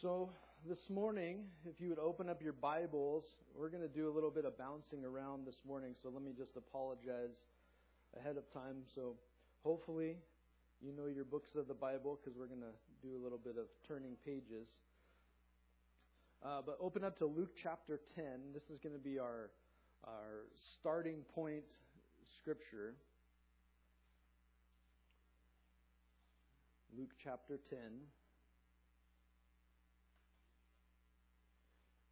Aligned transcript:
So, 0.00 0.30
this 0.64 0.88
morning, 0.90 1.46
if 1.64 1.80
you 1.80 1.88
would 1.88 1.98
open 1.98 2.28
up 2.28 2.40
your 2.40 2.52
Bibles, 2.52 3.24
we're 3.52 3.68
going 3.68 3.82
to 3.82 3.88
do 3.88 4.08
a 4.08 4.14
little 4.14 4.30
bit 4.30 4.44
of 4.44 4.56
bouncing 4.56 5.04
around 5.04 5.44
this 5.44 5.62
morning. 5.66 5.96
So, 6.00 6.08
let 6.08 6.22
me 6.22 6.30
just 6.38 6.56
apologize 6.56 7.34
ahead 8.16 8.36
of 8.36 8.44
time. 8.52 8.76
So, 8.94 9.16
hopefully, 9.64 10.14
you 10.80 10.92
know 10.92 11.06
your 11.12 11.24
books 11.24 11.56
of 11.56 11.66
the 11.66 11.74
Bible 11.74 12.16
because 12.16 12.38
we're 12.38 12.46
going 12.46 12.60
to 12.60 12.76
do 13.02 13.16
a 13.16 13.20
little 13.20 13.38
bit 13.38 13.56
of 13.58 13.66
turning 13.88 14.12
pages. 14.24 14.68
Uh, 16.44 16.60
but 16.64 16.78
open 16.80 17.02
up 17.02 17.18
to 17.18 17.26
Luke 17.26 17.56
chapter 17.60 17.98
10. 18.14 18.24
This 18.54 18.70
is 18.70 18.78
going 18.78 18.94
to 18.94 19.02
be 19.02 19.18
our, 19.18 19.50
our 20.04 20.46
starting 20.78 21.22
point 21.34 21.64
scripture. 22.38 22.94
Luke 26.96 27.10
chapter 27.20 27.58
10. 27.68 27.78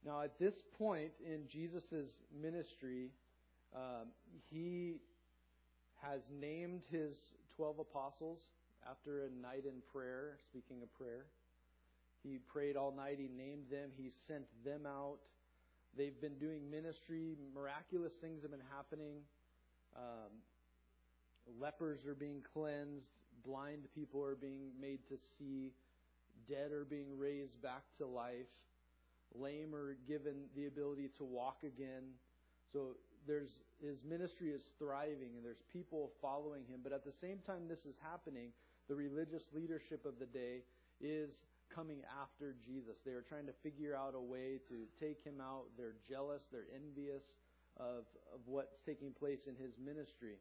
Now, 0.07 0.23
at 0.23 0.39
this 0.39 0.63
point 0.79 1.11
in 1.21 1.49
Jesus' 1.49 2.23
ministry, 2.41 3.11
um, 3.75 4.07
he 4.49 5.01
has 6.01 6.21
named 6.41 6.83
his 6.89 7.17
12 7.57 7.81
apostles 7.81 8.39
after 8.89 9.23
a 9.25 9.43
night 9.43 9.65
in 9.65 9.83
prayer, 9.93 10.39
speaking 10.49 10.81
of 10.81 10.95
prayer. 10.95 11.27
He 12.23 12.39
prayed 12.39 12.77
all 12.77 12.93
night, 12.93 13.17
he 13.19 13.29
named 13.37 13.65
them, 13.69 13.91
he 13.97 14.13
sent 14.29 14.45
them 14.65 14.87
out. 14.87 15.19
They've 15.97 16.21
been 16.21 16.39
doing 16.39 16.71
ministry, 16.71 17.37
miraculous 17.53 18.13
things 18.15 18.43
have 18.43 18.53
been 18.53 18.61
happening. 18.77 19.17
Um, 19.97 20.31
lepers 21.61 22.07
are 22.07 22.15
being 22.15 22.43
cleansed, 22.53 23.09
blind 23.45 23.89
people 23.93 24.23
are 24.23 24.37
being 24.37 24.71
made 24.81 25.01
to 25.09 25.17
see, 25.37 25.73
dead 26.49 26.71
are 26.71 26.85
being 26.85 27.19
raised 27.19 27.61
back 27.61 27.83
to 27.99 28.07
life 28.07 28.47
lame 29.41 29.75
are 29.75 29.97
given 30.09 30.49
the 30.55 30.67
ability 30.67 31.11
to 31.19 31.25
walk 31.25 31.59
again. 31.63 32.15
So 32.73 32.97
there's 33.27 33.59
his 33.83 33.99
ministry 34.09 34.51
is 34.51 34.63
thriving 34.79 35.37
and 35.37 35.45
there's 35.45 35.63
people 35.73 36.13
following 36.23 36.63
him. 36.69 36.81
But 36.83 36.93
at 36.93 37.05
the 37.05 37.13
same 37.13 37.39
time 37.47 37.69
this 37.69 37.85
is 37.85 37.97
happening, 38.03 38.51
the 38.89 38.95
religious 38.95 39.45
leadership 39.53 40.05
of 40.07 40.19
the 40.19 40.27
day 40.27 40.63
is 41.01 41.31
coming 41.75 41.99
after 42.23 42.55
Jesus. 42.65 42.97
They 43.05 43.13
are 43.13 43.25
trying 43.27 43.47
to 43.47 43.53
figure 43.63 43.97
out 43.97 44.15
a 44.15 44.21
way 44.21 44.61
to 44.69 44.87
take 44.99 45.23
him 45.25 45.41
out. 45.41 45.65
They're 45.77 45.99
jealous, 46.09 46.43
they're 46.51 46.71
envious 46.75 47.23
of, 47.79 48.07
of 48.33 48.41
what's 48.47 48.81
taking 48.81 49.13
place 49.13 49.47
in 49.47 49.57
his 49.57 49.75
ministry. 49.85 50.39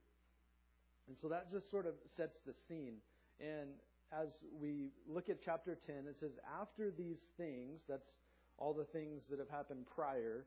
And 1.08 1.18
so 1.18 1.28
that 1.30 1.52
just 1.52 1.70
sort 1.70 1.86
of 1.86 1.94
sets 2.16 2.38
the 2.46 2.54
scene. 2.54 2.96
And 3.40 3.70
as 4.14 4.38
we 4.60 4.92
look 5.08 5.30
at 5.30 5.44
chapter 5.44 5.78
10, 5.86 6.08
it 6.10 6.18
says, 6.20 6.32
After 6.62 6.92
these 6.92 7.20
things, 7.38 7.82
that's 7.88 8.16
all 8.58 8.74
the 8.74 8.86
things 8.86 9.24
that 9.30 9.40
have 9.40 9.50
happened 9.50 9.86
prior, 9.96 10.46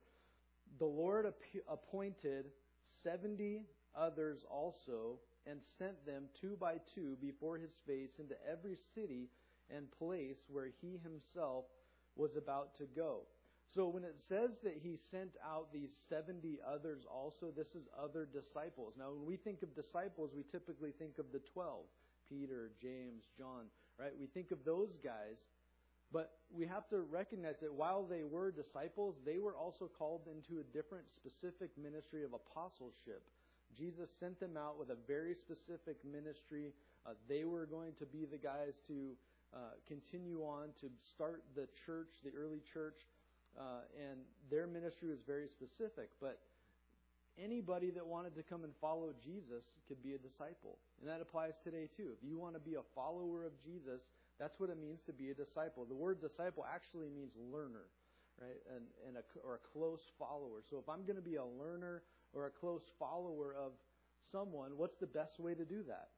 the 0.79 0.87
Lord 0.87 1.27
appointed 1.69 2.47
70 3.03 3.63
others 3.97 4.45
also 4.51 5.19
and 5.47 5.61
sent 5.79 6.05
them 6.07 6.25
two 6.41 6.57
by 6.61 6.77
two 6.95 7.17
before 7.21 7.59
his 7.59 7.73
face 7.87 8.19
into 8.19 8.35
every 8.51 8.77
city 8.95 9.29
and 9.75 9.91
place 9.99 10.39
where 10.49 10.69
he 10.81 10.99
himself 11.03 11.65
was 12.17 12.37
about 12.37 12.77
to 12.79 12.85
go. 12.85 13.23
So 13.75 13.87
when 13.89 14.03
it 14.03 14.17
says 14.29 14.51
that 14.65 14.81
he 14.83 14.97
sent 15.11 15.37
out 15.45 15.73
these 15.73 15.91
70 16.09 16.59
others 16.67 17.05
also, 17.11 17.53
this 17.55 17.75
is 17.75 17.87
other 18.03 18.27
disciples. 18.27 18.95
Now, 18.99 19.11
when 19.13 19.27
we 19.27 19.37
think 19.37 19.63
of 19.63 19.75
disciples, 19.75 20.31
we 20.35 20.43
typically 20.43 20.93
think 20.99 21.19
of 21.19 21.27
the 21.33 21.41
12 21.53 21.85
Peter, 22.29 22.71
James, 22.81 23.25
John, 23.37 23.65
right? 23.99 24.13
We 24.19 24.27
think 24.27 24.51
of 24.53 24.65
those 24.65 24.97
guys. 25.03 25.37
But 26.13 26.33
we 26.51 26.67
have 26.67 26.89
to 26.89 27.01
recognize 27.01 27.57
that 27.61 27.73
while 27.73 28.05
they 28.05 28.25
were 28.25 28.51
disciples, 28.51 29.17
they 29.27 29.39
were 29.39 29.57
also 29.57 29.91
called 29.99 30.23
into 30.27 30.61
a 30.61 30.65
different 30.65 31.05
specific 31.11 31.71
ministry 31.77 32.25
of 32.25 32.33
apostleship. 32.33 33.23
Jesus 33.77 34.09
sent 34.19 34.41
them 34.41 34.57
out 34.57 34.79
with 34.79 34.91
a 34.91 34.97
very 35.07 35.35
specific 35.35 35.97
ministry. 36.05 36.73
Uh, 37.07 37.11
they 37.29 37.45
were 37.45 37.67
going 37.67 37.93
to 37.99 38.07
be 38.07 38.25
the 38.25 38.39
guys 38.39 38.73
to 38.89 39.13
uh, 39.55 39.59
continue 39.87 40.41
on 40.41 40.69
to 40.81 40.89
start 41.15 41.43
the 41.55 41.69
church, 41.87 42.09
the 42.25 42.31
early 42.37 42.61
church, 42.73 43.07
uh, 43.59 43.85
and 43.97 44.21
their 44.51 44.67
ministry 44.67 45.09
was 45.11 45.21
very 45.27 45.49
specific. 45.49 46.09
But 46.21 46.39
anybody 47.43 47.91
that 47.91 48.07
wanted 48.07 48.35
to 48.37 48.43
come 48.43 48.65
and 48.65 48.73
follow 48.81 49.13
Jesus 49.23 49.65
could 49.87 50.03
be 50.03 50.15
a 50.15 50.19
disciple. 50.19 50.79
And 51.01 51.09
that 51.09 51.21
applies 51.21 51.55
today 51.63 51.89
too. 51.95 52.11
If 52.17 52.27
you 52.27 52.39
want 52.39 52.55
to 52.55 52.61
be 52.61 52.75
a 52.75 52.85
follower 52.95 53.45
of 53.45 53.53
Jesus, 53.63 54.03
that's 54.39 54.61
what 54.61 54.71
it 54.71 54.79
means 54.81 55.01
to 55.07 55.13
be 55.13 55.31
a 55.31 55.35
disciple. 55.35 55.85
The 55.85 55.95
word 55.95 56.21
disciple 56.21 56.65
actually 56.73 57.09
means 57.09 57.33
learner, 57.53 57.87
right? 58.41 58.61
And, 58.75 58.85
and 59.07 59.17
a, 59.17 59.47
or 59.47 59.57
a 59.57 59.63
close 59.73 60.01
follower. 60.19 60.63
So 60.69 60.79
if 60.79 60.89
I'm 60.89 61.05
going 61.05 61.17
to 61.17 61.23
be 61.23 61.37
a 61.37 61.45
learner 61.45 62.03
or 62.33 62.47
a 62.47 62.51
close 62.51 62.83
follower 62.99 63.55
of 63.59 63.73
someone, 64.31 64.73
what's 64.77 64.97
the 64.97 65.07
best 65.07 65.41
way 65.41 65.55
to 65.55 65.65
do 65.65 65.83
that? 65.89 66.09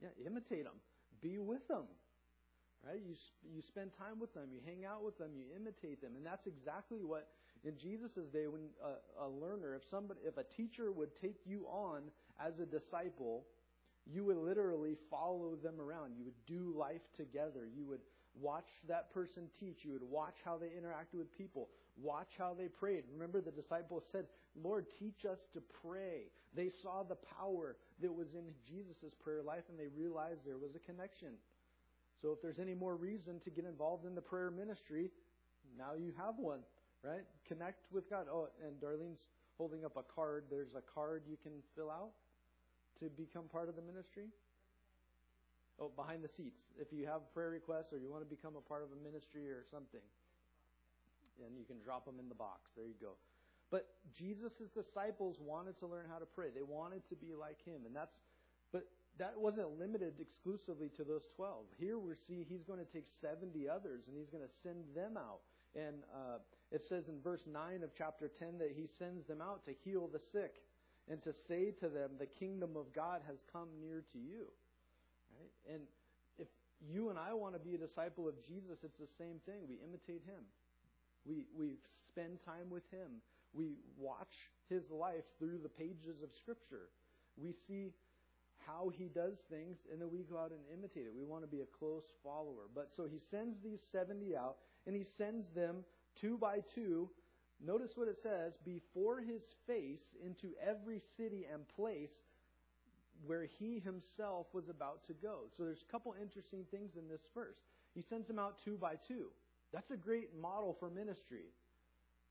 Yeah, 0.00 0.26
imitate 0.26 0.64
them. 0.64 0.80
Be 1.20 1.38
with 1.38 1.66
them. 1.68 1.84
Right? 2.84 3.00
You, 3.06 3.14
you 3.54 3.62
spend 3.62 3.92
time 3.96 4.18
with 4.18 4.34
them. 4.34 4.48
You 4.52 4.58
hang 4.66 4.84
out 4.84 5.04
with 5.04 5.16
them. 5.16 5.30
You 5.36 5.44
imitate 5.54 6.02
them. 6.02 6.16
And 6.16 6.26
that's 6.26 6.48
exactly 6.48 7.04
what, 7.04 7.28
in 7.62 7.78
Jesus' 7.78 8.26
day, 8.32 8.48
when 8.48 8.62
a, 8.82 9.26
a 9.26 9.28
learner, 9.28 9.76
if 9.76 9.88
somebody, 9.88 10.18
if 10.26 10.36
a 10.36 10.42
teacher 10.42 10.90
would 10.90 11.14
take 11.14 11.36
you 11.46 11.66
on 11.68 12.02
as 12.44 12.58
a 12.58 12.66
disciple, 12.66 13.44
you 14.10 14.24
would 14.24 14.36
literally 14.36 14.96
follow 15.10 15.56
them 15.62 15.80
around. 15.80 16.14
You 16.16 16.24
would 16.24 16.46
do 16.46 16.74
life 16.76 17.02
together. 17.16 17.68
You 17.74 17.84
would 17.86 18.00
watch 18.40 18.68
that 18.88 19.12
person 19.12 19.44
teach. 19.58 19.84
You 19.84 19.92
would 19.92 20.02
watch 20.02 20.36
how 20.44 20.56
they 20.56 20.66
interacted 20.66 21.18
with 21.18 21.36
people. 21.36 21.68
Watch 22.00 22.30
how 22.38 22.54
they 22.54 22.68
prayed. 22.68 23.04
Remember, 23.12 23.40
the 23.40 23.50
disciples 23.50 24.04
said, 24.10 24.26
Lord, 24.60 24.86
teach 24.98 25.24
us 25.24 25.38
to 25.54 25.62
pray. 25.82 26.30
They 26.54 26.70
saw 26.82 27.02
the 27.02 27.16
power 27.38 27.76
that 28.00 28.12
was 28.12 28.34
in 28.34 28.44
Jesus' 28.66 29.14
prayer 29.22 29.42
life 29.42 29.64
and 29.68 29.78
they 29.78 29.88
realized 29.94 30.40
there 30.44 30.58
was 30.58 30.74
a 30.74 30.78
connection. 30.78 31.34
So, 32.20 32.30
if 32.32 32.40
there's 32.40 32.58
any 32.58 32.74
more 32.74 32.96
reason 32.96 33.40
to 33.40 33.50
get 33.50 33.64
involved 33.64 34.06
in 34.06 34.14
the 34.14 34.20
prayer 34.20 34.50
ministry, 34.50 35.10
now 35.76 35.94
you 35.98 36.12
have 36.16 36.38
one, 36.38 36.60
right? 37.02 37.24
Connect 37.48 37.90
with 37.90 38.08
God. 38.08 38.26
Oh, 38.30 38.48
and 38.64 38.80
Darlene's 38.80 39.26
holding 39.58 39.84
up 39.84 39.96
a 39.96 40.02
card. 40.02 40.44
There's 40.50 40.74
a 40.76 40.82
card 40.94 41.22
you 41.28 41.36
can 41.42 41.52
fill 41.74 41.90
out 41.90 42.10
to 43.02 43.10
become 43.10 43.50
part 43.50 43.68
of 43.68 43.74
the 43.74 43.82
ministry? 43.82 44.30
Oh, 45.82 45.90
behind 45.90 46.22
the 46.22 46.30
seats. 46.30 46.62
If 46.78 46.94
you 46.94 47.06
have 47.10 47.26
prayer 47.34 47.50
requests 47.50 47.92
or 47.92 47.98
you 47.98 48.06
want 48.06 48.22
to 48.22 48.30
become 48.30 48.54
a 48.54 48.62
part 48.62 48.86
of 48.86 48.94
a 48.94 48.98
ministry 49.02 49.50
or 49.50 49.66
something, 49.66 50.04
and 51.42 51.58
you 51.58 51.66
can 51.66 51.82
drop 51.82 52.06
them 52.06 52.22
in 52.22 52.28
the 52.28 52.38
box. 52.38 52.70
There 52.76 52.86
you 52.86 52.98
go. 53.00 53.18
But 53.70 53.88
Jesus' 54.14 54.70
disciples 54.70 55.40
wanted 55.40 55.78
to 55.80 55.86
learn 55.86 56.06
how 56.06 56.18
to 56.18 56.28
pray. 56.28 56.54
They 56.54 56.62
wanted 56.62 57.02
to 57.08 57.16
be 57.16 57.34
like 57.34 57.58
him. 57.64 57.82
And 57.86 57.96
that's 57.96 58.22
but 58.70 58.86
that 59.18 59.34
wasn't 59.36 59.78
limited 59.78 60.14
exclusively 60.20 60.88
to 60.96 61.04
those 61.04 61.26
12. 61.36 61.64
Here 61.78 61.98
we 61.98 62.14
see 62.14 62.46
he's 62.48 62.62
going 62.62 62.78
to 62.78 62.90
take 62.90 63.04
70 63.20 63.68
others 63.68 64.04
and 64.08 64.16
he's 64.16 64.30
going 64.30 64.44
to 64.44 64.54
send 64.62 64.84
them 64.94 65.16
out. 65.16 65.40
And 65.74 66.04
uh, 66.12 66.38
it 66.70 66.82
says 66.88 67.08
in 67.08 67.20
verse 67.20 67.46
9 67.50 67.82
of 67.82 67.90
chapter 67.96 68.28
10 68.28 68.58
that 68.58 68.72
he 68.76 68.86
sends 68.86 69.26
them 69.26 69.40
out 69.40 69.64
to 69.64 69.72
heal 69.84 70.08
the 70.12 70.20
sick 70.20 70.62
and 71.10 71.22
to 71.22 71.32
say 71.48 71.72
to 71.80 71.88
them, 71.88 72.12
the 72.18 72.26
kingdom 72.26 72.76
of 72.76 72.92
God 72.94 73.20
has 73.26 73.36
come 73.52 73.68
near 73.80 74.04
to 74.12 74.18
you. 74.18 74.46
Right? 75.34 75.74
And 75.74 75.82
if 76.38 76.48
you 76.80 77.10
and 77.10 77.18
I 77.18 77.34
want 77.34 77.54
to 77.54 77.60
be 77.60 77.74
a 77.74 77.78
disciple 77.78 78.28
of 78.28 78.34
Jesus, 78.46 78.78
it's 78.82 78.98
the 78.98 79.10
same 79.18 79.40
thing. 79.46 79.66
We 79.68 79.78
imitate 79.86 80.22
him. 80.24 80.44
We, 81.26 81.46
we 81.58 81.78
spend 82.08 82.42
time 82.44 82.70
with 82.70 82.88
him. 82.90 83.22
We 83.54 83.76
watch 83.98 84.50
his 84.68 84.90
life 84.90 85.24
through 85.38 85.58
the 85.62 85.68
pages 85.68 86.22
of 86.22 86.30
Scripture. 86.32 86.88
We 87.36 87.52
see 87.66 87.92
how 88.66 88.90
he 88.96 89.08
does 89.08 89.38
things, 89.50 89.78
and 89.90 90.00
then 90.00 90.08
we 90.10 90.20
go 90.20 90.38
out 90.38 90.52
and 90.52 90.60
imitate 90.72 91.04
it. 91.06 91.12
We 91.14 91.24
want 91.24 91.42
to 91.42 91.48
be 91.48 91.60
a 91.60 91.78
close 91.78 92.04
follower. 92.22 92.70
But 92.74 92.90
so 92.96 93.06
he 93.10 93.18
sends 93.30 93.58
these 93.62 93.80
70 93.90 94.36
out, 94.36 94.56
and 94.86 94.94
he 94.94 95.04
sends 95.18 95.48
them 95.54 95.84
two 96.20 96.38
by 96.38 96.58
two 96.74 97.08
Notice 97.64 97.92
what 97.94 98.08
it 98.08 98.18
says 98.20 98.58
before 98.64 99.20
his 99.20 99.42
face 99.66 100.16
into 100.24 100.48
every 100.60 101.00
city 101.16 101.46
and 101.52 101.66
place 101.68 102.10
where 103.24 103.44
he 103.44 103.78
himself 103.78 104.46
was 104.52 104.68
about 104.68 105.04
to 105.06 105.12
go. 105.12 105.40
So 105.56 105.62
there's 105.62 105.84
a 105.88 105.92
couple 105.92 106.14
interesting 106.20 106.64
things 106.70 106.96
in 106.96 107.08
this 107.08 107.20
verse. 107.34 107.58
He 107.94 108.02
sends 108.02 108.26
them 108.26 108.38
out 108.38 108.56
two 108.64 108.76
by 108.76 108.94
two. 109.06 109.26
That's 109.72 109.92
a 109.92 109.96
great 109.96 110.30
model 110.40 110.76
for 110.78 110.90
ministry. 110.90 111.46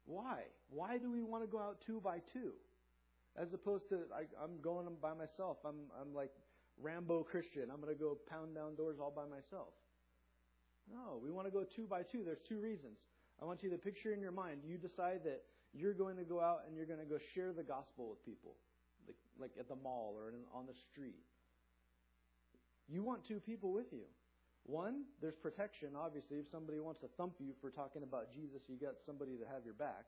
Why? 0.05 0.41
Why 0.69 0.97
do 0.97 1.11
we 1.11 1.23
want 1.23 1.43
to 1.43 1.47
go 1.47 1.59
out 1.59 1.77
two 1.85 2.01
by 2.01 2.17
two? 2.33 2.51
As 3.37 3.53
opposed 3.53 3.87
to 3.89 3.99
I, 4.13 4.43
am 4.43 4.59
going 4.61 4.85
by 5.01 5.13
myself. 5.13 5.57
I'm 5.65 5.87
I'm 5.99 6.13
like 6.13 6.31
Rambo 6.81 7.23
Christian. 7.23 7.69
I'm 7.71 7.79
going 7.79 7.93
to 7.93 7.99
go 7.99 8.17
pound 8.29 8.55
down 8.55 8.75
doors 8.75 8.97
all 8.99 9.13
by 9.15 9.23
myself. 9.23 9.73
No, 10.91 11.19
we 11.23 11.31
want 11.31 11.47
to 11.47 11.51
go 11.51 11.63
two 11.63 11.87
by 11.87 12.01
two. 12.03 12.23
There's 12.25 12.41
two 12.47 12.59
reasons. 12.59 12.97
I 13.41 13.45
want 13.45 13.63
you 13.63 13.69
to 13.71 13.77
picture 13.77 14.13
in 14.13 14.21
your 14.21 14.31
mind, 14.31 14.61
you 14.65 14.77
decide 14.77 15.21
that 15.25 15.41
you're 15.73 15.93
going 15.93 16.17
to 16.17 16.23
go 16.23 16.39
out 16.39 16.61
and 16.67 16.75
you're 16.75 16.85
going 16.85 16.99
to 16.99 17.05
go 17.05 17.17
share 17.33 17.53
the 17.53 17.63
gospel 17.63 18.09
with 18.09 18.23
people, 18.25 18.55
like, 19.07 19.15
like 19.39 19.51
at 19.59 19.67
the 19.67 19.75
mall 19.75 20.15
or 20.17 20.29
in, 20.29 20.35
on 20.53 20.65
the 20.67 20.75
street. 20.91 21.23
You 22.87 23.03
want 23.03 23.25
two 23.25 23.39
people 23.39 23.71
with 23.71 23.91
you. 23.91 24.03
One, 24.65 25.05
there's 25.21 25.35
protection, 25.35 25.89
obviously. 25.97 26.37
If 26.37 26.49
somebody 26.51 26.79
wants 26.79 26.99
to 26.99 27.07
thump 27.17 27.33
you 27.39 27.53
for 27.61 27.71
talking 27.71 28.03
about 28.03 28.31
Jesus, 28.31 28.61
you 28.67 28.75
got 28.75 28.95
somebody 29.05 29.37
to 29.37 29.45
have 29.51 29.65
your 29.65 29.73
back. 29.73 30.05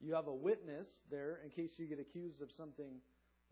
You 0.00 0.14
have 0.14 0.26
a 0.26 0.34
witness 0.34 0.88
there 1.10 1.40
in 1.44 1.50
case 1.50 1.70
you 1.76 1.86
get 1.86 2.00
accused 2.00 2.42
of 2.42 2.48
something 2.56 2.98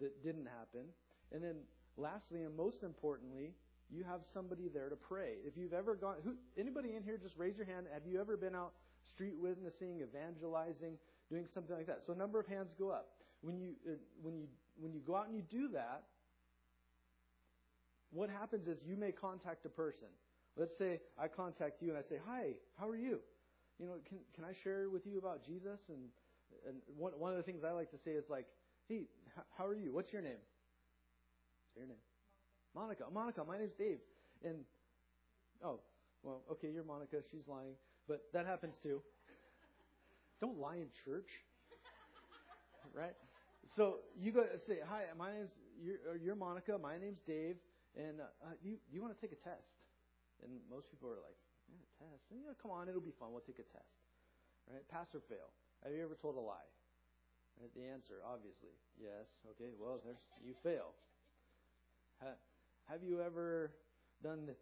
that 0.00 0.22
didn't 0.22 0.46
happen. 0.46 0.90
And 1.32 1.42
then 1.42 1.56
lastly 1.96 2.42
and 2.42 2.56
most 2.56 2.82
importantly, 2.82 3.52
you 3.90 4.02
have 4.02 4.20
somebody 4.34 4.68
there 4.72 4.88
to 4.88 4.96
pray. 4.96 5.38
If 5.44 5.56
you've 5.56 5.72
ever 5.72 5.94
gone 5.94 6.16
who 6.24 6.34
anybody 6.58 6.96
in 6.96 7.02
here 7.02 7.18
just 7.18 7.36
raise 7.36 7.56
your 7.56 7.66
hand, 7.66 7.86
have 7.92 8.02
you 8.04 8.20
ever 8.20 8.36
been 8.36 8.54
out 8.54 8.72
street 9.16 9.34
witnessing, 9.40 10.00
evangelizing, 10.04 10.98
doing 11.30 11.46
something 11.52 11.74
like 11.74 11.86
that? 11.86 12.02
So 12.06 12.12
a 12.12 12.16
number 12.16 12.38
of 12.38 12.46
hands 12.46 12.68
go 12.78 12.90
up. 12.90 13.08
When 13.40 13.58
you 13.58 13.72
uh, 13.88 13.96
when 14.22 14.36
you 14.36 14.46
when 14.76 14.92
you 14.92 15.00
go 15.00 15.16
out 15.16 15.26
and 15.26 15.34
you 15.34 15.42
do 15.48 15.68
that, 15.72 16.04
what 18.12 18.28
happens 18.28 18.68
is 18.68 18.76
you 18.86 18.96
may 18.96 19.12
contact 19.12 19.64
a 19.64 19.68
person. 19.68 20.08
Let's 20.56 20.76
say 20.76 21.00
I 21.18 21.28
contact 21.28 21.82
you 21.82 21.88
and 21.88 21.98
I 21.98 22.02
say, 22.02 22.20
"Hi, 22.28 22.52
how 22.78 22.88
are 22.88 22.96
you? 22.96 23.20
You 23.78 23.86
know, 23.86 23.94
can 24.08 24.18
can 24.34 24.44
I 24.44 24.52
share 24.62 24.88
with 24.90 25.06
you 25.06 25.18
about 25.18 25.44
Jesus?" 25.44 25.80
And 25.88 26.08
and 26.66 26.76
one 26.96 27.12
one 27.18 27.32
of 27.32 27.38
the 27.38 27.42
things 27.42 27.64
I 27.64 27.72
like 27.72 27.90
to 27.90 27.98
say 28.04 28.12
is 28.12 28.24
like, 28.28 28.46
"Hey, 28.88 29.08
how 29.56 29.66
are 29.66 29.74
you? 29.74 29.92
What's 29.92 30.12
your 30.12 30.22
name?" 30.22 30.42
What's 31.72 31.76
your 31.76 31.88
name? 31.88 32.04
Monica. 32.74 33.04
Monica, 33.12 33.44
my 33.44 33.58
name's 33.58 33.74
Dave. 33.78 33.98
And 34.44 34.64
oh, 35.64 35.80
well, 36.22 36.42
okay, 36.52 36.68
you're 36.72 36.84
Monica. 36.84 37.16
She's 37.30 37.46
lying, 37.48 37.74
but 38.08 38.22
that 38.32 38.46
happens 38.46 38.76
too. 38.82 39.00
Don't 40.40 40.58
lie 40.58 40.76
in 40.76 40.88
church, 41.04 41.28
right? 42.94 43.14
So 43.76 43.96
you 44.18 44.32
go 44.32 44.44
say, 44.66 44.78
"Hi, 44.86 45.04
my 45.18 45.32
name's 45.32 45.50
you're, 45.82 46.16
you're 46.22 46.36
Monica. 46.36 46.78
My 46.78 46.98
name's 46.98 47.20
Dave." 47.26 47.56
And 47.96 48.20
uh, 48.20 48.52
you 48.62 48.76
you 48.92 49.00
want 49.00 49.16
to 49.16 49.20
take 49.20 49.32
a 49.32 49.40
test? 49.40 49.72
And 50.44 50.52
most 50.68 50.92
people 50.92 51.08
are 51.08 51.22
like, 51.24 51.38
yeah, 51.72 51.80
test. 51.96 52.28
And, 52.28 52.40
you 52.40 52.46
know, 52.46 52.56
come 52.60 52.70
on, 52.70 52.88
it'll 52.88 53.00
be 53.00 53.14
fun. 53.16 53.32
We'll 53.32 53.46
take 53.46 53.58
a 53.58 53.68
test. 53.72 53.96
Right? 54.68 54.84
Pass 54.92 55.08
or 55.16 55.24
fail. 55.32 55.48
Have 55.80 55.96
you 55.96 56.04
ever 56.04 56.18
told 56.18 56.36
a 56.36 56.44
lie? 56.44 56.68
Right? 57.56 57.72
The 57.72 57.88
answer, 57.88 58.20
obviously, 58.20 58.76
yes. 59.00 59.24
Okay. 59.56 59.72
Well, 59.80 59.96
there's 60.04 60.20
you 60.44 60.52
fail. 60.60 60.92
Ha, 62.20 62.36
have 62.90 63.02
you 63.02 63.24
ever 63.24 63.72
done 64.22 64.44
the, 64.44 64.54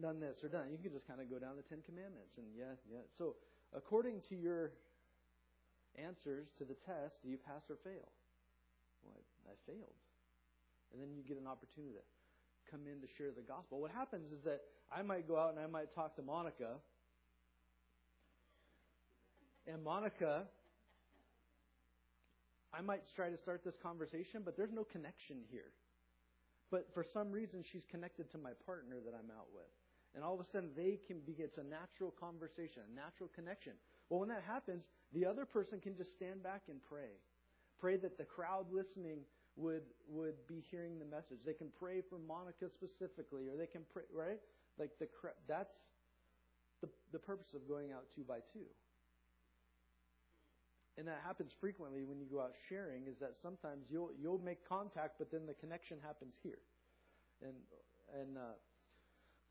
done 0.00 0.20
this 0.20 0.38
or 0.42 0.48
done? 0.48 0.70
You 0.70 0.78
can 0.78 0.92
just 0.92 1.06
kind 1.06 1.20
of 1.20 1.28
go 1.28 1.38
down 1.38 1.56
the 1.56 1.66
Ten 1.66 1.84
Commandments 1.84 2.38
and 2.38 2.46
yeah, 2.56 2.78
yeah. 2.88 3.04
So 3.18 3.36
according 3.74 4.22
to 4.28 4.34
your 4.34 4.72
answers 5.98 6.48
to 6.58 6.64
the 6.64 6.76
test, 6.86 7.20
do 7.22 7.28
you 7.28 7.36
pass 7.36 7.62
or 7.68 7.76
fail? 7.84 8.08
Well, 9.04 9.16
I, 9.16 9.52
I 9.52 9.54
failed. 9.66 9.98
And 10.92 11.00
then 11.00 11.16
you 11.16 11.22
get 11.22 11.40
an 11.40 11.46
opportunity 11.46 11.92
to 11.92 12.04
come 12.70 12.86
in 12.86 13.00
to 13.00 13.08
share 13.18 13.32
the 13.32 13.44
gospel. 13.44 13.80
What 13.80 13.90
happens 13.90 14.32
is 14.32 14.40
that 14.44 14.62
I 14.88 15.02
might 15.02 15.28
go 15.28 15.38
out 15.38 15.50
and 15.50 15.60
I 15.60 15.66
might 15.66 15.92
talk 15.94 16.16
to 16.16 16.22
Monica. 16.22 16.80
And 19.66 19.82
Monica, 19.82 20.44
I 22.72 22.80
might 22.80 23.02
try 23.14 23.28
to 23.28 23.36
start 23.36 23.64
this 23.64 23.76
conversation, 23.82 24.42
but 24.44 24.56
there's 24.56 24.72
no 24.72 24.84
connection 24.84 25.44
here. 25.50 25.72
But 26.70 26.88
for 26.94 27.04
some 27.12 27.30
reason, 27.30 27.64
she's 27.70 27.84
connected 27.90 28.30
to 28.32 28.38
my 28.38 28.52
partner 28.64 28.96
that 29.04 29.12
I'm 29.12 29.30
out 29.30 29.48
with. 29.52 29.68
And 30.14 30.22
all 30.22 30.34
of 30.34 30.40
a 30.40 30.48
sudden, 30.50 30.70
they 30.76 30.98
can 31.06 31.20
be, 31.20 31.32
it's 31.38 31.56
a 31.56 31.64
natural 31.64 32.12
conversation, 32.20 32.82
a 32.84 32.94
natural 32.94 33.30
connection. 33.34 33.72
Well, 34.10 34.20
when 34.20 34.28
that 34.28 34.44
happens, 34.46 34.84
the 35.14 35.24
other 35.24 35.46
person 35.46 35.80
can 35.80 35.96
just 35.96 36.12
stand 36.12 36.42
back 36.42 36.62
and 36.68 36.80
pray. 36.84 37.16
Pray 37.80 37.96
that 37.96 38.18
the 38.18 38.24
crowd 38.24 38.66
listening 38.70 39.20
would 39.56 39.82
would 40.08 40.46
be 40.46 40.64
hearing 40.70 40.98
the 40.98 41.04
message. 41.04 41.38
They 41.44 41.52
can 41.52 41.68
pray 41.78 42.00
for 42.08 42.18
Monica 42.18 42.68
specifically, 42.70 43.48
or 43.48 43.56
they 43.56 43.66
can 43.66 43.82
pray 43.92 44.04
right. 44.12 44.40
Like 44.78 44.90
the 44.98 45.08
that's 45.48 45.74
the 46.80 46.88
the 47.12 47.18
purpose 47.18 47.52
of 47.54 47.66
going 47.68 47.92
out 47.92 48.04
two 48.14 48.22
by 48.22 48.38
two. 48.52 48.68
And 50.98 51.08
that 51.08 51.20
happens 51.24 51.52
frequently 51.58 52.04
when 52.04 52.20
you 52.20 52.26
go 52.26 52.40
out 52.40 52.52
sharing. 52.68 53.06
Is 53.06 53.18
that 53.20 53.32
sometimes 53.42 53.86
you'll 53.90 54.10
you'll 54.20 54.40
make 54.44 54.66
contact, 54.68 55.16
but 55.18 55.30
then 55.30 55.46
the 55.46 55.54
connection 55.54 55.98
happens 56.02 56.34
here, 56.42 56.60
and 57.42 57.56
and 58.20 58.36
uh, 58.36 58.56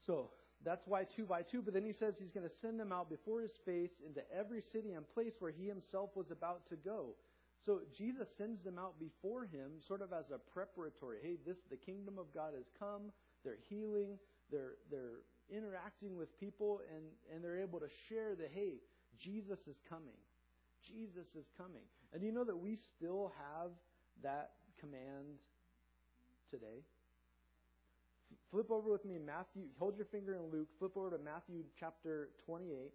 so 0.05 0.29
that's 0.63 0.87
why 0.87 1.03
two 1.03 1.25
by 1.25 1.41
two. 1.41 1.61
But 1.61 1.73
then 1.73 1.85
he 1.85 1.93
says 1.93 2.15
he's 2.17 2.31
going 2.31 2.47
to 2.47 2.55
send 2.61 2.79
them 2.79 2.91
out 2.91 3.09
before 3.09 3.41
his 3.41 3.53
face 3.65 3.91
into 4.05 4.21
every 4.35 4.61
city 4.61 4.93
and 4.93 5.07
place 5.13 5.33
where 5.39 5.51
he 5.51 5.67
himself 5.67 6.11
was 6.15 6.31
about 6.31 6.67
to 6.69 6.75
go. 6.75 7.15
So 7.65 7.81
Jesus 7.95 8.27
sends 8.37 8.63
them 8.63 8.79
out 8.79 8.99
before 8.99 9.45
him, 9.45 9.71
sort 9.87 10.01
of 10.01 10.13
as 10.13 10.25
a 10.31 10.39
preparatory. 10.39 11.17
Hey, 11.21 11.37
this 11.45 11.57
the 11.69 11.77
kingdom 11.77 12.17
of 12.17 12.33
God 12.33 12.53
has 12.55 12.65
come. 12.79 13.11
They're 13.43 13.59
healing. 13.69 14.17
They're 14.51 14.75
they're 14.89 15.21
interacting 15.49 16.17
with 16.17 16.39
people, 16.39 16.81
and 16.95 17.03
and 17.33 17.43
they're 17.43 17.59
able 17.59 17.79
to 17.79 17.89
share 18.09 18.35
that 18.35 18.49
hey, 18.53 18.75
Jesus 19.19 19.59
is 19.67 19.77
coming. 19.89 20.17
Jesus 20.87 21.27
is 21.35 21.45
coming. 21.57 21.83
And 22.13 22.23
you 22.23 22.31
know 22.31 22.43
that 22.43 22.57
we 22.57 22.75
still 22.75 23.31
have 23.37 23.71
that 24.23 24.51
command 24.79 25.37
today? 26.49 26.83
Flip 28.51 28.69
over 28.69 28.91
with 28.91 29.05
me 29.05 29.17
Matthew. 29.17 29.63
Hold 29.79 29.95
your 29.95 30.05
finger 30.05 30.35
in 30.35 30.51
Luke. 30.51 30.67
Flip 30.77 30.91
over 30.97 31.11
to 31.11 31.23
Matthew 31.23 31.63
chapter 31.79 32.31
28, 32.45 32.91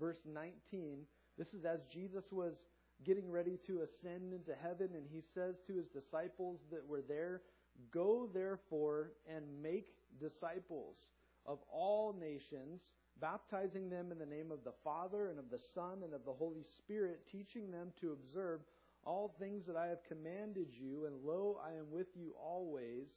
verse 0.00 0.22
19. 0.26 1.00
This 1.36 1.52
is 1.52 1.66
as 1.66 1.80
Jesus 1.92 2.24
was 2.32 2.64
getting 3.04 3.30
ready 3.30 3.58
to 3.66 3.82
ascend 3.82 4.32
into 4.32 4.54
heaven, 4.62 4.88
and 4.94 5.04
he 5.12 5.20
says 5.34 5.56
to 5.66 5.74
his 5.74 5.88
disciples 5.88 6.60
that 6.70 6.86
were 6.88 7.02
there, 7.06 7.42
Go 7.90 8.30
therefore 8.32 9.12
and 9.30 9.44
make 9.62 9.92
disciples 10.18 10.96
of 11.44 11.58
all 11.70 12.16
nations, 12.18 12.80
baptizing 13.20 13.90
them 13.90 14.10
in 14.10 14.18
the 14.18 14.24
name 14.24 14.50
of 14.50 14.64
the 14.64 14.72
Father 14.82 15.28
and 15.28 15.38
of 15.38 15.50
the 15.50 15.60
Son 15.74 15.98
and 16.02 16.14
of 16.14 16.24
the 16.24 16.32
Holy 16.32 16.62
Spirit, 16.78 17.20
teaching 17.30 17.70
them 17.70 17.92
to 18.00 18.12
observe 18.12 18.60
all 19.04 19.36
things 19.38 19.66
that 19.66 19.76
I 19.76 19.88
have 19.88 20.02
commanded 20.08 20.68
you, 20.72 21.04
and 21.04 21.14
lo, 21.22 21.60
I 21.62 21.72
am 21.72 21.90
with 21.90 22.08
you 22.16 22.32
always, 22.42 23.08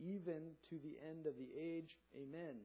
even 0.00 0.54
to 0.70 0.76
the 0.82 0.96
end 1.08 1.26
of 1.26 1.34
the 1.36 1.48
age. 1.58 1.96
Amen. 2.14 2.56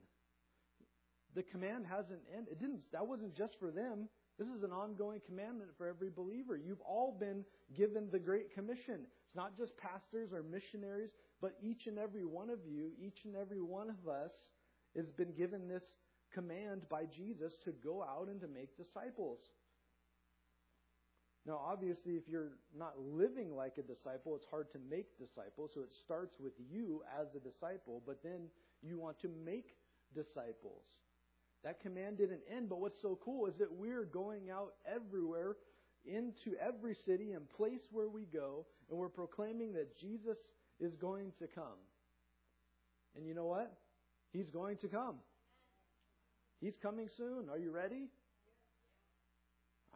The 1.35 1.43
command 1.43 1.85
hasn't 1.89 2.21
ended. 2.35 2.53
It 2.53 2.59
didn't. 2.59 2.81
That 2.91 3.07
wasn't 3.07 3.35
just 3.35 3.57
for 3.59 3.71
them. 3.71 4.07
This 4.37 4.47
is 4.47 4.63
an 4.63 4.71
ongoing 4.71 5.21
commandment 5.25 5.71
for 5.77 5.87
every 5.87 6.09
believer. 6.09 6.57
You've 6.57 6.81
all 6.81 7.15
been 7.19 7.43
given 7.75 8.09
the 8.11 8.19
Great 8.19 8.53
Commission. 8.53 9.05
It's 9.25 9.35
not 9.35 9.57
just 9.57 9.77
pastors 9.77 10.33
or 10.33 10.43
missionaries, 10.43 11.11
but 11.41 11.55
each 11.61 11.87
and 11.87 11.99
every 11.99 12.25
one 12.25 12.49
of 12.49 12.59
you, 12.67 12.91
each 12.99 13.25
and 13.25 13.35
every 13.35 13.61
one 13.61 13.89
of 13.89 14.07
us, 14.07 14.31
has 14.95 15.11
been 15.11 15.33
given 15.33 15.67
this 15.67 15.83
command 16.33 16.81
by 16.89 17.05
Jesus 17.05 17.53
to 17.63 17.71
go 17.83 18.03
out 18.03 18.27
and 18.27 18.41
to 18.41 18.47
make 18.47 18.75
disciples. 18.75 19.39
Now, 21.45 21.59
obviously, 21.65 22.13
if 22.13 22.23
you're 22.29 22.53
not 22.77 22.93
living 22.97 23.53
like 23.53 23.77
a 23.77 23.81
disciple, 23.81 24.35
it's 24.35 24.45
hard 24.49 24.71
to 24.71 24.79
make 24.89 25.17
disciples. 25.17 25.71
So 25.73 25.81
it 25.81 25.91
starts 26.03 26.37
with 26.39 26.53
you 26.71 27.03
as 27.19 27.27
a 27.35 27.39
disciple, 27.39 28.01
but 28.05 28.23
then 28.23 28.47
you 28.81 28.97
want 28.97 29.19
to 29.21 29.29
make 29.45 29.75
disciples. 30.15 30.83
That 31.65 31.81
command 31.81 32.17
didn't 32.17 32.41
end, 32.49 32.69
but 32.69 32.79
what's 32.79 33.01
so 33.01 33.19
cool 33.23 33.47
is 33.47 33.57
that 33.57 33.71
we're 33.71 34.05
going 34.05 34.49
out 34.49 34.73
everywhere 34.85 35.57
into 36.05 36.55
every 36.61 36.95
city 37.05 37.31
and 37.31 37.49
place 37.49 37.81
where 37.91 38.09
we 38.09 38.23
go, 38.25 38.65
and 38.89 38.97
we're 38.97 39.09
proclaiming 39.09 39.73
that 39.73 39.97
Jesus 39.97 40.37
is 40.79 40.95
going 40.95 41.31
to 41.39 41.47
come. 41.47 41.79
And 43.15 43.25
you 43.25 43.33
know 43.33 43.45
what? 43.45 43.71
He's 44.31 44.49
going 44.49 44.77
to 44.77 44.87
come. 44.87 45.15
He's 46.59 46.77
coming 46.77 47.07
soon. 47.17 47.49
Are 47.49 47.57
you 47.57 47.71
ready? 47.71 48.07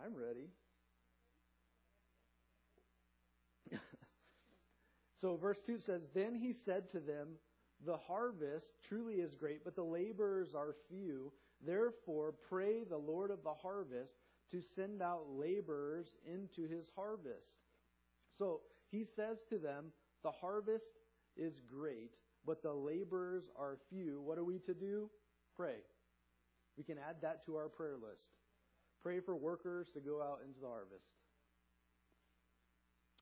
I'm 0.04 0.14
ready. 0.14 0.50
So 5.20 5.36
verse 5.36 5.60
2 5.66 5.80
says, 5.80 6.02
Then 6.14 6.36
he 6.36 6.54
said 6.54 6.90
to 6.92 7.00
them, 7.00 7.30
The 7.86 7.98
harvest 7.98 8.74
truly 8.88 9.16
is 9.16 9.36
great, 9.36 9.64
but 9.64 9.76
the 9.76 9.84
laborers 9.84 10.54
are 10.54 10.76
few. 10.90 11.32
Therefore, 11.66 12.36
pray 12.50 12.84
the 12.84 12.98
Lord 12.98 13.32
of 13.32 13.44
the 13.44 13.54
harvest 13.54 14.16
to 14.52 14.62
send 14.62 15.02
out 15.02 15.26
laborers 15.30 16.08
into 16.26 16.68
his 16.68 16.90
harvest. 16.96 17.56
So 18.38 18.62
he 18.92 19.04
says 19.04 19.40
to 19.50 19.58
them, 19.58 19.86
The 20.24 20.32
harvest 20.32 21.00
is 21.36 21.62
great, 21.62 22.12
but 22.46 22.62
the 22.62 22.74
laborers 22.74 23.50
are 23.58 23.78
few. 23.90 24.22
What 24.22 24.38
are 24.38 24.44
we 24.44 24.60
to 24.60 24.74
do? 24.74 25.10
Pray. 25.56 25.78
We 26.78 26.84
can 26.84 26.98
add 26.98 27.18
that 27.24 27.44
to 27.46 27.56
our 27.56 27.70
prayer 27.70 27.96
list. 27.96 28.28
Pray 29.02 29.20
for 29.20 29.36
workers 29.36 29.90
to 29.96 30.00
go 30.00 30.22
out 30.22 30.40
into 30.46 30.60
the 30.60 30.68
harvest. 30.68 31.08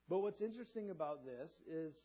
But 0.10 0.20
what's 0.20 0.42
interesting 0.42 0.92
about 0.92 1.26
this 1.26 1.52
is 1.70 1.96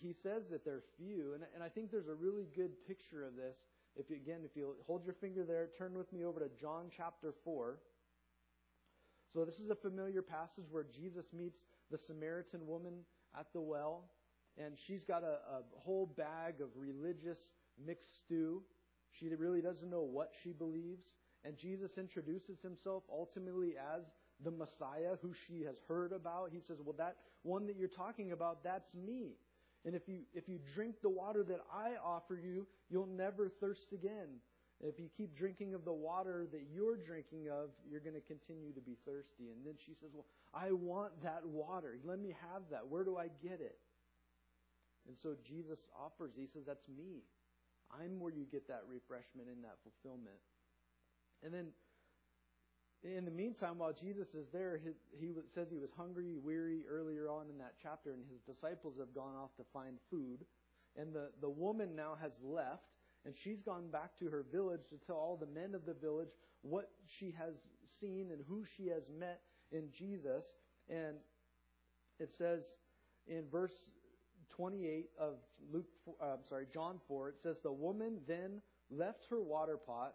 he 0.00 0.12
says 0.12 0.44
that 0.50 0.64
they're 0.64 0.82
few, 0.96 1.34
and, 1.34 1.42
and 1.54 1.62
I 1.62 1.68
think 1.68 1.90
there's 1.90 2.08
a 2.08 2.14
really 2.14 2.46
good 2.54 2.70
picture 2.86 3.24
of 3.26 3.36
this 3.36 3.56
if 3.94 4.08
you, 4.08 4.16
again, 4.16 4.40
if 4.44 4.56
you 4.56 4.74
hold 4.86 5.04
your 5.04 5.14
finger 5.14 5.44
there, 5.44 5.68
turn 5.76 5.94
with 5.94 6.12
me 6.12 6.24
over 6.24 6.40
to 6.40 6.48
John 6.58 6.86
chapter 6.94 7.34
4. 7.44 7.78
So 9.32 9.44
this 9.44 9.58
is 9.58 9.70
a 9.70 9.74
familiar 9.74 10.22
passage 10.22 10.64
where 10.70 10.84
Jesus 10.84 11.26
meets 11.32 11.60
the 11.90 11.98
Samaritan 11.98 12.66
woman 12.66 12.94
at 13.38 13.46
the 13.52 13.60
well, 13.60 14.10
and 14.56 14.78
she's 14.78 15.04
got 15.04 15.22
a, 15.22 15.38
a 15.56 15.62
whole 15.78 16.06
bag 16.06 16.60
of 16.60 16.68
religious 16.74 17.38
mixed 17.84 18.18
stew. 18.18 18.62
She 19.10 19.28
really 19.34 19.60
doesn't 19.60 19.90
know 19.90 20.02
what 20.02 20.32
she 20.42 20.52
believes. 20.52 21.14
And 21.44 21.56
Jesus 21.56 21.98
introduces 21.98 22.62
himself 22.62 23.02
ultimately 23.10 23.74
as 23.76 24.04
the 24.44 24.50
Messiah 24.50 25.16
who 25.20 25.32
she 25.46 25.62
has 25.64 25.76
heard 25.88 26.12
about. 26.12 26.50
He 26.52 26.60
says, 26.60 26.78
Well, 26.82 26.94
that 26.98 27.16
one 27.42 27.66
that 27.66 27.76
you're 27.76 27.88
talking 27.88 28.32
about, 28.32 28.64
that's 28.64 28.94
me. 28.94 29.36
And 29.84 29.94
if 29.94 30.08
you, 30.08 30.20
if 30.32 30.48
you 30.48 30.58
drink 30.74 30.96
the 31.02 31.08
water 31.08 31.42
that 31.42 31.60
I 31.72 31.94
offer 32.04 32.38
you, 32.40 32.66
you'll 32.88 33.06
never 33.06 33.48
thirst 33.48 33.92
again. 33.92 34.38
If 34.80 34.98
you 34.98 35.08
keep 35.16 35.36
drinking 35.36 35.74
of 35.74 35.84
the 35.84 35.92
water 35.92 36.46
that 36.50 36.62
you're 36.74 36.96
drinking 36.96 37.48
of, 37.48 37.70
you're 37.88 38.00
going 38.00 38.14
to 38.14 38.20
continue 38.20 38.72
to 38.72 38.80
be 38.80 38.96
thirsty. 39.06 39.50
And 39.54 39.64
then 39.64 39.74
she 39.84 39.94
says, 39.94 40.10
Well, 40.12 40.26
I 40.54 40.72
want 40.72 41.12
that 41.22 41.46
water. 41.46 41.98
Let 42.04 42.18
me 42.18 42.34
have 42.52 42.62
that. 42.70 42.88
Where 42.88 43.04
do 43.04 43.16
I 43.16 43.28
get 43.42 43.60
it? 43.60 43.78
And 45.06 45.16
so 45.18 45.34
Jesus 45.46 45.78
offers, 45.98 46.32
He 46.36 46.46
says, 46.46 46.62
That's 46.66 46.88
me. 46.88 47.22
I'm 47.90 48.18
where 48.18 48.32
you 48.32 48.46
get 48.50 48.66
that 48.68 48.82
refreshment 48.88 49.48
and 49.48 49.62
that 49.64 49.76
fulfillment. 49.82 50.40
And 51.44 51.52
then 51.52 51.66
in 53.04 53.24
the 53.24 53.30
meantime, 53.30 53.78
while 53.78 53.92
Jesus 53.92 54.28
is 54.34 54.46
there, 54.52 54.80
he, 54.82 54.90
he 55.18 55.32
says 55.52 55.68
he 55.70 55.78
was 55.78 55.90
hungry, 55.96 56.36
weary 56.36 56.84
earlier 56.88 57.28
on 57.28 57.50
in 57.50 57.58
that 57.58 57.74
chapter, 57.82 58.12
and 58.12 58.22
his 58.30 58.40
disciples 58.42 58.94
have 58.98 59.14
gone 59.14 59.34
off 59.34 59.54
to 59.56 59.64
find 59.72 59.96
food. 60.10 60.44
And 60.96 61.12
the, 61.12 61.30
the 61.40 61.50
woman 61.50 61.96
now 61.96 62.16
has 62.20 62.32
left, 62.42 62.84
and 63.24 63.34
she's 63.36 63.60
gone 63.60 63.88
back 63.90 64.16
to 64.20 64.26
her 64.26 64.44
village 64.52 64.82
to 64.90 64.96
tell 65.04 65.16
all 65.16 65.36
the 65.36 65.46
men 65.46 65.74
of 65.74 65.84
the 65.84 65.94
village 65.94 66.28
what 66.62 66.90
she 67.06 67.34
has 67.36 67.54
seen 68.00 68.30
and 68.30 68.40
who 68.48 68.64
she 68.76 68.86
has 68.88 69.02
met 69.18 69.40
in 69.72 69.88
Jesus. 69.96 70.44
And 70.88 71.16
it 72.20 72.30
says 72.32 72.62
in 73.26 73.44
verse 73.50 73.74
28 74.54 75.06
of 75.18 75.34
Luke, 75.72 75.86
uh, 76.20 76.36
sorry, 76.48 76.66
John 76.72 77.00
4, 77.08 77.30
it 77.30 77.40
says, 77.42 77.56
The 77.62 77.72
woman 77.72 78.20
then 78.28 78.60
left 78.90 79.26
her 79.30 79.40
water 79.40 79.76
pot 79.76 80.14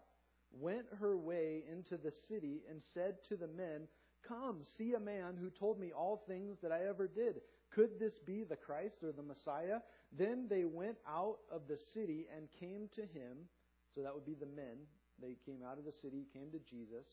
went 0.52 0.86
her 0.98 1.16
way 1.16 1.64
into 1.70 1.96
the 1.96 2.12
city 2.28 2.62
and 2.68 2.82
said 2.94 3.16
to 3.28 3.36
the 3.36 3.48
men, 3.48 3.88
Come, 4.26 4.62
see 4.76 4.94
a 4.94 5.00
man 5.00 5.36
who 5.40 5.48
told 5.50 5.78
me 5.78 5.92
all 5.92 6.24
things 6.28 6.58
that 6.62 6.72
I 6.72 6.86
ever 6.88 7.06
did. 7.06 7.36
Could 7.70 7.98
this 8.00 8.18
be 8.26 8.44
the 8.44 8.56
Christ 8.56 8.96
or 9.02 9.12
the 9.12 9.22
Messiah? 9.22 9.78
Then 10.16 10.46
they 10.48 10.64
went 10.64 10.96
out 11.06 11.38
of 11.50 11.62
the 11.68 11.78
city 11.94 12.26
and 12.34 12.48
came 12.58 12.88
to 12.96 13.02
him. 13.02 13.46
So 13.94 14.02
that 14.02 14.14
would 14.14 14.26
be 14.26 14.34
the 14.34 14.46
men. 14.46 14.76
They 15.20 15.36
came 15.46 15.60
out 15.68 15.78
of 15.78 15.84
the 15.84 15.92
city, 15.92 16.26
came 16.32 16.50
to 16.52 16.58
Jesus. 16.58 17.06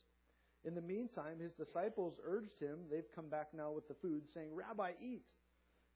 In 0.63 0.73
the 0.73 0.81
meantime, 0.81 1.39
his 1.39 1.53
disciples 1.53 2.19
urged 2.25 2.59
him, 2.59 2.79
they've 2.89 3.11
come 3.13 3.29
back 3.29 3.49
now 3.53 3.71
with 3.71 3.87
the 3.87 3.93
food, 3.93 4.23
saying, 4.33 4.49
Rabbi, 4.53 4.91
eat. 5.01 5.23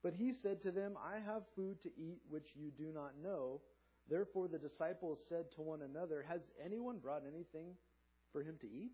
But 0.03 0.13
he 0.13 0.31
said 0.31 0.61
to 0.61 0.71
them, 0.71 0.93
I 0.97 1.19
have 1.19 1.43
food 1.55 1.81
to 1.83 1.89
eat 1.97 2.21
which 2.29 2.49
you 2.55 2.71
do 2.77 2.91
not 2.93 3.13
know. 3.21 3.61
Therefore 4.09 4.47
the 4.47 4.57
disciples 4.57 5.19
said 5.29 5.51
to 5.53 5.61
one 5.61 5.81
another, 5.81 6.25
Has 6.27 6.41
anyone 6.63 6.97
brought 6.97 7.23
anything 7.27 7.75
for 8.31 8.41
him 8.41 8.55
to 8.61 8.67
eat? 8.67 8.91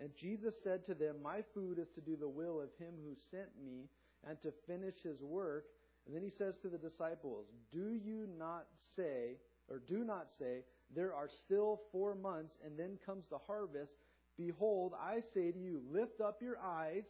And 0.00 0.10
Jesus 0.16 0.54
said 0.62 0.84
to 0.86 0.94
them, 0.94 1.16
My 1.22 1.42
food 1.54 1.78
is 1.78 1.88
to 1.94 2.00
do 2.00 2.16
the 2.16 2.28
will 2.28 2.60
of 2.60 2.70
him 2.78 2.94
who 3.04 3.14
sent 3.30 3.48
me 3.62 3.88
and 4.28 4.40
to 4.42 4.52
finish 4.66 4.96
his 5.02 5.22
work. 5.22 5.66
And 6.06 6.14
then 6.14 6.22
he 6.22 6.30
says 6.30 6.56
to 6.62 6.68
the 6.68 6.78
disciples, 6.78 7.46
Do 7.72 7.94
you 7.94 8.26
not 8.36 8.66
say, 8.96 9.36
or 9.68 9.78
do 9.78 10.04
not 10.04 10.28
say, 10.36 10.64
There 10.94 11.14
are 11.14 11.28
still 11.28 11.80
four 11.92 12.14
months, 12.14 12.56
and 12.64 12.78
then 12.78 12.98
comes 13.06 13.28
the 13.28 13.38
harvest. 13.38 13.94
Behold, 14.36 14.94
I 15.00 15.20
say 15.32 15.52
to 15.52 15.58
you, 15.58 15.80
Lift 15.92 16.20
up 16.20 16.42
your 16.42 16.58
eyes 16.58 17.04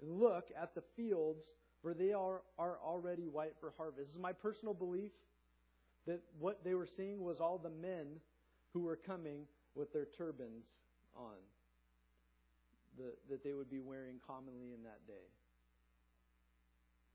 and 0.00 0.20
look 0.20 0.48
at 0.60 0.74
the 0.74 0.82
fields 0.96 1.46
for 1.82 1.94
they 1.94 2.12
are, 2.12 2.42
are 2.58 2.78
already 2.84 3.26
white 3.26 3.54
for 3.60 3.74
harvest. 3.76 3.98
This 4.08 4.14
is 4.14 4.20
my 4.20 4.32
personal 4.32 4.74
belief 4.74 5.10
that 6.06 6.20
what 6.38 6.64
they 6.64 6.74
were 6.74 6.86
seeing 6.86 7.22
was 7.22 7.40
all 7.40 7.58
the 7.58 7.70
men 7.70 8.06
who 8.72 8.80
were 8.80 8.96
coming 8.96 9.42
with 9.74 9.92
their 9.92 10.06
turbans 10.16 10.64
on 11.16 11.34
the, 12.96 13.12
that 13.28 13.42
they 13.44 13.52
would 13.52 13.70
be 13.70 13.80
wearing 13.80 14.16
commonly 14.26 14.72
in 14.72 14.82
that 14.84 15.06
day. 15.06 15.26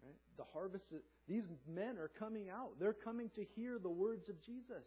Right? 0.03 0.15
The 0.37 0.43
harvest, 0.53 0.85
these 1.27 1.43
men 1.67 1.97
are 1.97 2.11
coming 2.19 2.49
out. 2.49 2.71
They're 2.79 2.93
coming 2.93 3.29
to 3.35 3.45
hear 3.55 3.79
the 3.79 3.89
words 3.89 4.29
of 4.29 4.41
Jesus. 4.41 4.85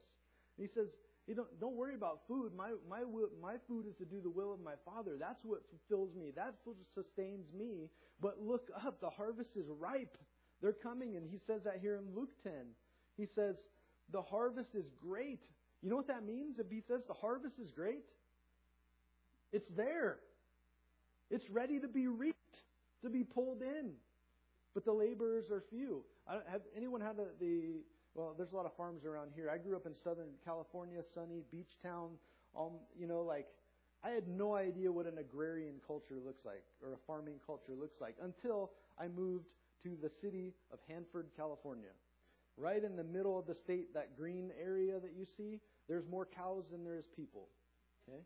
he 0.57 0.67
says, 0.67 0.89
you 1.31 1.37
don't, 1.37 1.61
don't 1.61 1.77
worry 1.77 1.95
about 1.95 2.23
food. 2.27 2.51
My, 2.57 2.73
my, 2.89 3.03
my 3.41 3.55
food 3.69 3.87
is 3.87 3.95
to 3.99 4.05
do 4.05 4.21
the 4.21 4.29
will 4.29 4.53
of 4.53 4.59
my 4.61 4.75
Father. 4.85 5.13
That's 5.17 5.45
what 5.45 5.61
fulfills 5.71 6.13
me. 6.17 6.33
That 6.35 6.57
sustains 6.93 7.47
me. 7.57 7.89
But 8.21 8.43
look 8.43 8.69
up. 8.85 9.01
The 9.01 9.11
harvest 9.11 9.51
is 9.55 9.67
ripe. 9.79 10.19
They're 10.61 10.73
coming. 10.73 11.15
And 11.15 11.31
he 11.31 11.39
says 11.39 11.63
that 11.63 11.79
here 11.81 11.99
in 11.99 12.17
Luke 12.17 12.31
10. 12.43 12.53
He 13.17 13.27
says, 13.27 13.55
the 14.11 14.21
harvest 14.21 14.75
is 14.75 14.87
great. 15.01 15.39
You 15.85 15.91
know 15.91 15.95
what 15.95 16.09
that 16.09 16.27
means? 16.27 16.59
If 16.59 16.69
he 16.69 16.81
says 16.81 17.03
the 17.07 17.15
harvest 17.15 17.61
is 17.61 17.71
great, 17.71 18.03
it's 19.53 19.69
there. 19.77 20.19
It's 21.31 21.49
ready 21.49 21.79
to 21.79 21.87
be 21.87 22.09
reaped, 22.09 22.63
to 23.05 23.09
be 23.09 23.23
pulled 23.23 23.63
in. 23.63 23.93
But 24.75 24.85
the 24.85 24.93
laborers 24.93 25.49
are 25.53 25.63
few. 25.71 26.03
have 26.27 26.63
anyone 26.77 27.01
had 27.01 27.19
the, 27.19 27.29
the 27.39 27.85
well, 28.15 28.35
there's 28.37 28.53
a 28.53 28.57
lot 28.57 28.67
of 28.67 28.77
farms 28.77 29.05
around 29.05 29.31
here. 29.35 29.51
I 29.51 29.59
grew 29.59 29.77
up 29.77 29.87
in 29.87 29.95
Southern 29.95 30.31
California, 30.45 31.01
sunny 31.15 31.43
beach 31.51 31.79
town. 31.83 32.11
Um, 32.59 32.73
you 32.99 33.07
know, 33.07 33.23
like 33.23 33.47
I 34.03 34.11
had 34.11 34.27
no 34.27 34.55
idea 34.57 34.91
what 34.91 35.07
an 35.07 35.19
agrarian 35.19 35.75
culture 35.87 36.19
looks 36.25 36.45
like 36.45 36.65
or 36.83 36.95
a 36.95 36.97
farming 37.07 37.37
culture 37.47 37.75
looks 37.79 38.01
like 38.01 38.17
until 38.23 38.73
I 38.99 39.09
moved 39.09 39.47
to 39.85 39.97
the 40.03 40.11
city 40.21 40.53
of 40.73 40.79
Hanford, 40.89 41.29
California. 41.37 41.91
Right 42.57 42.83
in 42.83 42.97
the 42.97 43.05
middle 43.05 43.39
of 43.39 43.47
the 43.47 43.55
state, 43.55 43.95
that 43.95 44.17
green 44.19 44.51
area 44.61 44.99
that 45.01 45.13
you 45.17 45.25
see, 45.37 45.61
there's 45.89 46.07
more 46.11 46.27
cows 46.27 46.65
than 46.71 46.85
there 46.85 46.97
is 46.97 47.07
people. 47.17 47.49
Okay? 48.09 48.21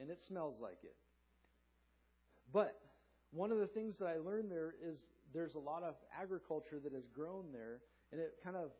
And 0.00 0.10
it 0.10 0.20
smells 0.26 0.56
like 0.60 0.78
it. 0.84 0.94
But 2.52 2.78
one 3.32 3.50
of 3.50 3.58
the 3.58 3.66
things 3.66 3.96
that 3.98 4.06
I 4.06 4.18
learned 4.18 4.50
there 4.50 4.74
is 4.86 4.98
there's 5.32 5.54
a 5.54 5.58
lot 5.58 5.82
of 5.82 5.94
agriculture 6.20 6.78
that 6.84 6.92
has 6.92 7.08
grown 7.14 7.46
there 7.52 7.80
and 8.12 8.20
it 8.20 8.34
kind 8.44 8.56
of 8.56 8.70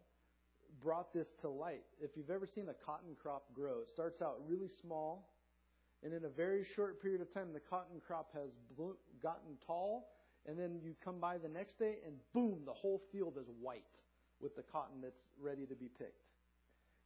brought 0.83 1.13
this 1.13 1.27
to 1.43 1.49
light. 1.49 1.85
If 2.01 2.17
you've 2.17 2.31
ever 2.31 2.47
seen 2.47 2.69
a 2.69 2.87
cotton 2.87 3.17
crop 3.21 3.45
grow, 3.55 3.81
it 3.83 3.91
starts 3.93 4.23
out 4.23 4.37
really 4.47 4.71
small, 4.81 5.29
and 6.03 6.13
in 6.13 6.25
a 6.25 6.29
very 6.29 6.65
short 6.75 7.01
period 7.01 7.21
of 7.21 7.33
time, 7.33 7.53
the 7.53 7.61
cotton 7.61 8.01
crop 8.05 8.31
has 8.35 8.51
gotten 9.23 9.57
tall, 9.67 10.09
and 10.47 10.59
then 10.59 10.81
you 10.83 10.95
come 11.05 11.21
by 11.21 11.39
the 11.39 11.49
next 11.49 11.79
day, 11.79 11.97
and 12.07 12.17
boom, 12.33 12.61
the 12.67 12.73
whole 12.73 13.01
field 13.13 13.35
is 13.41 13.47
white 13.61 13.85
with 14.41 14.57
the 14.57 14.63
cotton 14.63 15.01
that's 15.01 15.23
ready 15.41 15.67
to 15.67 15.75
be 15.75 15.89
picked. 15.99 16.27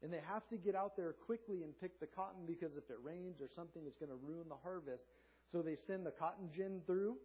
And 0.03 0.13
they 0.13 0.21
have 0.29 0.47
to 0.49 0.57
get 0.57 0.75
out 0.75 0.97
there 0.97 1.13
quickly 1.13 1.63
and 1.63 1.79
pick 1.79 2.01
the 2.01 2.07
cotton 2.07 2.45
because 2.47 2.77
if 2.77 2.91
it 2.91 2.97
rains 3.03 3.41
or 3.41 3.49
something, 3.55 3.83
it's 3.87 3.97
going 3.97 4.11
to 4.11 4.17
ruin 4.17 4.49
the 4.49 4.57
harvest. 4.63 5.05
So 5.51 5.63
they 5.63 5.77
send 5.87 6.05
the 6.05 6.11
cotton 6.11 6.49
gin 6.55 6.81
through, 6.87 7.17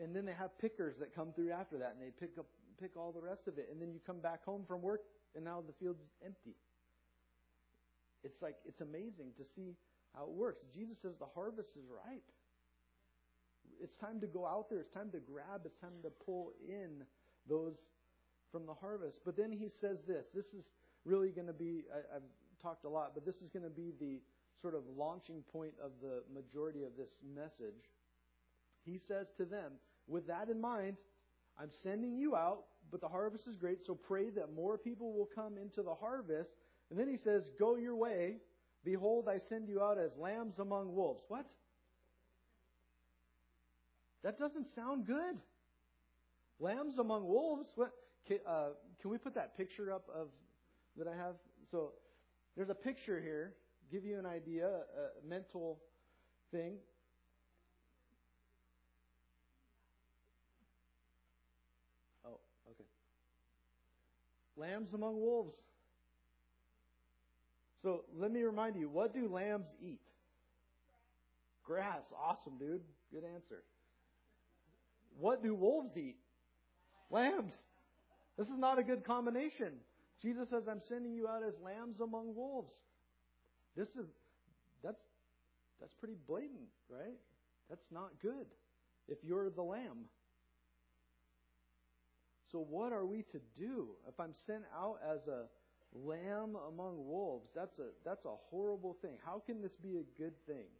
and 0.00 0.14
then 0.14 0.24
they 0.24 0.32
have 0.32 0.58
pickers 0.58 0.96
that 1.00 1.14
come 1.14 1.32
through 1.32 1.52
after 1.52 1.78
that, 1.78 1.96
and 1.96 2.00
they 2.00 2.12
pick 2.18 2.38
up 2.38 2.46
pick 2.80 2.96
all 2.96 3.12
the 3.12 3.20
rest 3.20 3.46
of 3.46 3.58
it. 3.58 3.68
And 3.70 3.80
then 3.80 3.92
you 3.92 4.00
come 4.04 4.18
back 4.18 4.44
home 4.44 4.64
from 4.66 4.82
work 4.82 5.02
and 5.34 5.44
now 5.44 5.62
the 5.66 5.72
field's 5.72 6.04
empty. 6.24 6.56
It's 8.22 8.40
like, 8.40 8.56
it's 8.64 8.80
amazing 8.80 9.32
to 9.38 9.44
see 9.44 9.76
how 10.14 10.24
it 10.24 10.30
works. 10.30 10.64
Jesus 10.74 10.98
says 11.02 11.12
the 11.18 11.26
harvest 11.34 11.76
is 11.76 11.84
ripe. 11.90 12.24
It's 13.82 13.96
time 13.96 14.20
to 14.20 14.26
go 14.26 14.46
out 14.46 14.70
there. 14.70 14.80
It's 14.80 14.92
time 14.92 15.10
to 15.12 15.18
grab. 15.18 15.62
It's 15.64 15.76
time 15.76 16.00
to 16.02 16.10
pull 16.24 16.52
in 16.66 17.04
those 17.48 17.86
from 18.52 18.66
the 18.66 18.74
harvest. 18.74 19.20
But 19.24 19.36
then 19.36 19.52
he 19.52 19.68
says 19.68 19.98
this. 20.06 20.26
This 20.34 20.54
is 20.54 20.70
really 21.04 21.30
going 21.30 21.48
to 21.48 21.52
be, 21.52 21.84
I, 21.92 22.16
I've 22.16 22.22
talked 22.62 22.84
a 22.84 22.88
lot, 22.88 23.12
but 23.14 23.26
this 23.26 23.36
is 23.36 23.48
going 23.50 23.64
to 23.64 23.70
be 23.70 23.92
the 23.98 24.20
sort 24.62 24.74
of 24.74 24.82
launching 24.96 25.42
point 25.52 25.74
of 25.82 25.90
the 26.00 26.22
majority 26.32 26.84
of 26.84 26.92
this 26.96 27.10
message. 27.34 27.90
He 28.86 28.98
says 28.98 29.26
to 29.36 29.44
them, 29.44 29.72
with 30.06 30.26
that 30.28 30.48
in 30.48 30.60
mind, 30.60 30.96
I'm 31.58 31.70
sending 31.82 32.16
you 32.16 32.36
out, 32.36 32.64
but 32.90 33.00
the 33.00 33.08
harvest 33.08 33.46
is 33.46 33.56
great, 33.56 33.84
so 33.86 33.94
pray 33.94 34.30
that 34.30 34.54
more 34.54 34.78
people 34.78 35.12
will 35.12 35.28
come 35.34 35.56
into 35.58 35.82
the 35.82 35.94
harvest. 35.94 36.50
And 36.90 36.98
then 36.98 37.08
he 37.08 37.16
says, 37.16 37.42
Go 37.58 37.76
your 37.76 37.96
way. 37.96 38.36
Behold, 38.84 39.28
I 39.28 39.38
send 39.48 39.68
you 39.68 39.82
out 39.82 39.98
as 39.98 40.16
lambs 40.16 40.58
among 40.58 40.94
wolves. 40.94 41.22
What? 41.28 41.46
That 44.22 44.38
doesn't 44.38 44.66
sound 44.74 45.06
good. 45.06 45.36
Lambs 46.60 46.98
among 46.98 47.26
wolves? 47.26 47.68
What? 47.74 47.92
Can, 48.26 48.38
uh, 48.46 48.68
can 49.00 49.10
we 49.10 49.18
put 49.18 49.34
that 49.34 49.56
picture 49.56 49.92
up 49.92 50.08
of 50.14 50.28
that 50.96 51.08
I 51.08 51.16
have? 51.16 51.34
So 51.70 51.92
there's 52.56 52.70
a 52.70 52.74
picture 52.74 53.20
here. 53.20 53.54
Give 53.90 54.04
you 54.04 54.18
an 54.18 54.26
idea, 54.26 54.66
a 54.66 55.28
mental 55.28 55.80
thing. 56.50 56.76
Lambs 64.56 64.92
among 64.94 65.20
wolves. 65.20 65.54
So 67.82 68.04
let 68.16 68.32
me 68.32 68.42
remind 68.42 68.76
you, 68.76 68.88
what 68.88 69.12
do 69.12 69.28
lambs 69.28 69.66
eat? 69.82 70.00
Grass. 71.64 72.04
Awesome, 72.18 72.54
dude. 72.58 72.80
Good 73.12 73.24
answer. 73.34 73.62
What 75.18 75.42
do 75.42 75.54
wolves 75.54 75.96
eat? 75.96 76.16
Lambs. 77.10 77.52
This 78.38 78.48
is 78.48 78.58
not 78.58 78.78
a 78.78 78.82
good 78.82 79.04
combination. 79.04 79.72
Jesus 80.22 80.48
says, 80.50 80.62
I'm 80.68 80.80
sending 80.88 81.14
you 81.14 81.28
out 81.28 81.42
as 81.46 81.54
lambs 81.62 82.00
among 82.00 82.34
wolves. 82.34 82.72
This 83.76 83.88
is 83.88 84.06
that's 84.82 85.00
that's 85.80 85.92
pretty 85.94 86.16
blatant, 86.26 86.68
right? 86.88 87.18
That's 87.68 87.84
not 87.92 88.10
good 88.22 88.46
if 89.08 89.18
you're 89.22 89.50
the 89.50 89.62
lamb. 89.62 90.06
So 92.54 92.64
what 92.70 92.92
are 92.92 93.04
we 93.04 93.24
to 93.32 93.40
do 93.58 93.88
if 94.06 94.20
I'm 94.20 94.32
sent 94.46 94.62
out 94.72 94.98
as 95.04 95.26
a 95.26 95.46
lamb 95.92 96.56
among 96.68 97.04
wolves? 97.04 97.48
That's 97.52 97.80
a 97.80 97.88
that's 98.04 98.24
a 98.26 98.36
horrible 98.48 98.96
thing. 99.02 99.16
How 99.26 99.42
can 99.44 99.60
this 99.60 99.72
be 99.82 99.96
a 99.96 100.04
good 100.16 100.34
thing? 100.46 100.70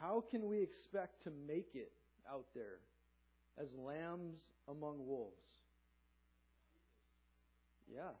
How 0.00 0.22
can 0.30 0.46
we 0.46 0.62
expect 0.62 1.24
to 1.24 1.32
make 1.48 1.70
it 1.74 1.90
out 2.30 2.44
there 2.54 2.78
as 3.60 3.66
lambs 3.76 4.42
among 4.68 5.04
wolves? 5.04 5.42
Yeah. 7.92 8.14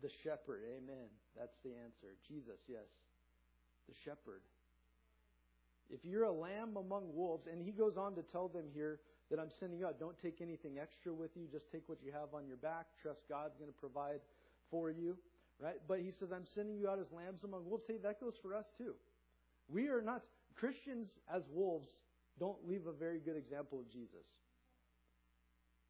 The 0.00 0.08
shepherd, 0.24 0.62
amen. 0.74 1.08
That's 1.38 1.56
the 1.62 1.72
answer. 1.84 2.16
Jesus, 2.26 2.60
yes. 2.66 2.88
The 3.90 3.94
shepherd. 4.06 4.40
If 5.90 6.00
you're 6.02 6.24
a 6.24 6.32
lamb 6.32 6.78
among 6.78 7.14
wolves, 7.14 7.46
and 7.46 7.60
he 7.60 7.72
goes 7.72 7.98
on 7.98 8.14
to 8.14 8.22
tell 8.22 8.48
them 8.48 8.64
here 8.72 9.00
that 9.30 9.38
I'm 9.40 9.50
sending 9.58 9.78
you 9.80 9.86
out, 9.86 9.98
don't 9.98 10.18
take 10.18 10.40
anything 10.40 10.78
extra 10.78 11.12
with 11.12 11.30
you, 11.34 11.46
just 11.50 11.70
take 11.72 11.88
what 11.88 11.98
you 12.02 12.12
have 12.12 12.34
on 12.34 12.46
your 12.46 12.58
back. 12.58 12.86
Trust 13.02 13.20
God's 13.28 13.56
going 13.56 13.70
to 13.70 13.78
provide 13.78 14.20
for 14.70 14.90
you. 14.90 15.16
Right? 15.58 15.80
But 15.88 16.00
he 16.00 16.10
says, 16.10 16.28
I'm 16.32 16.46
sending 16.54 16.76
you 16.76 16.88
out 16.88 16.98
as 16.98 17.06
lambs 17.10 17.42
among 17.42 17.68
wolves. 17.68 17.84
Hey, 17.88 17.96
that 18.02 18.20
goes 18.20 18.34
for 18.42 18.54
us 18.54 18.66
too. 18.76 18.94
We 19.68 19.88
are 19.88 20.02
not, 20.02 20.22
Christians 20.54 21.08
as 21.34 21.42
wolves 21.50 21.88
don't 22.38 22.68
leave 22.68 22.86
a 22.86 22.92
very 22.92 23.18
good 23.18 23.36
example 23.36 23.80
of 23.80 23.90
Jesus. 23.90 24.28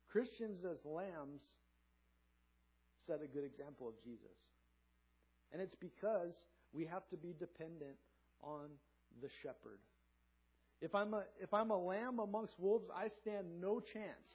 Christians 0.09 0.61
as 0.65 0.79
lambs 0.85 1.43
set 3.07 3.21
a 3.23 3.27
good 3.27 3.45
example 3.45 3.89
of 3.89 3.95
Jesus. 4.03 4.39
And 5.53 5.61
it's 5.61 5.75
because 5.75 6.33
we 6.73 6.87
have 6.87 7.09
to 7.11 7.17
be 7.17 7.35
dependent 7.39 7.97
on 8.43 8.71
the 9.21 9.29
shepherd. 9.43 9.81
If 10.81 10.95
I'm 10.95 11.15
a, 11.15 11.25
if 11.41 11.53
I'm 11.55 11.71
a 11.71 11.79
lamb 11.79 12.19
amongst 12.19 12.55
wolves, 12.59 12.87
I 12.95 13.09
stand 13.23 13.61
no 13.61 13.81
chance. 13.81 14.29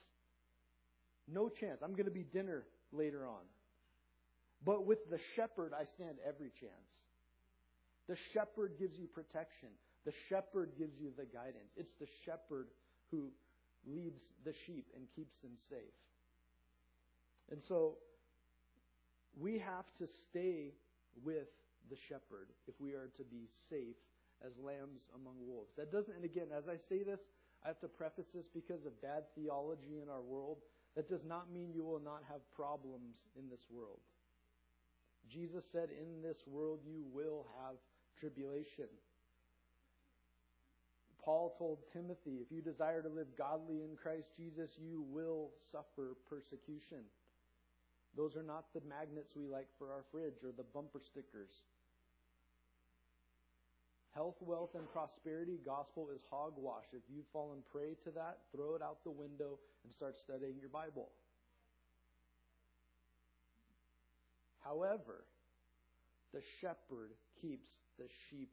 No 1.28 1.48
chance. 1.48 1.80
I'm 1.82 1.92
going 1.92 2.06
to 2.06 2.10
be 2.10 2.24
dinner 2.24 2.64
later 2.92 3.26
on. 3.26 3.42
But 4.64 4.86
with 4.86 4.98
the 5.10 5.18
shepherd, 5.36 5.72
I 5.72 5.84
stand 5.94 6.16
every 6.26 6.50
chance. 6.60 6.92
The 8.08 8.16
shepherd 8.34 8.72
gives 8.78 8.98
you 8.98 9.06
protection. 9.06 9.68
The 10.04 10.12
shepherd 10.28 10.72
gives 10.78 10.98
you 11.00 11.12
the 11.16 11.24
guidance. 11.24 11.70
It's 11.76 11.94
the 12.00 12.08
shepherd 12.24 12.68
who 13.10 13.30
leads 13.86 14.20
the 14.44 14.52
sheep 14.66 14.86
and 14.96 15.06
keeps 15.14 15.36
them 15.42 15.52
safe. 15.68 15.78
And 17.50 17.60
so 17.68 17.96
we 19.40 19.58
have 19.58 19.86
to 19.98 20.06
stay 20.28 20.72
with 21.24 21.48
the 21.90 21.96
shepherd 22.08 22.48
if 22.66 22.74
we 22.80 22.92
are 22.92 23.10
to 23.16 23.24
be 23.24 23.48
safe 23.68 23.96
as 24.46 24.58
lambs 24.58 25.08
among 25.14 25.34
wolves. 25.46 25.72
That 25.76 25.92
doesn't, 25.92 26.14
and 26.14 26.24
again, 26.24 26.48
as 26.56 26.68
I 26.68 26.76
say 26.76 27.02
this, 27.02 27.20
I 27.64 27.68
have 27.68 27.80
to 27.80 27.88
preface 27.88 28.26
this 28.34 28.48
because 28.48 28.84
of 28.84 29.00
bad 29.00 29.24
theology 29.34 30.00
in 30.02 30.08
our 30.08 30.20
world. 30.20 30.58
That 30.96 31.08
does 31.08 31.24
not 31.24 31.52
mean 31.52 31.72
you 31.72 31.84
will 31.84 32.02
not 32.02 32.22
have 32.28 32.40
problems 32.54 33.28
in 33.38 33.48
this 33.48 33.66
world. 33.70 34.00
Jesus 35.28 35.64
said, 35.70 35.88
In 35.90 36.22
this 36.22 36.44
world 36.46 36.80
you 36.84 37.04
will 37.12 37.46
have 37.62 37.76
tribulation. 38.18 38.88
Paul 41.24 41.54
told 41.56 41.78
Timothy, 41.92 42.42
If 42.42 42.50
you 42.50 42.60
desire 42.60 43.00
to 43.00 43.08
live 43.08 43.28
godly 43.38 43.82
in 43.82 43.96
Christ 43.96 44.30
Jesus, 44.36 44.72
you 44.76 45.04
will 45.08 45.50
suffer 45.70 46.16
persecution. 46.28 47.04
Those 48.16 48.36
are 48.36 48.42
not 48.42 48.74
the 48.74 48.82
magnets 48.86 49.32
we 49.36 49.46
like 49.46 49.68
for 49.78 49.92
our 49.92 50.04
fridge 50.10 50.44
or 50.44 50.52
the 50.54 50.66
bumper 50.74 51.00
stickers. 51.00 51.62
Health, 54.14 54.36
wealth, 54.40 54.70
and 54.74 54.84
prosperity 54.92 55.58
gospel 55.64 56.08
is 56.14 56.20
hogwash. 56.30 56.84
If 56.92 57.02
you've 57.08 57.28
fallen 57.32 57.58
prey 57.72 57.96
to 58.04 58.10
that, 58.10 58.38
throw 58.54 58.74
it 58.74 58.82
out 58.82 58.98
the 59.04 59.10
window 59.10 59.58
and 59.84 59.92
start 59.92 60.16
studying 60.22 60.54
your 60.60 60.68
Bible. 60.68 61.08
However, 64.62 65.24
the 66.34 66.42
shepherd 66.60 67.12
keeps 67.40 67.68
the 67.98 68.04
sheep 68.28 68.50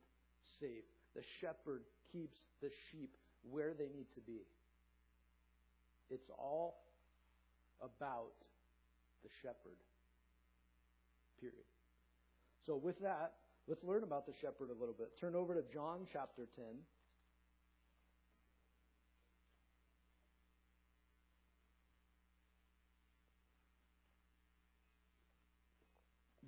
safe. 0.59 0.87
The 1.15 1.23
shepherd 1.41 1.83
keeps 2.11 2.37
the 2.61 2.69
sheep 2.89 3.15
where 3.49 3.73
they 3.73 3.89
need 3.95 4.07
to 4.15 4.21
be. 4.21 4.39
It's 6.09 6.29
all 6.37 6.77
about 7.81 8.33
the 9.23 9.29
shepherd. 9.41 9.77
Period. 11.39 11.67
So, 12.65 12.75
with 12.75 12.99
that, 13.01 13.33
let's 13.69 13.83
learn 13.83 14.01
about 14.01 14.25
the 14.25 14.33
shepherd 14.41 14.71
a 14.71 14.79
little 14.79 14.95
bit. 14.97 15.11
Turn 15.21 15.35
over 15.35 15.53
to 15.53 15.61
John 15.71 16.07
chapter 16.11 16.47
10. 16.55 16.65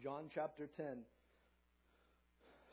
John 0.01 0.31
chapter 0.33 0.67
10. 0.75 0.85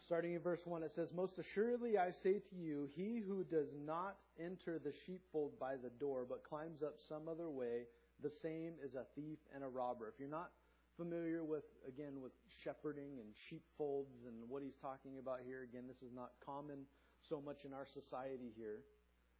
Starting 0.06 0.32
in 0.32 0.40
verse 0.40 0.60
1, 0.64 0.82
it 0.82 0.92
says, 0.94 1.10
Most 1.14 1.34
assuredly 1.38 1.98
I 1.98 2.12
say 2.22 2.40
to 2.48 2.56
you, 2.56 2.88
he 2.96 3.20
who 3.26 3.44
does 3.44 3.68
not 3.84 4.16
enter 4.40 4.78
the 4.78 4.94
sheepfold 5.04 5.60
by 5.60 5.74
the 5.74 5.90
door, 6.00 6.24
but 6.26 6.42
climbs 6.48 6.82
up 6.82 6.94
some 7.06 7.28
other 7.28 7.50
way, 7.50 7.82
the 8.22 8.30
same 8.42 8.72
is 8.82 8.94
a 8.94 9.04
thief 9.14 9.36
and 9.54 9.62
a 9.62 9.68
robber. 9.68 10.08
If 10.08 10.18
you're 10.18 10.30
not 10.30 10.50
familiar 10.98 11.44
with, 11.44 11.64
again, 11.86 12.20
with 12.20 12.32
shepherding 12.62 13.18
and 13.20 13.28
sheepfolds 13.48 14.26
and 14.26 14.34
what 14.48 14.62
he's 14.62 14.76
talking 14.82 15.18
about 15.18 15.38
here, 15.46 15.62
again, 15.62 15.84
this 15.86 16.02
is 16.02 16.12
not 16.14 16.32
common 16.44 16.84
so 17.28 17.40
much 17.40 17.64
in 17.64 17.72
our 17.72 17.86
society 17.86 18.52
here. 18.56 18.80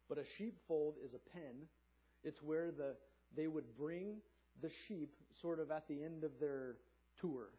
But 0.07 0.17
a 0.17 0.23
sheepfold 0.37 0.95
is 1.03 1.13
a 1.13 1.29
pen. 1.33 1.67
It's 2.23 2.41
where 2.41 2.71
the 2.71 2.95
they 3.35 3.47
would 3.47 3.77
bring 3.77 4.17
the 4.61 4.71
sheep 4.87 5.13
sort 5.39 5.59
of 5.59 5.69
at 5.69 5.87
the 5.87 6.03
end 6.03 6.23
of 6.23 6.31
their 6.39 6.77
tour. 7.21 7.49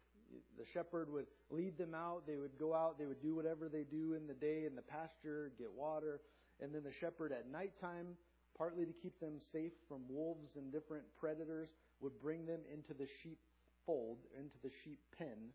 The 0.57 0.65
shepherd 0.73 1.09
would 1.11 1.27
lead 1.49 1.77
them 1.77 1.95
out. 1.95 2.23
They 2.27 2.35
would 2.35 2.57
go 2.59 2.73
out. 2.73 2.99
They 2.99 3.05
would 3.05 3.21
do 3.21 3.35
whatever 3.35 3.69
they 3.69 3.83
do 3.83 4.15
in 4.15 4.27
the 4.27 4.33
day 4.33 4.65
in 4.65 4.75
the 4.75 4.81
pasture, 4.81 5.53
get 5.57 5.71
water. 5.71 6.19
And 6.59 6.75
then 6.75 6.83
the 6.83 6.91
shepherd 6.91 7.31
at 7.31 7.49
nighttime 7.49 8.17
partly 8.57 8.85
to 8.85 8.93
keep 8.93 9.19
them 9.19 9.39
safe 9.51 9.71
from 9.87 10.01
wolves 10.09 10.55
and 10.55 10.71
different 10.71 11.03
predators, 11.19 11.69
would 11.99 12.13
bring 12.21 12.45
them 12.45 12.59
into 12.71 12.93
the 12.93 13.07
sheep 13.21 13.39
fold, 13.85 14.17
into 14.37 14.55
the 14.63 14.71
sheep 14.83 14.99
pen, 15.17 15.51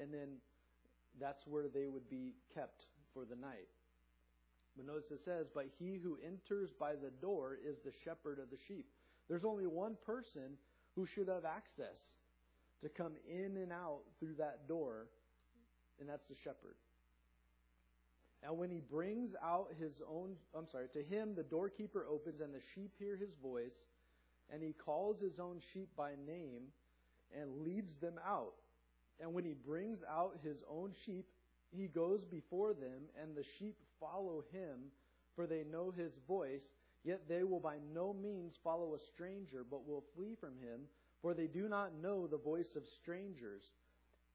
and 0.00 0.12
then 0.12 0.38
that's 1.20 1.46
where 1.46 1.68
they 1.68 1.86
would 1.86 2.08
be 2.08 2.34
kept 2.54 2.86
for 3.12 3.24
the 3.24 3.36
night. 3.36 3.68
But 4.76 4.86
notice 4.86 5.10
it 5.10 5.20
says, 5.24 5.46
But 5.54 5.66
he 5.78 5.98
who 6.02 6.18
enters 6.24 6.70
by 6.78 6.94
the 6.94 7.10
door 7.22 7.58
is 7.64 7.76
the 7.84 7.92
shepherd 8.04 8.38
of 8.38 8.50
the 8.50 8.58
sheep. 8.66 8.86
There's 9.28 9.44
only 9.44 9.66
one 9.66 9.96
person 10.04 10.58
who 10.96 11.06
should 11.06 11.28
have 11.28 11.44
access 11.44 11.98
to 12.82 12.88
come 12.88 13.12
in 13.28 13.56
and 13.56 13.72
out 13.72 14.00
through 14.18 14.34
that 14.38 14.68
door, 14.68 15.06
and 16.00 16.08
that's 16.08 16.26
the 16.28 16.34
shepherd. 16.42 16.76
And 18.42 18.58
when 18.58 18.70
he 18.70 18.80
brings 18.80 19.30
out 19.42 19.68
his 19.80 19.92
own, 20.08 20.34
I'm 20.54 20.68
sorry, 20.70 20.88
to 20.92 21.02
him 21.02 21.34
the 21.34 21.42
doorkeeper 21.42 22.06
opens, 22.10 22.40
and 22.40 22.52
the 22.52 22.60
sheep 22.74 22.92
hear 22.98 23.16
his 23.16 23.30
voice, 23.42 23.86
and 24.52 24.62
he 24.62 24.72
calls 24.72 25.20
his 25.20 25.38
own 25.38 25.60
sheep 25.72 25.88
by 25.96 26.10
name 26.26 26.64
and 27.40 27.64
leads 27.64 27.94
them 28.00 28.14
out. 28.26 28.54
And 29.20 29.32
when 29.32 29.44
he 29.44 29.54
brings 29.54 29.98
out 30.10 30.38
his 30.42 30.58
own 30.68 30.92
sheep, 31.04 31.26
he 31.76 31.86
goes 31.86 32.24
before 32.24 32.74
them, 32.74 33.08
and 33.20 33.36
the 33.36 33.44
sheep 33.58 33.76
follow 34.00 34.44
him, 34.52 34.90
for 35.34 35.46
they 35.46 35.64
know 35.64 35.92
his 35.96 36.12
voice. 36.26 36.64
Yet 37.04 37.28
they 37.28 37.42
will 37.42 37.60
by 37.60 37.76
no 37.92 38.14
means 38.14 38.54
follow 38.62 38.94
a 38.94 38.98
stranger, 38.98 39.64
but 39.68 39.86
will 39.86 40.04
flee 40.16 40.36
from 40.38 40.56
him, 40.60 40.82
for 41.20 41.34
they 41.34 41.46
do 41.46 41.68
not 41.68 42.00
know 42.00 42.26
the 42.26 42.38
voice 42.38 42.76
of 42.76 42.82
strangers. 42.86 43.62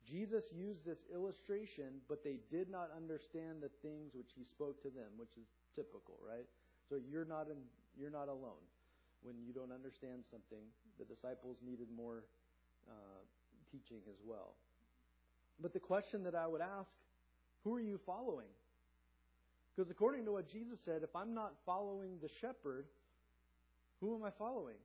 Jesus 0.08 0.46
used 0.54 0.86
this 0.86 1.06
illustration, 1.14 2.02
but 2.08 2.24
they 2.24 2.40
did 2.52 2.70
not 2.70 2.90
understand 2.96 3.62
the 3.62 3.72
things 3.82 4.14
which 4.14 4.32
he 4.36 4.44
spoke 4.44 4.82
to 4.84 4.90
them, 4.90 5.12
which 5.18 5.38
is 5.38 5.48
typical, 5.76 6.18
right? 6.26 6.46
So 6.90 6.96
you're 6.98 7.26
not 7.26 7.48
in, 7.48 7.58
you're 7.98 8.10
not 8.10 8.28
alone 8.28 8.64
when 9.22 9.36
you 9.46 9.54
don't 9.54 9.72
understand 9.72 10.24
something. 10.32 10.64
The 10.98 11.06
disciples 11.06 11.58
needed 11.66 11.88
more 11.96 12.24
uh, 12.90 13.22
teaching 13.72 14.02
as 14.10 14.18
well. 14.26 14.56
But 15.62 15.74
the 15.74 15.80
question 15.80 16.24
that 16.24 16.36
I 16.36 16.48
would 16.48 16.62
ask, 16.62 16.92
who 17.64 17.76
are 17.76 17.82
you 17.82 18.00
following? 18.06 18.48
Because 19.76 19.92
according 19.92 20.26
to 20.26 20.32
what 20.32 20.52
Jesus 20.52 20.80
said, 20.84 21.04
if 21.04 21.16
I'm 21.16 21.34
not 21.34 21.54
following 21.66 22.18
the 22.22 22.30
shepherd, 22.42 22.86
who 24.00 24.16
am 24.16 24.24
I 24.24 24.32
following? 24.38 24.76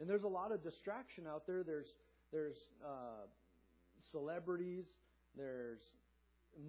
And 0.00 0.08
there's 0.08 0.22
a 0.22 0.28
lot 0.28 0.52
of 0.52 0.62
distraction 0.62 1.24
out 1.26 1.46
there. 1.46 1.62
There's 1.62 1.88
there's 2.32 2.56
uh, 2.84 3.26
celebrities, 4.12 4.84
there's 5.36 5.80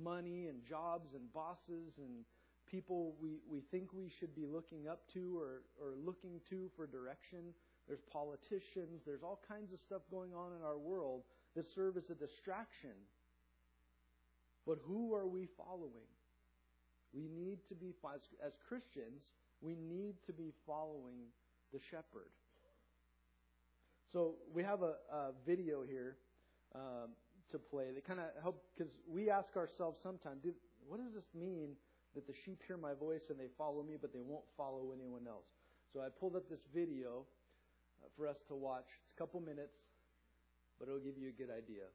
money 0.04 0.48
and 0.48 0.64
jobs 0.68 1.14
and 1.14 1.32
bosses 1.34 1.98
and 1.98 2.26
people 2.70 3.16
we, 3.22 3.40
we 3.50 3.62
think 3.72 3.94
we 3.94 4.12
should 4.20 4.36
be 4.36 4.46
looking 4.46 4.88
up 4.88 5.02
to 5.14 5.40
or, 5.40 5.64
or 5.82 5.96
looking 6.06 6.40
to 6.50 6.70
for 6.76 6.86
direction 6.86 7.54
there's 7.90 8.06
politicians, 8.14 9.02
there's 9.06 9.24
all 9.24 9.42
kinds 9.50 9.74
of 9.74 9.80
stuff 9.80 10.02
going 10.12 10.34
on 10.34 10.54
in 10.54 10.64
our 10.64 10.78
world 10.78 11.24
that 11.56 11.66
serve 11.74 11.98
as 11.98 12.10
a 12.12 12.16
distraction. 12.16 12.94
But 14.66 14.78
who 14.86 15.16
are 15.16 15.26
we 15.26 15.48
following? 15.58 16.08
We 17.12 17.28
need 17.28 17.58
to 17.70 17.76
be, 17.76 17.96
as 18.46 18.54
Christians, 18.68 19.24
we 19.60 19.76
need 19.76 20.14
to 20.28 20.34
be 20.34 20.54
following 20.68 21.34
the 21.74 21.80
shepherd. 21.90 22.30
So 24.14 24.36
we 24.54 24.64
have 24.64 24.84
a, 24.84 24.94
a 25.12 25.32
video 25.46 25.82
here 25.82 26.18
um, 26.76 27.10
to 27.52 27.58
play 27.58 27.86
that 27.96 28.06
kind 28.06 28.20
of 28.20 28.26
help 28.42 28.64
because 28.78 28.94
we 29.08 29.32
ask 29.32 29.58
ourselves 29.58 29.98
sometimes, 30.02 30.44
what 30.88 31.00
does 31.04 31.14
this 31.16 31.30
mean 31.34 31.70
that 32.14 32.28
the 32.28 32.34
sheep 32.46 32.62
hear 32.68 32.78
my 32.78 32.94
voice 32.94 33.30
and 33.30 33.40
they 33.40 33.50
follow 33.58 33.82
me, 33.82 33.96
but 34.00 34.14
they 34.14 34.22
won't 34.22 34.46
follow 34.56 34.94
anyone 34.94 35.26
else? 35.28 35.50
So 35.92 36.02
I 36.02 36.10
pulled 36.10 36.36
up 36.36 36.48
this 36.50 36.62
video 36.74 37.26
for 38.16 38.28
us 38.28 38.38
to 38.48 38.56
watch. 38.56 38.88
It's 39.04 39.14
a 39.16 39.18
couple 39.18 39.40
minutes, 39.40 39.78
but 40.80 40.88
it'll 40.88 41.00
give 41.00 41.18
you 41.18 41.30
a 41.30 41.38
good 41.38 41.50
idea. 41.52 41.88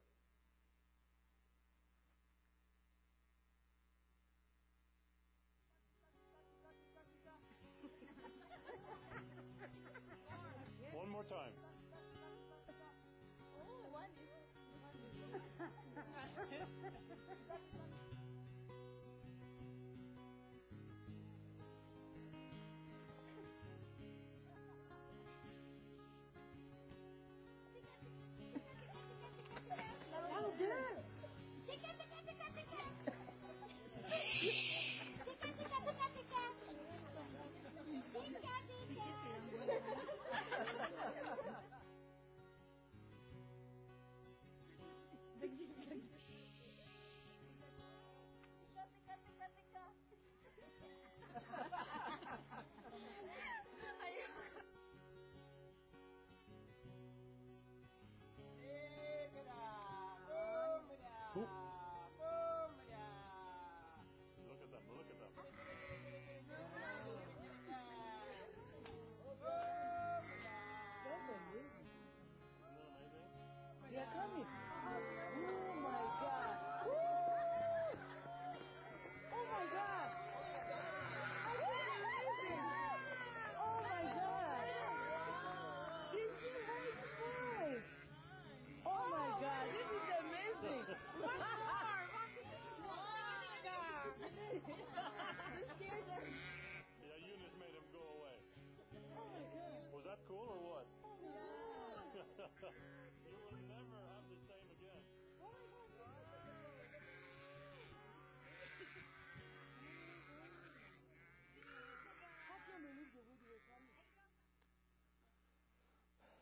you 103.25 103.35
will 103.37 103.59
never 103.69 103.97
have 104.15 104.25
the 104.29 104.39
same 104.49 104.67
again. 104.73 105.03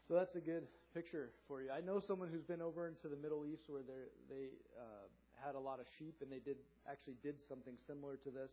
So 0.08 0.14
that's 0.16 0.36
a 0.36 0.42
good 0.42 0.68
picture 0.94 1.32
for 1.48 1.62
you. 1.62 1.72
I 1.72 1.80
know 1.80 2.00
someone 2.00 2.28
who's 2.28 2.44
been 2.44 2.62
over 2.62 2.88
into 2.88 3.08
the 3.08 3.16
Middle 3.16 3.46
East 3.48 3.72
where 3.72 3.82
they 3.82 4.12
they 4.28 4.46
uh, 4.76 5.08
had 5.40 5.56
a 5.56 5.60
lot 5.60 5.80
of 5.80 5.88
sheep, 5.98 6.20
and 6.22 6.30
they 6.30 6.44
did 6.44 6.58
actually 6.84 7.16
did 7.24 7.42
something 7.42 7.74
similar 7.88 8.18
to 8.18 8.30
this, 8.30 8.52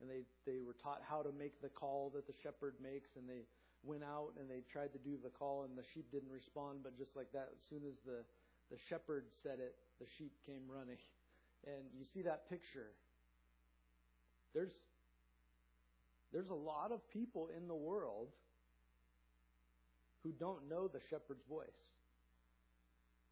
and 0.00 0.10
they 0.10 0.26
they 0.44 0.58
were 0.58 0.74
taught 0.74 1.00
how 1.08 1.22
to 1.22 1.30
make 1.30 1.62
the 1.62 1.70
call 1.70 2.10
that 2.18 2.26
the 2.26 2.34
shepherd 2.34 2.74
makes, 2.82 3.14
and 3.14 3.30
they 3.30 3.46
went 3.84 4.02
out 4.02 4.32
and 4.38 4.50
they 4.50 4.62
tried 4.70 4.92
to 4.92 4.98
do 4.98 5.16
the 5.22 5.30
call, 5.30 5.64
and 5.64 5.76
the 5.76 5.84
sheep 5.94 6.10
didn't 6.10 6.32
respond. 6.32 6.80
But 6.82 6.98
just 6.98 7.16
like 7.16 7.32
that, 7.32 7.50
as 7.54 7.60
soon 7.68 7.82
as 7.86 7.96
the 8.04 8.24
the 8.70 8.78
shepherd 8.88 9.24
said 9.42 9.58
it, 9.60 9.74
the 9.98 10.06
sheep 10.18 10.32
came 10.44 10.62
running, 10.68 10.98
and 11.66 11.84
you 11.96 12.04
see 12.04 12.22
that 12.22 12.48
picture. 12.48 12.92
There's 14.54 14.72
there's 16.32 16.50
a 16.50 16.54
lot 16.54 16.92
of 16.92 17.00
people 17.10 17.48
in 17.56 17.68
the 17.68 17.74
world 17.74 18.28
who 20.22 20.32
don't 20.32 20.68
know 20.68 20.88
the 20.88 21.00
shepherd's 21.08 21.44
voice. 21.48 21.82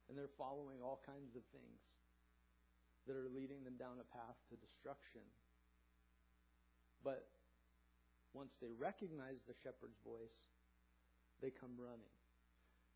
And 0.09 0.17
they're 0.17 0.33
following 0.39 0.79
all 0.83 1.03
kinds 1.05 1.35
of 1.35 1.43
things 1.51 1.83
that 3.07 3.17
are 3.17 3.29
leading 3.35 3.65
them 3.65 3.75
down 3.79 3.99
a 4.01 4.07
path 4.15 4.39
to 4.51 4.57
destruction. 4.57 5.23
But 7.03 7.27
once 8.37 8.53
they 8.61 8.69
recognize 8.77 9.41
the 9.49 9.57
shepherd's 9.65 9.97
voice, 10.05 10.53
they 11.41 11.49
come 11.49 11.73
running. 11.81 12.13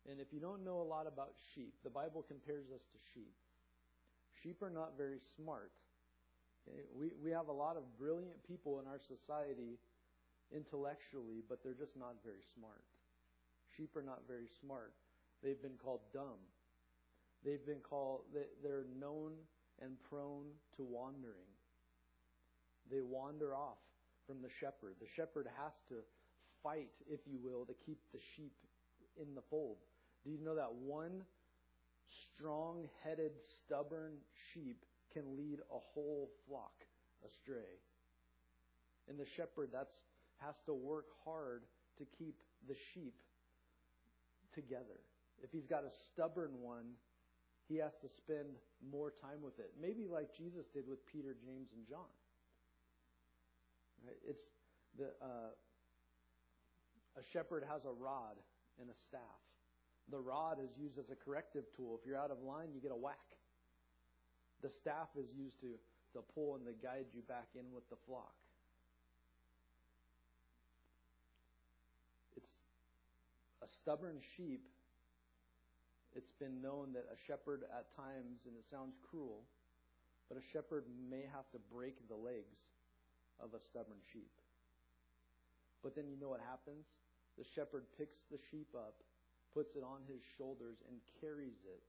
And 0.05 0.21
if 0.21 0.29
you 0.29 0.39
don't 0.39 0.63
know 0.63 0.81
a 0.81 0.85
lot 0.85 1.09
about 1.09 1.33
sheep, 1.53 1.73
the 1.83 1.89
Bible 1.89 2.21
compares 2.21 2.69
us 2.69 2.85
to 2.93 2.97
sheep. 3.13 3.33
Sheep 4.41 4.61
are 4.61 4.69
not 4.69 4.93
very 4.97 5.17
smart. 5.35 5.73
Okay? 6.61 6.85
We, 6.93 7.11
we 7.23 7.31
have 7.31 7.49
a 7.49 7.53
lot 7.53 7.77
of 7.77 7.83
brilliant 7.97 8.37
people 8.47 8.79
in 8.79 8.85
our 8.85 9.01
society 9.01 9.81
intellectually, 10.53 11.41
but 11.49 11.63
they're 11.63 11.77
just 11.77 11.97
not 11.97 12.15
very 12.23 12.45
smart. 12.53 12.85
Sheep 13.77 13.95
are 13.97 14.05
not 14.05 14.21
very 14.27 14.49
smart. 14.61 14.93
They've 15.43 15.61
been 15.61 15.77
called 15.83 16.01
dumb. 16.13 16.41
They've 17.43 17.65
been 17.65 17.81
called, 17.81 18.21
they're 18.61 18.85
known 18.99 19.33
and 19.81 19.97
prone 20.09 20.45
to 20.77 20.83
wandering. 20.83 21.49
They 22.91 23.01
wander 23.01 23.55
off 23.55 23.81
from 24.31 24.41
the 24.41 24.55
shepherd. 24.63 24.95
The 25.01 25.11
shepherd 25.17 25.47
has 25.59 25.73
to 25.89 25.95
fight, 26.63 26.95
if 27.11 27.19
you 27.27 27.37
will, 27.43 27.65
to 27.65 27.73
keep 27.85 27.99
the 28.13 28.19
sheep 28.35 28.55
in 29.19 29.35
the 29.35 29.43
fold. 29.49 29.75
Do 30.23 30.31
you 30.31 30.39
know 30.39 30.55
that 30.55 30.71
one 30.71 31.23
strong 32.31 32.87
headed, 33.03 33.31
stubborn 33.59 34.13
sheep 34.53 34.85
can 35.11 35.35
lead 35.35 35.59
a 35.59 35.79
whole 35.93 36.29
flock 36.47 36.71
astray? 37.27 37.75
And 39.09 39.19
the 39.19 39.27
shepherd 39.35 39.69
that's 39.73 39.91
has 40.39 40.55
to 40.65 40.73
work 40.73 41.05
hard 41.25 41.63
to 41.97 42.05
keep 42.17 42.35
the 42.69 42.75
sheep 42.93 43.19
together. 44.55 45.03
If 45.43 45.51
he's 45.51 45.67
got 45.67 45.83
a 45.83 45.91
stubborn 46.07 46.51
one, 46.61 46.95
he 47.67 47.77
has 47.77 47.91
to 48.01 48.07
spend 48.15 48.55
more 48.79 49.11
time 49.11 49.43
with 49.43 49.59
it. 49.59 49.71
Maybe 49.79 50.07
like 50.07 50.33
Jesus 50.37 50.65
did 50.73 50.87
with 50.87 51.05
Peter, 51.05 51.35
James, 51.45 51.67
and 51.75 51.85
John. 51.87 52.09
It's 54.27 54.43
the 54.97 55.05
uh, 55.21 55.51
a 57.17 57.23
shepherd 57.33 57.63
has 57.69 57.85
a 57.85 57.91
rod 57.91 58.39
and 58.79 58.89
a 58.89 58.95
staff. 58.95 59.41
The 60.09 60.19
rod 60.19 60.57
is 60.63 60.71
used 60.79 60.97
as 60.97 61.09
a 61.09 61.15
corrective 61.15 61.65
tool. 61.75 61.99
If 61.99 62.07
you're 62.07 62.17
out 62.17 62.31
of 62.31 62.41
line, 62.41 62.69
you 62.73 62.81
get 62.81 62.91
a 62.91 62.95
whack. 62.95 63.19
The 64.61 64.69
staff 64.69 65.09
is 65.17 65.31
used 65.35 65.59
to, 65.61 65.75
to 66.13 66.23
pull 66.33 66.55
and 66.55 66.65
to 66.65 66.73
guide 66.73 67.07
you 67.13 67.21
back 67.27 67.47
in 67.55 67.65
with 67.73 67.87
the 67.89 67.95
flock. 68.07 68.33
It's 72.35 72.51
a 73.63 73.67
stubborn 73.67 74.19
sheep. 74.37 74.63
It's 76.15 76.31
been 76.31 76.61
known 76.61 76.93
that 76.93 77.05
a 77.07 77.17
shepherd 77.27 77.63
at 77.71 77.95
times, 77.95 78.43
and 78.45 78.55
it 78.57 78.65
sounds 78.69 78.95
cruel, 79.09 79.43
but 80.27 80.37
a 80.37 80.43
shepherd 80.51 80.83
may 81.09 81.23
have 81.31 81.47
to 81.51 81.59
break 81.71 81.95
the 82.09 82.15
legs 82.15 82.67
of 83.41 83.53
a 83.53 83.59
stubborn 83.59 83.99
sheep. 84.13 84.31
But 85.83 85.95
then 85.95 86.05
you 86.07 86.15
know 86.15 86.29
what 86.29 86.41
happens? 86.45 86.85
The 87.37 87.45
shepherd 87.55 87.89
picks 87.97 88.21
the 88.29 88.37
sheep 88.51 88.69
up, 88.75 88.95
puts 89.53 89.75
it 89.75 89.83
on 89.83 90.05
his 90.07 90.21
shoulders, 90.37 90.77
and 90.87 91.01
carries 91.19 91.65
it 91.65 91.81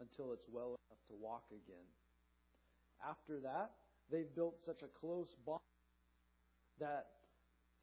until 0.00 0.32
it's 0.32 0.46
well 0.50 0.74
enough 0.74 1.02
to 1.08 1.14
walk 1.14 1.46
again. 1.50 1.86
After 3.06 3.38
that, 3.40 3.70
they've 4.10 4.34
built 4.34 4.58
such 4.66 4.82
a 4.82 4.90
close 4.98 5.28
bond 5.46 5.60
that 6.80 7.06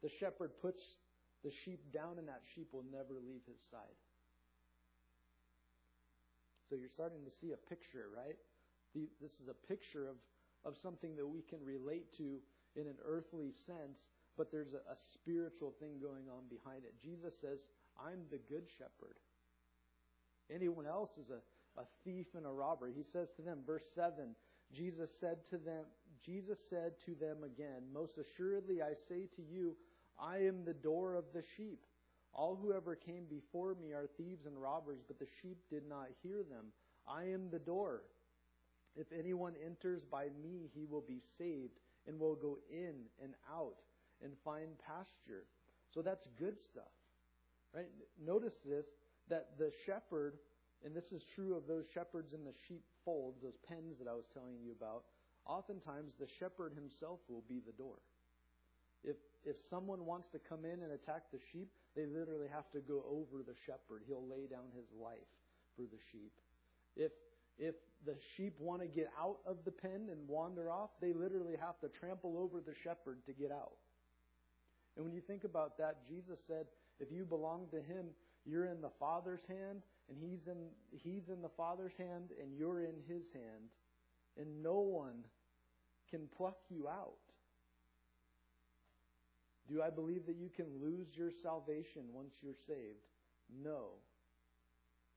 the 0.02 0.10
shepherd 0.20 0.50
puts 0.60 0.82
the 1.44 1.50
sheep 1.64 1.80
down, 1.92 2.18
and 2.18 2.28
that 2.28 2.42
sheep 2.54 2.68
will 2.72 2.84
never 2.92 3.14
leave 3.14 3.42
his 3.46 3.58
side. 3.70 3.98
So 6.68 6.76
you're 6.76 6.92
starting 6.92 7.24
to 7.24 7.30
see 7.30 7.52
a 7.52 7.60
picture, 7.68 8.06
right? 8.14 8.36
This 9.20 9.32
is 9.40 9.48
a 9.48 9.66
picture 9.66 10.08
of, 10.08 10.16
of 10.64 10.76
something 10.82 11.16
that 11.16 11.26
we 11.26 11.42
can 11.42 11.58
relate 11.64 12.12
to 12.18 12.38
in 12.76 12.86
an 12.86 12.96
earthly 13.04 13.52
sense, 13.66 14.08
but 14.36 14.50
there's 14.50 14.72
a, 14.72 14.82
a 14.90 14.96
spiritual 15.14 15.74
thing 15.80 16.00
going 16.00 16.28
on 16.28 16.44
behind 16.48 16.84
it. 16.84 16.94
Jesus 17.02 17.34
says, 17.40 17.66
I'm 17.98 18.20
the 18.30 18.40
good 18.48 18.64
shepherd. 18.78 19.16
Anyone 20.52 20.86
else 20.86 21.10
is 21.18 21.30
a, 21.30 21.80
a 21.80 21.84
thief 22.04 22.26
and 22.34 22.46
a 22.46 22.50
robber. 22.50 22.90
He 22.94 23.02
says 23.02 23.28
to 23.36 23.42
them, 23.42 23.60
verse 23.66 23.84
7, 23.94 24.34
Jesus 24.74 25.10
said 25.20 25.38
to 25.50 25.58
them, 25.58 25.84
Jesus 26.24 26.58
said 26.70 26.92
to 27.04 27.14
them 27.14 27.38
again, 27.44 27.82
Most 27.92 28.18
assuredly 28.18 28.80
I 28.80 28.94
say 29.08 29.28
to 29.36 29.42
you, 29.42 29.76
I 30.20 30.38
am 30.38 30.64
the 30.64 30.74
door 30.74 31.14
of 31.14 31.24
the 31.34 31.42
sheep. 31.56 31.80
All 32.32 32.56
who 32.56 32.72
ever 32.72 32.96
came 32.96 33.24
before 33.28 33.74
me 33.74 33.92
are 33.92 34.08
thieves 34.16 34.46
and 34.46 34.60
robbers, 34.60 35.00
but 35.06 35.18
the 35.18 35.26
sheep 35.42 35.58
did 35.68 35.82
not 35.88 36.08
hear 36.22 36.42
them. 36.42 36.66
I 37.06 37.24
am 37.24 37.50
the 37.50 37.58
door. 37.58 38.04
If 38.96 39.06
anyone 39.16 39.54
enters 39.64 40.02
by 40.10 40.28
me, 40.42 40.70
he 40.74 40.84
will 40.84 41.04
be 41.06 41.20
saved 41.36 41.78
and 42.06 42.18
will 42.18 42.34
go 42.34 42.58
in 42.70 42.94
and 43.22 43.34
out 43.50 43.76
and 44.22 44.32
find 44.44 44.70
pasture. 44.78 45.44
So 45.92 46.02
that's 46.02 46.26
good 46.38 46.60
stuff. 46.60 46.92
Right? 47.74 47.88
Notice 48.24 48.54
this 48.64 48.86
that 49.28 49.56
the 49.58 49.72
shepherd, 49.86 50.38
and 50.84 50.94
this 50.94 51.12
is 51.12 51.22
true 51.34 51.56
of 51.56 51.66
those 51.66 51.84
shepherds 51.94 52.34
in 52.34 52.44
the 52.44 52.52
sheep 52.68 52.82
folds, 53.04 53.40
those 53.40 53.56
pens 53.68 53.98
that 53.98 54.08
I 54.08 54.14
was 54.14 54.26
telling 54.34 54.58
you 54.62 54.72
about, 54.72 55.04
oftentimes 55.46 56.14
the 56.18 56.26
shepherd 56.38 56.74
himself 56.74 57.20
will 57.28 57.44
be 57.48 57.60
the 57.64 57.72
door. 57.72 57.96
If 59.04 59.16
if 59.44 59.56
someone 59.70 60.06
wants 60.06 60.28
to 60.28 60.38
come 60.38 60.64
in 60.64 60.82
and 60.82 60.92
attack 60.92 61.30
the 61.32 61.40
sheep, 61.52 61.68
they 61.96 62.06
literally 62.06 62.48
have 62.52 62.70
to 62.72 62.80
go 62.80 63.04
over 63.08 63.42
the 63.42 63.56
shepherd. 63.66 64.02
He'll 64.06 64.26
lay 64.26 64.46
down 64.46 64.70
his 64.74 64.86
life 64.94 65.30
for 65.76 65.82
the 65.82 65.98
sheep. 66.10 66.32
If 66.96 67.12
if 67.58 67.74
the 68.04 68.16
sheep 68.36 68.54
want 68.58 68.82
to 68.82 68.88
get 68.88 69.10
out 69.20 69.38
of 69.46 69.58
the 69.64 69.70
pen 69.70 70.08
and 70.10 70.28
wander 70.28 70.70
off, 70.70 70.90
they 71.00 71.12
literally 71.12 71.56
have 71.60 71.78
to 71.80 71.88
trample 71.88 72.36
over 72.38 72.60
the 72.60 72.74
shepherd 72.82 73.18
to 73.26 73.32
get 73.32 73.52
out. 73.52 73.76
And 74.96 75.04
when 75.04 75.14
you 75.14 75.20
think 75.20 75.44
about 75.44 75.78
that, 75.78 76.06
Jesus 76.06 76.40
said, 76.46 76.66
if 77.00 77.10
you 77.10 77.24
belong 77.24 77.66
to 77.70 77.76
him, 77.76 78.06
you're 78.44 78.66
in 78.66 78.80
the 78.80 78.90
Father's 78.98 79.42
hand, 79.48 79.82
and 80.08 80.18
he's 80.20 80.46
in 80.46 80.56
he's 80.90 81.28
in 81.28 81.40
the 81.42 81.48
Father's 81.48 81.92
hand, 81.96 82.30
and 82.40 82.56
you're 82.56 82.80
in 82.80 82.94
his 83.08 83.30
hand, 83.32 83.70
and 84.36 84.62
no 84.62 84.80
one 84.80 85.24
can 86.10 86.28
pluck 86.36 86.58
you 86.68 86.88
out. 86.88 87.14
Do 89.68 89.80
I 89.80 89.90
believe 89.90 90.26
that 90.26 90.36
you 90.36 90.50
can 90.54 90.66
lose 90.82 91.06
your 91.14 91.30
salvation 91.42 92.02
once 92.12 92.34
you're 92.42 92.52
saved? 92.66 93.06
No. 93.64 93.92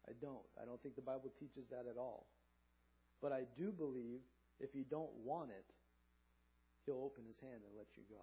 I 0.08 0.14
don't. 0.22 0.46
I 0.62 0.66
don't 0.66 0.82
think 0.82 0.96
the 0.96 1.06
Bible 1.06 1.32
teaches 1.40 1.66
that 1.70 1.90
at 1.90 1.98
all. 1.98 2.26
But 3.22 3.32
I 3.32 3.44
do 3.58 3.72
believe 3.72 4.22
if 4.60 4.76
you 4.76 4.86
don't 4.86 5.12
want 5.24 5.50
it, 5.50 5.74
he'll 6.86 7.02
open 7.02 7.26
his 7.26 7.40
hand 7.40 7.66
and 7.66 7.74
let 7.76 7.88
you 7.98 8.04
go. 8.10 8.22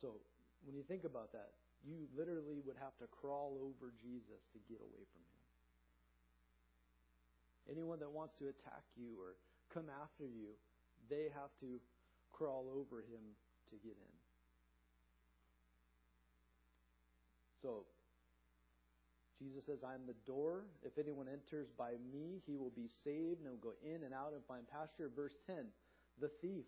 So, 0.00 0.18
when 0.66 0.76
you 0.76 0.82
think 0.82 1.04
about 1.04 1.32
that, 1.32 1.54
you 1.86 2.06
literally 2.14 2.60
would 2.66 2.76
have 2.78 2.94
to 2.98 3.06
crawl 3.10 3.58
over 3.62 3.94
Jesus 3.98 4.42
to 4.52 4.58
get 4.68 4.82
away 4.82 5.02
from 5.14 5.22
him. 5.22 5.42
Anyone 7.70 7.98
that 8.00 8.10
wants 8.10 8.34
to 8.38 8.50
attack 8.50 8.82
you 8.98 9.14
or 9.18 9.38
come 9.72 9.86
after 10.02 10.26
you, 10.26 10.54
they 11.08 11.30
have 11.34 11.50
to 11.62 11.78
crawl 12.32 12.66
over 12.74 13.00
him 13.00 13.22
to 13.70 13.76
get 13.82 13.94
in. 13.94 14.21
So, 17.62 17.84
Jesus 19.38 19.64
says, 19.66 19.78
I 19.86 19.94
am 19.94 20.06
the 20.06 20.18
door. 20.26 20.64
If 20.82 20.98
anyone 20.98 21.26
enters 21.28 21.68
by 21.78 21.92
me, 22.12 22.42
he 22.46 22.56
will 22.56 22.72
be 22.74 22.88
saved 23.04 23.40
and 23.40 23.50
will 23.50 23.72
go 23.72 23.74
in 23.82 24.02
and 24.02 24.12
out 24.12 24.32
and 24.34 24.42
find 24.46 24.62
pasture. 24.68 25.10
Verse 25.14 25.34
10 25.46 25.66
The 26.20 26.30
thief 26.40 26.64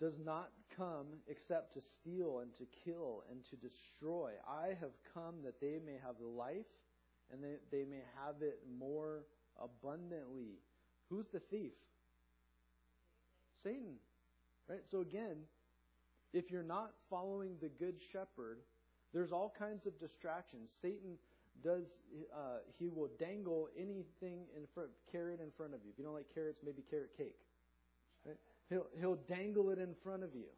does 0.00 0.14
not 0.24 0.50
come 0.76 1.06
except 1.26 1.74
to 1.74 1.80
steal 1.80 2.40
and 2.40 2.54
to 2.54 2.66
kill 2.84 3.24
and 3.30 3.40
to 3.50 3.56
destroy. 3.56 4.32
I 4.48 4.68
have 4.80 4.92
come 5.12 5.42
that 5.44 5.60
they 5.60 5.78
may 5.84 5.98
have 6.04 6.14
life 6.20 6.70
and 7.32 7.42
that 7.42 7.60
they 7.70 7.84
may 7.84 8.02
have 8.24 8.36
it 8.40 8.60
more 8.78 9.24
abundantly. 9.60 10.60
Who's 11.10 11.26
the 11.28 11.40
thief? 11.40 11.72
Satan. 13.62 13.96
Right? 14.68 14.80
So 14.90 15.00
again, 15.00 15.36
if 16.32 16.50
you're 16.50 16.62
not 16.62 16.92
following 17.10 17.56
the 17.60 17.68
good 17.68 17.96
shepherd, 18.12 18.58
there's 19.12 19.32
all 19.32 19.52
kinds 19.58 19.86
of 19.86 19.98
distractions. 19.98 20.70
Satan 20.80 21.16
does 21.62 21.86
uh, 22.32 22.58
he 22.78 22.88
will 22.88 23.10
dangle 23.18 23.68
anything 23.76 24.46
in 24.56 24.66
front 24.74 24.90
carrot 25.10 25.40
in 25.40 25.50
front 25.56 25.74
of 25.74 25.80
you. 25.84 25.90
If 25.92 25.98
you 25.98 26.04
don't 26.04 26.14
like 26.14 26.32
carrots, 26.34 26.60
maybe 26.64 26.82
carrot 26.88 27.10
cake. 27.16 27.36
Right? 28.24 28.36
He'll 28.68 28.86
he'll 29.00 29.18
dangle 29.28 29.70
it 29.70 29.78
in 29.78 29.94
front 30.02 30.22
of 30.22 30.34
you. 30.34 30.48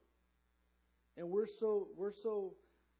And 1.17 1.31
we're 1.31 1.47
so 1.47 1.89
we're 1.97 2.13
so 2.23 2.55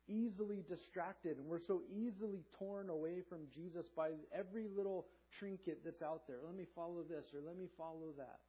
easily 0.09 0.65
distracted 0.69 1.39
and 1.39 1.47
we're 1.47 1.65
so 1.65 1.83
easily 1.95 2.43
torn 2.59 2.91
away 2.91 3.23
from 3.29 3.41
Jesus 3.55 3.87
by 3.95 4.11
every 4.37 4.67
little 4.69 5.07
trinket 5.39 5.85
that's 5.85 6.03
out 6.03 6.27
there. 6.27 6.39
Let 6.45 6.57
me 6.57 6.67
follow 6.75 7.03
this 7.09 7.27
or 7.35 7.41
let 7.47 7.57
me 7.57 7.67
follow 7.79 8.13
that. 8.19 8.41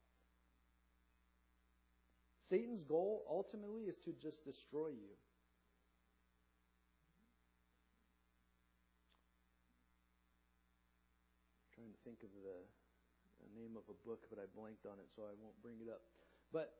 Satan's 2.49 2.83
goal 2.83 3.23
ultimately 3.29 3.83
is 3.83 3.95
to 4.03 4.11
just 4.11 4.43
destroy 4.43 4.87
you. 4.87 5.13
I'm 11.63 11.75
trying 11.75 11.93
to 11.93 12.00
think 12.11 12.27
of 12.27 12.35
the, 12.43 12.59
name 13.55 13.79
of 13.79 13.87
a 13.87 13.97
book, 14.03 14.27
but 14.27 14.35
I 14.35 14.45
blanked 14.51 14.83
on 14.83 14.99
it, 14.99 15.07
so 15.15 15.23
I 15.23 15.33
won't 15.39 15.55
bring 15.63 15.79
it 15.79 15.87
up. 15.87 16.03
But 16.51 16.75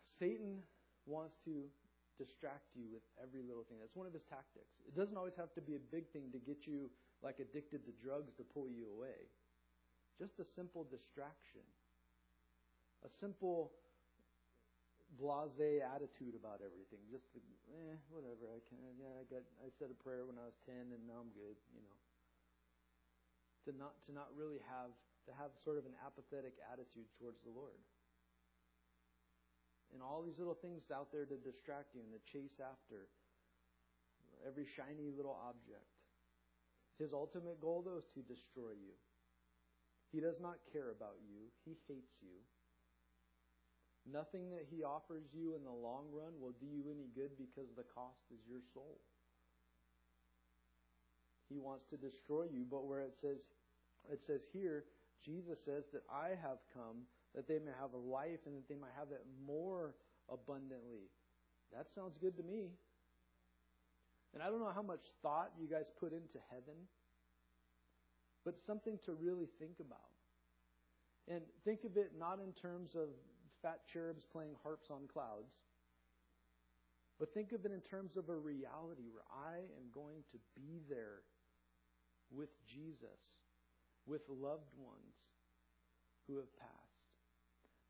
Satan 0.00 0.64
wants 1.04 1.36
to 1.44 1.68
distract 2.16 2.72
you 2.72 2.88
with 2.88 3.04
every 3.20 3.44
little 3.44 3.62
thing. 3.68 3.78
That's 3.78 3.94
one 3.94 4.08
of 4.08 4.16
his 4.16 4.24
tactics. 4.24 4.80
It 4.88 4.96
doesn't 4.96 5.14
always 5.14 5.36
have 5.36 5.52
to 5.54 5.62
be 5.62 5.76
a 5.76 5.84
big 5.92 6.08
thing 6.10 6.32
to 6.32 6.40
get 6.40 6.66
you 6.66 6.88
like 7.20 7.38
addicted 7.38 7.84
to 7.84 7.92
drugs 8.00 8.32
to 8.40 8.44
pull 8.48 8.66
you 8.66 8.88
away. 8.96 9.28
Just 10.16 10.40
a 10.40 10.46
simple 10.48 10.82
distraction. 10.88 11.62
A 13.06 13.10
simple 13.12 13.76
blase 15.20 15.78
attitude 15.84 16.34
about 16.34 16.58
everything. 16.64 16.98
Just 17.12 17.30
eh, 17.36 17.94
whatever. 18.10 18.50
I 18.50 18.58
can. 18.66 18.98
Yeah, 18.98 19.14
I 19.20 19.24
got. 19.30 19.46
I 19.62 19.70
said 19.70 19.94
a 19.94 19.98
prayer 20.02 20.26
when 20.26 20.34
I 20.34 20.50
was 20.50 20.58
ten, 20.66 20.90
and 20.90 21.02
now 21.06 21.22
I'm 21.22 21.30
good. 21.30 21.54
You 21.70 21.86
know. 21.86 22.07
To 23.68 23.76
not 23.76 24.00
to 24.08 24.16
not 24.16 24.32
really 24.32 24.64
have 24.64 24.96
to 25.28 25.32
have 25.36 25.52
sort 25.60 25.76
of 25.76 25.84
an 25.84 25.92
apathetic 26.00 26.56
attitude 26.72 27.04
towards 27.20 27.44
the 27.44 27.52
Lord. 27.52 27.76
And 29.92 30.00
all 30.00 30.24
these 30.24 30.40
little 30.40 30.56
things 30.56 30.88
out 30.88 31.12
there 31.12 31.28
to 31.28 31.36
distract 31.36 31.92
you 31.92 32.00
and 32.00 32.08
to 32.16 32.20
chase 32.24 32.56
after 32.64 33.12
every 34.40 34.64
shiny 34.64 35.12
little 35.12 35.36
object. 35.44 35.84
His 36.96 37.12
ultimate 37.12 37.60
goal, 37.60 37.84
though, 37.84 38.00
is 38.00 38.08
to 38.16 38.24
destroy 38.24 38.72
you. 38.72 38.96
He 40.12 40.24
does 40.24 40.40
not 40.40 40.64
care 40.72 40.88
about 40.88 41.20
you. 41.28 41.52
He 41.68 41.76
hates 41.86 42.16
you. 42.24 42.40
Nothing 44.08 44.48
that 44.56 44.64
he 44.64 44.80
offers 44.80 45.28
you 45.36 45.52
in 45.52 45.62
the 45.62 45.76
long 45.76 46.08
run 46.08 46.40
will 46.40 46.56
do 46.56 46.64
you 46.64 46.88
any 46.88 47.12
good 47.12 47.36
because 47.36 47.68
the 47.76 47.84
cost 47.84 48.32
is 48.32 48.40
your 48.48 48.64
soul. 48.72 49.04
He 51.48 51.58
wants 51.58 51.84
to 51.92 51.96
destroy 51.96 52.44
you, 52.44 52.64
but 52.68 52.84
where 52.84 53.00
it 53.00 53.16
says 53.16 53.44
it 54.10 54.20
says 54.26 54.42
here, 54.52 54.84
Jesus 55.24 55.58
says 55.64 55.84
that 55.92 56.02
I 56.10 56.30
have 56.40 56.58
come 56.72 57.04
that 57.34 57.46
they 57.46 57.58
may 57.58 57.72
have 57.80 57.92
a 57.92 57.98
life 57.98 58.40
and 58.46 58.56
that 58.56 58.68
they 58.68 58.76
might 58.76 58.96
have 58.98 59.10
it 59.12 59.24
more 59.46 59.94
abundantly. 60.30 61.10
That 61.74 61.86
sounds 61.94 62.16
good 62.18 62.36
to 62.36 62.42
me. 62.42 62.70
And 64.34 64.42
I 64.42 64.46
don't 64.46 64.60
know 64.60 64.72
how 64.74 64.82
much 64.82 65.04
thought 65.22 65.52
you 65.58 65.68
guys 65.68 65.90
put 65.98 66.12
into 66.12 66.38
heaven, 66.50 66.76
but 68.44 68.58
something 68.58 68.98
to 69.04 69.12
really 69.12 69.48
think 69.58 69.80
about. 69.80 69.98
And 71.28 71.42
think 71.64 71.84
of 71.84 71.96
it 71.96 72.12
not 72.18 72.38
in 72.40 72.52
terms 72.52 72.94
of 72.94 73.08
fat 73.62 73.80
cherubs 73.90 74.24
playing 74.24 74.54
harps 74.62 74.90
on 74.90 75.08
clouds. 75.12 75.56
But 77.18 77.34
think 77.34 77.52
of 77.52 77.64
it 77.64 77.72
in 77.72 77.80
terms 77.80 78.16
of 78.16 78.28
a 78.28 78.36
reality 78.36 79.10
where 79.10 79.26
I 79.28 79.58
am 79.58 79.90
going 79.92 80.22
to 80.30 80.38
be 80.54 80.80
there 80.88 81.26
with 82.30 82.50
Jesus, 82.66 83.37
with 84.08 84.22
loved 84.28 84.72
ones 84.76 85.14
who 86.26 86.36
have 86.36 86.56
passed. 86.58 86.72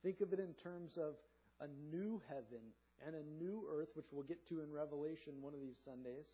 Think 0.03 0.21
of 0.21 0.33
it 0.33 0.41
in 0.41 0.55
terms 0.55 0.97
of 0.97 1.15
a 1.61 1.67
new 1.91 2.21
heaven 2.29 2.75
and 3.05 3.15
a 3.15 3.43
new 3.43 3.65
earth, 3.73 3.89
which 3.95 4.07
we'll 4.13 4.25
get 4.25 4.47
to 4.49 4.61
in 4.61 4.73
Revelation 4.73 5.35
one 5.41 5.55
of 5.55 5.61
these 5.61 5.79
Sundays, 5.85 6.27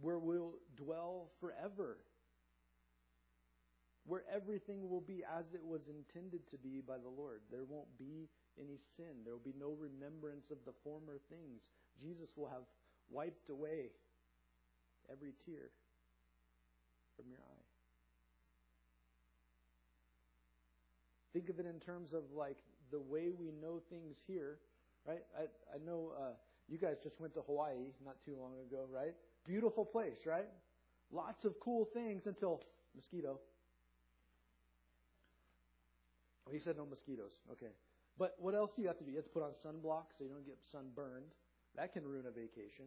where 0.00 0.18
we'll 0.18 0.54
dwell 0.76 1.30
forever 1.40 1.98
where 4.08 4.24
everything 4.34 4.88
will 4.88 5.04
be 5.04 5.22
as 5.38 5.52
it 5.52 5.62
was 5.62 5.82
intended 5.86 6.48
to 6.48 6.56
be 6.56 6.80
by 6.80 6.96
the 6.96 7.12
Lord. 7.12 7.42
There 7.52 7.68
won't 7.68 7.92
be 7.98 8.30
any 8.58 8.80
sin. 8.96 9.20
There 9.22 9.34
will 9.34 9.44
be 9.44 9.60
no 9.60 9.76
remembrance 9.76 10.50
of 10.50 10.56
the 10.64 10.72
former 10.82 11.20
things. 11.28 11.68
Jesus 12.00 12.30
will 12.34 12.48
have 12.48 12.64
wiped 13.10 13.50
away 13.50 13.92
every 15.12 15.32
tear 15.44 15.68
from 17.18 17.28
your 17.30 17.40
eye. 17.40 17.66
Think 21.32 21.50
of 21.50 21.58
it 21.58 21.66
in 21.66 21.80
terms 21.80 22.12
of 22.12 22.22
like 22.34 22.56
the 22.90 23.00
way 23.00 23.32
we 23.38 23.50
know 23.60 23.82
things 23.90 24.16
here, 24.26 24.58
right? 25.06 25.22
I, 25.36 25.42
I 25.74 25.78
know 25.84 26.12
uh, 26.16 26.32
you 26.68 26.78
guys 26.78 26.98
just 27.02 27.20
went 27.20 27.34
to 27.34 27.40
Hawaii 27.40 27.92
not 28.04 28.16
too 28.24 28.36
long 28.40 28.52
ago, 28.66 28.86
right? 28.92 29.14
Beautiful 29.46 29.84
place, 29.84 30.18
right? 30.26 30.48
Lots 31.10 31.44
of 31.44 31.58
cool 31.60 31.88
things 31.92 32.26
until 32.26 32.62
mosquito. 32.94 33.40
Oh, 36.46 36.52
he 36.52 36.58
said 36.58 36.76
no 36.76 36.86
mosquitoes. 36.86 37.32
Okay. 37.52 37.72
But 38.18 38.36
what 38.38 38.54
else 38.54 38.72
do 38.74 38.82
you 38.82 38.88
have 38.88 38.98
to 38.98 39.04
do? 39.04 39.10
You 39.10 39.16
have 39.16 39.26
to 39.26 39.30
put 39.30 39.42
on 39.42 39.50
sunblock 39.50 40.16
so 40.16 40.24
you 40.24 40.30
don't 40.30 40.46
get 40.46 40.58
sunburned. 40.72 41.32
That 41.76 41.92
can 41.92 42.04
ruin 42.04 42.24
a 42.26 42.30
vacation. 42.30 42.86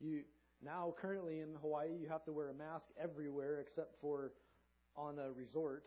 You 0.00 0.22
now 0.64 0.94
currently 1.00 1.40
in 1.40 1.54
Hawaii 1.60 1.96
you 2.00 2.08
have 2.08 2.24
to 2.24 2.32
wear 2.32 2.48
a 2.48 2.54
mask 2.54 2.86
everywhere 3.00 3.60
except 3.60 4.00
for 4.00 4.32
on 4.96 5.18
a 5.18 5.30
resort. 5.32 5.84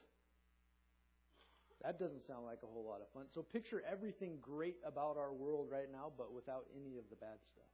That 1.83 1.99
doesn't 1.99 2.25
sound 2.25 2.45
like 2.45 2.63
a 2.63 2.71
whole 2.71 2.87
lot 2.87 3.01
of 3.03 3.11
fun. 3.11 3.27
So 3.35 3.43
picture 3.43 3.83
everything 3.83 4.39
great 4.41 4.77
about 4.87 5.17
our 5.17 5.33
world 5.33 5.67
right 5.69 5.91
now, 5.91 6.15
but 6.17 6.31
without 6.31 6.63
any 6.71 6.95
of 6.95 7.03
the 7.11 7.19
bad 7.19 7.43
stuff. 7.43 7.67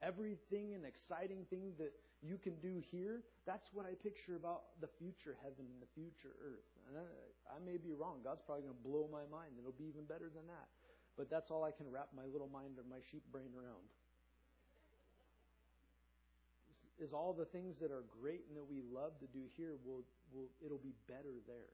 Everything 0.00 0.78
and 0.78 0.86
exciting 0.86 1.44
thing 1.50 1.74
that 1.76 1.90
you 2.22 2.38
can 2.38 2.54
do 2.62 2.78
here, 2.78 3.26
that's 3.44 3.68
what 3.74 3.84
I 3.84 3.98
picture 3.98 4.36
about 4.36 4.78
the 4.80 4.86
future 4.86 5.36
heaven 5.42 5.66
and 5.66 5.80
the 5.82 5.90
future 5.92 6.38
earth. 6.38 6.70
And 6.88 7.02
I, 7.02 7.04
I 7.50 7.58
may 7.58 7.76
be 7.76 7.92
wrong. 7.92 8.22
God's 8.22 8.46
probably 8.46 8.62
going 8.62 8.78
to 8.78 8.86
blow 8.86 9.10
my 9.10 9.26
mind. 9.26 9.58
It'll 9.58 9.76
be 9.76 9.90
even 9.90 10.06
better 10.06 10.30
than 10.30 10.46
that. 10.46 10.70
But 11.18 11.28
that's 11.28 11.50
all 11.50 11.66
I 11.66 11.74
can 11.74 11.90
wrap 11.90 12.14
my 12.14 12.24
little 12.30 12.48
mind 12.48 12.78
or 12.78 12.86
my 12.86 13.02
sheep 13.10 13.26
brain 13.34 13.50
around. 13.52 13.84
Is 17.00 17.16
all 17.16 17.32
the 17.32 17.48
things 17.48 17.80
that 17.80 17.88
are 17.88 18.04
great 18.20 18.44
and 18.52 18.60
that 18.60 18.68
we 18.68 18.84
love 18.84 19.16
to 19.24 19.28
do 19.32 19.48
here 19.56 19.72
will 19.88 20.04
will 20.36 20.52
it'll 20.60 20.84
be 20.84 20.92
better 21.08 21.40
there. 21.48 21.72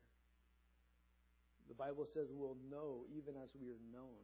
The 1.66 1.74
Bible 1.74 2.06
says 2.06 2.30
we'll 2.30 2.58
know 2.70 3.02
even 3.10 3.34
as 3.34 3.50
we 3.58 3.74
are 3.74 3.82
known. 3.90 4.22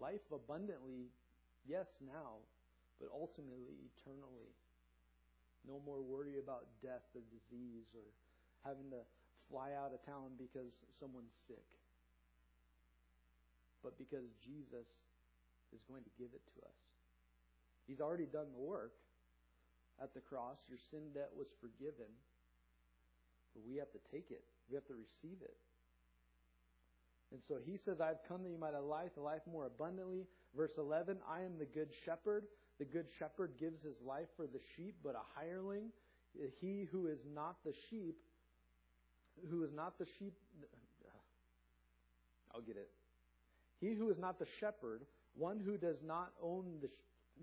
Life 0.00 0.24
abundantly, 0.32 1.12
yes, 1.68 1.84
now, 2.00 2.40
but 2.96 3.12
ultimately, 3.12 3.76
eternally. 3.92 4.56
No 5.68 5.84
more 5.84 6.00
worry 6.00 6.40
about 6.40 6.64
death 6.80 7.04
or 7.12 7.20
disease 7.28 7.92
or 7.92 8.08
having 8.64 8.88
to 8.88 9.04
fly 9.52 9.76
out 9.76 9.92
of 9.92 10.00
town 10.08 10.32
because 10.40 10.80
someone's 10.98 11.36
sick. 11.46 11.68
But 13.84 14.00
because 14.00 14.32
Jesus 14.40 14.88
is 15.76 15.84
going 15.84 16.02
to 16.02 16.12
give 16.16 16.32
it 16.32 16.40
to 16.40 16.56
us. 16.64 16.78
He's 17.86 18.00
already 18.00 18.26
done 18.26 18.48
the 18.56 18.64
work 18.64 18.96
at 20.00 20.14
the 20.14 20.20
cross. 20.20 20.58
Your 20.68 20.78
sin 20.90 21.12
debt 21.14 21.30
was 21.36 21.48
forgiven. 21.60 22.10
But 23.54 23.62
we 23.66 23.76
have 23.76 23.90
to 23.92 24.00
take 24.10 24.30
it, 24.30 24.44
we 24.68 24.74
have 24.74 24.86
to 24.86 24.94
receive 24.94 25.42
it. 25.42 25.56
And 27.32 27.40
so 27.48 27.56
he 27.64 27.78
says, 27.78 28.00
I've 28.00 28.22
come 28.28 28.42
that 28.42 28.50
you 28.50 28.58
might 28.58 28.74
have 28.74 28.84
life, 28.84 29.16
a 29.16 29.20
life 29.20 29.40
more 29.50 29.66
abundantly. 29.66 30.26
Verse 30.54 30.72
11, 30.76 31.16
I 31.28 31.40
am 31.40 31.58
the 31.58 31.64
good 31.64 31.88
shepherd. 32.04 32.44
The 32.78 32.84
good 32.84 33.06
shepherd 33.18 33.52
gives 33.58 33.82
his 33.82 33.96
life 34.04 34.28
for 34.36 34.46
the 34.46 34.60
sheep, 34.76 34.96
but 35.02 35.14
a 35.14 35.24
hireling, 35.34 35.90
he 36.60 36.86
who 36.90 37.06
is 37.06 37.20
not 37.34 37.56
the 37.64 37.72
sheep, 37.88 38.16
who 39.50 39.64
is 39.64 39.72
not 39.72 39.98
the 39.98 40.06
sheep, 40.18 40.34
I'll 42.54 42.60
get 42.60 42.76
it. 42.76 42.90
He 43.80 43.94
who 43.94 44.10
is 44.10 44.18
not 44.18 44.38
the 44.38 44.46
shepherd, 44.60 45.02
one 45.34 45.58
who 45.58 45.76
does 45.76 46.02
not 46.04 46.32
own 46.42 46.64
the, 46.80 46.90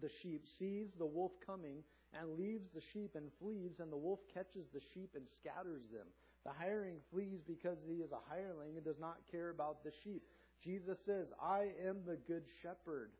the 0.02 0.10
sheep, 0.22 0.46
sees 0.60 0.88
the 0.98 1.06
wolf 1.06 1.32
coming 1.46 1.84
and 2.18 2.38
leaves 2.38 2.70
the 2.74 2.82
sheep 2.94 3.12
and 3.16 3.30
flees, 3.40 3.80
and 3.80 3.92
the 3.92 3.98
wolf 3.98 4.20
catches 4.34 4.68
the 4.74 4.82
sheep 4.94 5.12
and 5.16 5.26
scatters 5.40 5.84
them. 5.92 6.08
The 6.46 6.52
hireling 6.52 7.00
flees 7.12 7.40
because 7.48 7.78
he 7.86 7.96
is 7.96 8.12
a 8.12 8.30
hireling 8.30 8.76
and 8.76 8.84
does 8.86 9.00
not 9.00 9.18
care 9.32 9.50
about 9.50 9.84
the 9.84 9.92
sheep. 10.04 10.24
Jesus 10.64 10.98
says, 11.06 11.28
I 11.42 11.68
am 11.88 11.98
the 12.06 12.18
good 12.28 12.44
shepherd, 12.62 13.12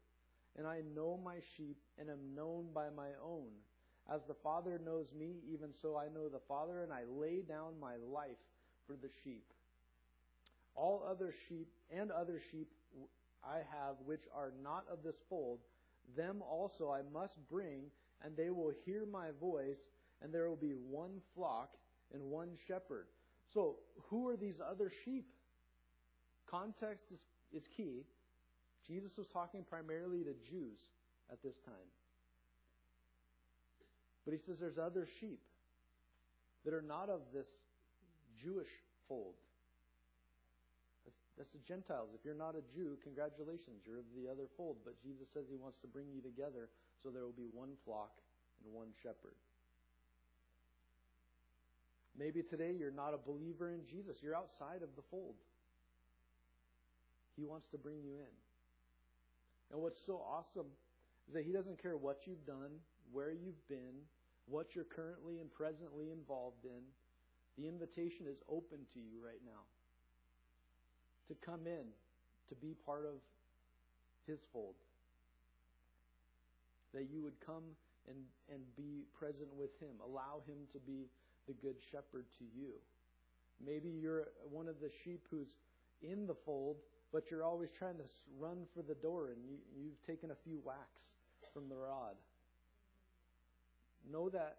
and 0.58 0.66
I 0.66 0.82
know 0.96 1.20
my 1.24 1.36
sheep 1.56 1.78
and 1.98 2.10
am 2.10 2.36
known 2.36 2.68
by 2.74 2.88
my 2.96 3.10
own. 3.24 3.50
As 4.12 4.22
the 4.28 4.34
Father 4.34 4.82
knows 4.84 5.14
me, 5.18 5.36
even 5.52 5.70
so 5.82 5.96
I 5.96 6.08
know 6.14 6.28
the 6.28 6.42
Father, 6.48 6.82
and 6.82 6.92
I 6.92 7.04
lay 7.08 7.42
down 7.42 7.80
my 7.80 7.96
life 7.96 8.42
for 8.88 8.94
the 8.94 9.10
sheep. 9.24 9.46
All 10.76 11.06
other 11.08 11.34
sheep 11.48 11.68
and 11.92 12.10
other 12.12 12.40
sheep 12.52 12.70
I 13.44 13.58
have 13.58 13.96
which 14.06 14.24
are 14.36 14.52
not 14.64 14.86
of 14.92 15.04
this 15.04 15.16
fold, 15.30 15.60
them 16.18 16.42
also 16.42 16.92
I 16.92 17.02
must 17.14 17.38
bring, 17.50 17.84
and 18.24 18.36
they 18.36 18.50
will 18.50 18.72
hear 18.86 19.06
my 19.06 19.28
voice, 19.40 19.78
and 20.22 20.34
there 20.34 20.50
will 20.50 20.56
be 20.56 20.74
one 20.74 21.22
flock 21.36 21.78
and 22.14 22.24
one 22.24 22.50
shepherd. 22.68 23.08
So, 23.54 23.78
who 24.10 24.28
are 24.30 24.38
these 24.38 24.60
other 24.60 24.92
sheep? 25.06 25.26
Context 26.50 27.06
is, 27.14 27.22
is 27.52 27.68
key. 27.76 28.06
Jesus 28.88 29.18
was 29.18 29.28
talking 29.28 29.64
primarily 29.70 30.24
to 30.24 30.34
Jews 30.50 30.80
at 31.32 31.42
this 31.44 31.56
time. 31.66 31.90
But 34.26 34.34
he 34.34 34.40
says 34.40 34.60
there's 34.60 34.78
other 34.78 35.08
sheep 35.20 35.40
that 36.66 36.74
are 36.74 36.82
not 36.82 37.10
of 37.10 37.22
this 37.34 37.48
Jewish 38.38 38.70
fold. 39.08 39.34
That's, 41.06 41.18
that's 41.38 41.52
the 41.52 41.64
Gentiles. 41.66 42.10
If 42.14 42.26
you're 42.26 42.38
not 42.38 42.56
a 42.56 42.64
Jew, 42.74 42.98
congratulations, 43.04 43.86
you're 43.86 44.00
of 44.00 44.10
the 44.14 44.30
other 44.30 44.46
fold. 44.58 44.78
But 44.84 45.02
Jesus 45.02 45.28
says 45.34 45.46
he 45.50 45.58
wants 45.58 45.78
to 45.82 45.88
bring 45.88 46.08
you 46.14 46.22
together 46.22 46.70
so 47.02 47.10
there 47.10 47.24
will 47.24 47.38
be 47.38 47.48
one 47.52 47.72
flock 47.86 48.12
and 48.64 48.74
one 48.74 48.88
shepherd. 49.02 49.36
Maybe 52.18 52.44
today 52.44 52.76
you're 52.78 52.92
not 52.92 53.14
a 53.14 53.18
believer 53.18 53.72
in 53.72 53.86
Jesus. 53.86 54.18
You're 54.22 54.36
outside 54.36 54.84
of 54.84 54.90
the 54.96 55.04
fold. 55.10 55.36
He 57.38 57.46
wants 57.46 57.68
to 57.72 57.78
bring 57.78 58.04
you 58.04 58.16
in. 58.20 58.36
And 59.72 59.82
what's 59.82 60.00
so 60.06 60.22
awesome 60.28 60.68
is 61.28 61.34
that 61.34 61.46
He 61.46 61.54
doesn't 61.54 61.82
care 61.82 61.96
what 61.96 62.28
you've 62.28 62.46
done, 62.46 62.76
where 63.14 63.32
you've 63.32 63.68
been, 63.70 64.04
what 64.48 64.76
you're 64.76 64.84
currently 64.84 65.40
and 65.40 65.54
presently 65.54 66.12
involved 66.12 66.66
in. 66.66 66.84
The 67.58 67.68
invitation 67.68 68.26
is 68.28 68.38
open 68.50 68.80
to 68.94 69.00
you 69.00 69.24
right 69.24 69.42
now 69.46 69.64
to 71.30 71.36
come 71.46 71.68
in, 71.68 71.86
to 72.50 72.56
be 72.56 72.76
part 72.86 73.06
of 73.06 73.22
His 74.28 74.40
fold. 74.52 74.76
That 76.94 77.08
you 77.12 77.22
would 77.22 77.40
come 77.46 77.64
and, 78.08 78.18
and 78.52 78.62
be 78.76 79.06
present 79.18 79.50
with 79.54 79.72
Him. 79.80 80.02
Allow 80.04 80.42
Him 80.48 80.58
to 80.74 80.80
be 80.80 81.08
the 81.48 81.54
good 81.54 81.76
shepherd 81.92 82.26
to 82.40 82.46
you. 82.56 82.74
Maybe 83.64 83.90
you're 83.90 84.30
one 84.50 84.68
of 84.68 84.80
the 84.80 84.90
sheep 85.04 85.28
who's 85.30 85.50
in 86.02 86.28
the 86.28 86.36
fold, 86.46 86.78
but 87.12 87.30
you're 87.30 87.44
always 87.44 87.70
trying 87.78 87.98
to 87.98 88.08
run 88.40 88.66
for 88.74 88.82
the 88.82 88.96
door 88.96 89.30
and 89.30 89.38
you, 89.44 89.58
you've 89.76 90.02
taken 90.06 90.32
a 90.32 90.38
few 90.44 90.60
whacks 90.64 91.18
from 91.54 91.68
the 91.68 91.76
rod. 91.76 92.16
Know 94.10 94.30
that 94.30 94.58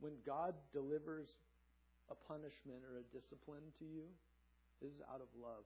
when 0.00 0.12
God 0.26 0.54
delivers 0.72 1.28
a 2.10 2.14
punishment 2.14 2.84
or 2.84 3.00
a 3.00 3.06
discipline 3.14 3.72
to 3.78 3.84
you, 3.84 4.04
this 4.82 4.90
is 4.90 5.00
out 5.08 5.20
of 5.20 5.28
love. 5.40 5.64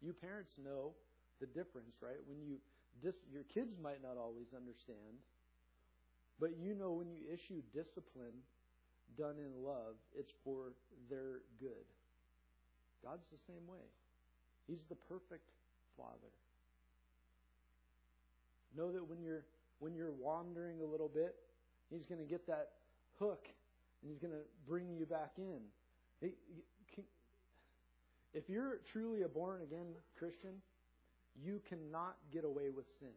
You 0.00 0.12
parents 0.12 0.54
know 0.58 0.94
the 1.40 1.46
difference, 1.46 2.00
right? 2.00 2.18
When 2.26 2.40
you 2.40 2.56
dis- 3.00 3.26
your 3.32 3.44
kids 3.44 3.76
might 3.80 4.02
not 4.02 4.16
always 4.18 4.48
understand, 4.56 5.22
but 6.40 6.50
you 6.58 6.74
know 6.74 6.92
when 6.92 7.08
you 7.08 7.18
issue 7.32 7.62
discipline 7.72 8.42
done 9.16 9.36
in 9.38 9.62
love, 9.64 9.96
it's 10.18 10.32
for 10.44 10.72
their 11.08 11.40
good. 11.60 11.86
God's 13.04 13.28
the 13.28 13.38
same 13.46 13.66
way. 13.66 13.84
He's 14.66 14.82
the 14.88 14.94
perfect 14.94 15.50
Father. 15.96 16.32
Know 18.76 18.92
that 18.92 19.06
when 19.08 19.22
you're 19.22 19.44
when 19.80 19.94
you're 19.94 20.12
wandering 20.12 20.80
a 20.80 20.86
little 20.86 21.08
bit, 21.08 21.34
He's 21.90 22.06
going 22.06 22.20
to 22.20 22.26
get 22.26 22.46
that 22.46 22.70
hook 23.18 23.48
and 24.00 24.10
He's 24.10 24.20
going 24.20 24.32
to 24.32 24.44
bring 24.66 24.88
you 24.96 25.04
back 25.04 25.32
in. 25.38 25.60
If 28.34 28.48
you're 28.48 28.80
truly 28.90 29.22
a 29.22 29.28
born 29.28 29.60
again 29.62 29.86
Christian, 30.18 30.62
you 31.40 31.60
cannot 31.68 32.16
get 32.32 32.44
away 32.44 32.70
with 32.74 32.86
sin. 32.98 33.14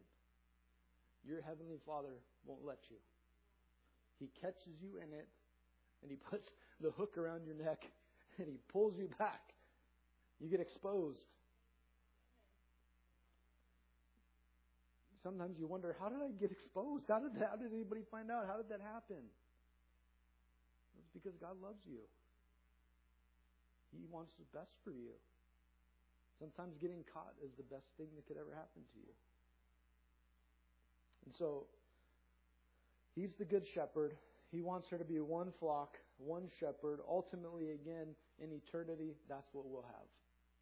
Your 1.26 1.42
Heavenly 1.42 1.78
Father 1.84 2.22
won't 2.46 2.64
let 2.64 2.78
you. 2.90 2.96
He 4.18 4.28
catches 4.40 4.80
you 4.80 4.96
in 4.96 5.12
it 5.12 5.28
and 6.02 6.10
he 6.10 6.16
puts 6.30 6.50
the 6.80 6.90
hook 6.90 7.18
around 7.18 7.44
your 7.44 7.56
neck 7.56 7.84
and 8.38 8.48
he 8.48 8.58
pulls 8.68 8.96
you 8.96 9.08
back. 9.18 9.52
You 10.40 10.48
get 10.48 10.60
exposed. 10.60 11.26
Sometimes 15.22 15.58
you 15.58 15.66
wonder, 15.66 15.96
how 15.98 16.08
did 16.08 16.22
I 16.22 16.30
get 16.38 16.52
exposed? 16.52 17.04
How 17.08 17.18
did, 17.18 17.32
how 17.34 17.56
did 17.56 17.72
anybody 17.72 18.02
find 18.10 18.30
out? 18.30 18.46
How 18.46 18.56
did 18.56 18.68
that 18.68 18.80
happen? 18.80 19.26
It's 20.98 21.10
because 21.12 21.34
God 21.40 21.56
loves 21.60 21.82
you. 21.84 21.98
He 23.90 24.06
wants 24.10 24.34
the 24.38 24.46
best 24.56 24.70
for 24.84 24.92
you. 24.92 25.18
Sometimes 26.38 26.76
getting 26.80 27.04
caught 27.12 27.32
is 27.44 27.50
the 27.56 27.64
best 27.64 27.88
thing 27.96 28.08
that 28.16 28.26
could 28.26 28.36
ever 28.36 28.52
happen 28.52 28.82
to 28.92 28.98
you. 29.00 29.12
And 31.24 31.34
so, 31.34 31.66
He's 33.16 33.32
the 33.34 33.46
good 33.46 33.66
shepherd. 33.66 34.14
He 34.52 34.60
wants 34.60 34.88
her 34.90 34.98
to 34.98 35.04
be 35.04 35.20
one 35.20 35.50
flock, 35.58 35.96
one 36.18 36.48
shepherd. 36.60 37.00
Ultimately, 37.08 37.70
again, 37.70 38.14
in 38.38 38.52
eternity, 38.52 39.14
that's 39.28 39.48
what 39.52 39.64
we'll 39.66 39.82
have. 39.82 40.06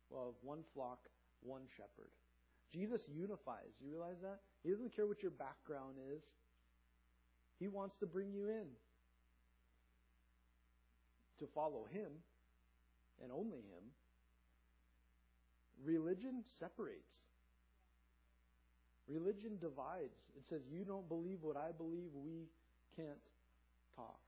We'll 0.08 0.26
have 0.26 0.34
one 0.42 0.60
flock, 0.72 1.00
one 1.42 1.62
shepherd. 1.76 2.10
Jesus 2.72 3.02
unifies. 3.12 3.74
You 3.82 3.90
realize 3.90 4.22
that? 4.22 4.40
He 4.62 4.70
doesn't 4.70 4.94
care 4.94 5.06
what 5.06 5.20
your 5.20 5.32
background 5.32 5.96
is. 6.14 6.22
He 7.58 7.66
wants 7.68 7.96
to 7.98 8.06
bring 8.06 8.32
you 8.32 8.46
in 8.46 8.66
to 11.40 11.46
follow 11.54 11.86
Him 11.92 12.10
and 13.22 13.32
only 13.32 13.58
Him. 13.58 13.82
Religion 15.82 16.44
separates. 16.58 17.24
Religion 19.08 19.58
divides. 19.60 20.16
It 20.36 20.46
says, 20.48 20.62
You 20.70 20.84
don't 20.84 21.08
believe 21.08 21.38
what 21.42 21.56
I 21.56 21.72
believe, 21.76 22.14
we 22.14 22.48
can't 22.96 23.20
talk. 23.96 24.20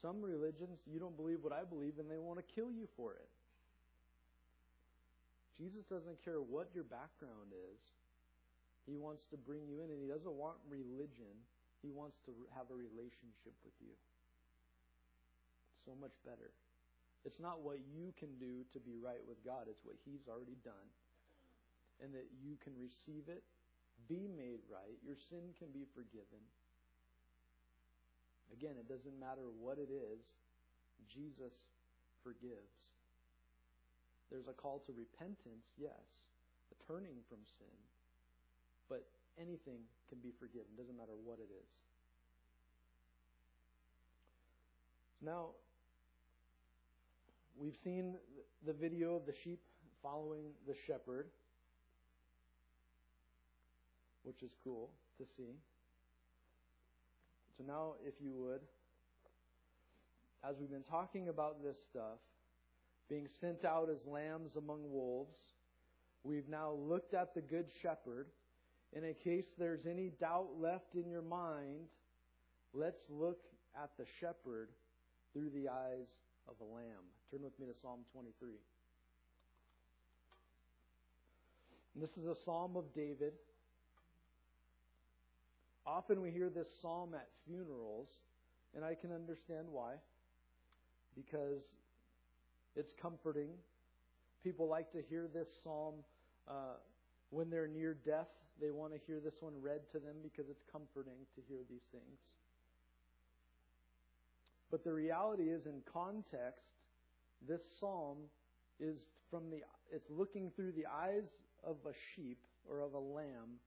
Some 0.00 0.20
religions, 0.20 0.78
you 0.86 1.00
don't 1.00 1.16
believe 1.16 1.38
what 1.42 1.52
I 1.52 1.64
believe, 1.64 1.98
and 1.98 2.10
they 2.10 2.18
want 2.18 2.38
to 2.38 2.46
kill 2.54 2.70
you 2.70 2.88
for 2.96 3.12
it. 3.12 3.28
Jesus 5.56 5.88
doesn't 5.88 6.20
care 6.22 6.44
what 6.44 6.68
your 6.74 6.84
background 6.84 7.54
is. 7.72 7.80
He 8.84 8.94
wants 8.94 9.24
to 9.32 9.36
bring 9.36 9.64
you 9.66 9.80
in, 9.80 9.88
and 9.88 9.98
He 9.98 10.06
doesn't 10.06 10.36
want 10.36 10.60
religion. 10.68 11.32
He 11.80 11.88
wants 11.88 12.20
to 12.26 12.32
have 12.54 12.68
a 12.68 12.76
relationship 12.76 13.56
with 13.64 13.74
you. 13.80 13.94
So 15.86 15.96
much 15.98 16.12
better. 16.26 16.52
It's 17.26 17.42
not 17.42 17.60
what 17.66 17.82
you 17.90 18.14
can 18.14 18.38
do 18.38 18.62
to 18.72 18.78
be 18.78 18.94
right 19.02 19.20
with 19.26 19.42
God, 19.42 19.66
it's 19.66 19.82
what 19.82 19.98
He's 20.06 20.30
already 20.30 20.56
done 20.62 20.86
and 22.02 22.12
that 22.12 22.28
you 22.42 22.56
can 22.60 22.72
receive 22.76 23.28
it, 23.28 23.44
be 24.08 24.28
made 24.28 24.60
right, 24.68 25.00
your 25.00 25.16
sin 25.16 25.56
can 25.56 25.72
be 25.72 25.88
forgiven. 25.96 26.42
Again, 28.52 28.76
it 28.78 28.86
doesn't 28.86 29.16
matter 29.18 29.48
what 29.58 29.78
it 29.80 29.88
is, 29.90 30.36
Jesus 31.08 31.56
forgives. 32.22 32.92
There's 34.30 34.48
a 34.48 34.54
call 34.54 34.82
to 34.86 34.92
repentance, 34.92 35.66
yes, 35.78 36.28
a 36.70 36.76
turning 36.84 37.24
from 37.28 37.42
sin, 37.58 37.76
but 38.88 39.06
anything 39.40 39.82
can 40.08 40.18
be 40.20 40.30
forgiven, 40.38 40.68
doesn't 40.76 40.96
matter 40.96 41.16
what 41.16 41.38
it 41.38 41.50
is. 41.50 41.70
Now, 45.24 45.56
we've 47.58 47.76
seen 47.82 48.16
the 48.64 48.72
video 48.72 49.16
of 49.16 49.26
the 49.26 49.34
sheep 49.34 49.60
following 50.02 50.44
the 50.66 50.74
shepherd 50.86 51.26
which 54.26 54.42
is 54.42 54.56
cool 54.64 54.90
to 55.18 55.24
see. 55.36 55.54
So 57.56 57.64
now, 57.64 57.94
if 58.04 58.14
you 58.20 58.34
would, 58.34 58.60
as 60.44 60.56
we've 60.58 60.70
been 60.70 60.82
talking 60.82 61.28
about 61.28 61.62
this 61.62 61.76
stuff, 61.88 62.18
being 63.08 63.28
sent 63.40 63.64
out 63.64 63.88
as 63.88 64.04
lambs 64.04 64.56
among 64.56 64.80
wolves, 64.90 65.38
we've 66.24 66.48
now 66.48 66.72
looked 66.72 67.14
at 67.14 67.34
the 67.34 67.40
Good 67.40 67.70
Shepherd. 67.80 68.26
And 68.94 69.04
in 69.04 69.14
case 69.14 69.46
there's 69.56 69.86
any 69.86 70.10
doubt 70.20 70.48
left 70.58 70.96
in 70.96 71.08
your 71.08 71.22
mind, 71.22 71.86
let's 72.74 73.02
look 73.08 73.38
at 73.80 73.90
the 73.96 74.06
shepherd 74.20 74.70
through 75.32 75.50
the 75.50 75.68
eyes 75.68 76.08
of 76.48 76.56
a 76.60 76.64
lamb. 76.64 77.15
Turn 77.30 77.42
with 77.42 77.58
me 77.58 77.66
to 77.66 77.74
Psalm 77.82 78.00
23. 78.12 78.50
And 81.94 82.02
this 82.02 82.16
is 82.16 82.26
a 82.26 82.36
psalm 82.44 82.76
of 82.76 82.84
David. 82.94 83.32
Often 85.84 86.20
we 86.20 86.30
hear 86.30 86.50
this 86.50 86.68
psalm 86.80 87.14
at 87.14 87.26
funerals, 87.44 88.08
and 88.76 88.84
I 88.84 88.94
can 88.94 89.10
understand 89.10 89.66
why. 89.70 89.94
Because 91.16 91.64
it's 92.76 92.92
comforting. 93.00 93.48
People 94.44 94.68
like 94.68 94.92
to 94.92 95.02
hear 95.10 95.26
this 95.32 95.48
psalm 95.64 95.94
uh, 96.46 96.78
when 97.30 97.50
they're 97.50 97.66
near 97.66 97.96
death. 98.04 98.28
They 98.60 98.70
want 98.70 98.92
to 98.92 99.00
hear 99.04 99.18
this 99.18 99.34
one 99.40 99.54
read 99.60 99.80
to 99.92 99.98
them 99.98 100.14
because 100.22 100.48
it's 100.48 100.62
comforting 100.70 101.26
to 101.34 101.40
hear 101.48 101.58
these 101.68 101.86
things. 101.90 102.20
But 104.70 104.84
the 104.84 104.92
reality 104.92 105.44
is, 105.44 105.66
in 105.66 105.80
context, 105.92 106.75
this 107.46 107.60
psalm 107.78 108.18
is 108.78 108.96
from 109.30 109.50
the 109.50 109.58
it's 109.92 110.10
looking 110.10 110.50
through 110.56 110.72
the 110.72 110.86
eyes 110.86 111.24
of 111.64 111.76
a 111.86 111.94
sheep 112.14 112.38
or 112.68 112.80
of 112.80 112.94
a 112.94 112.98
lamb 112.98 113.60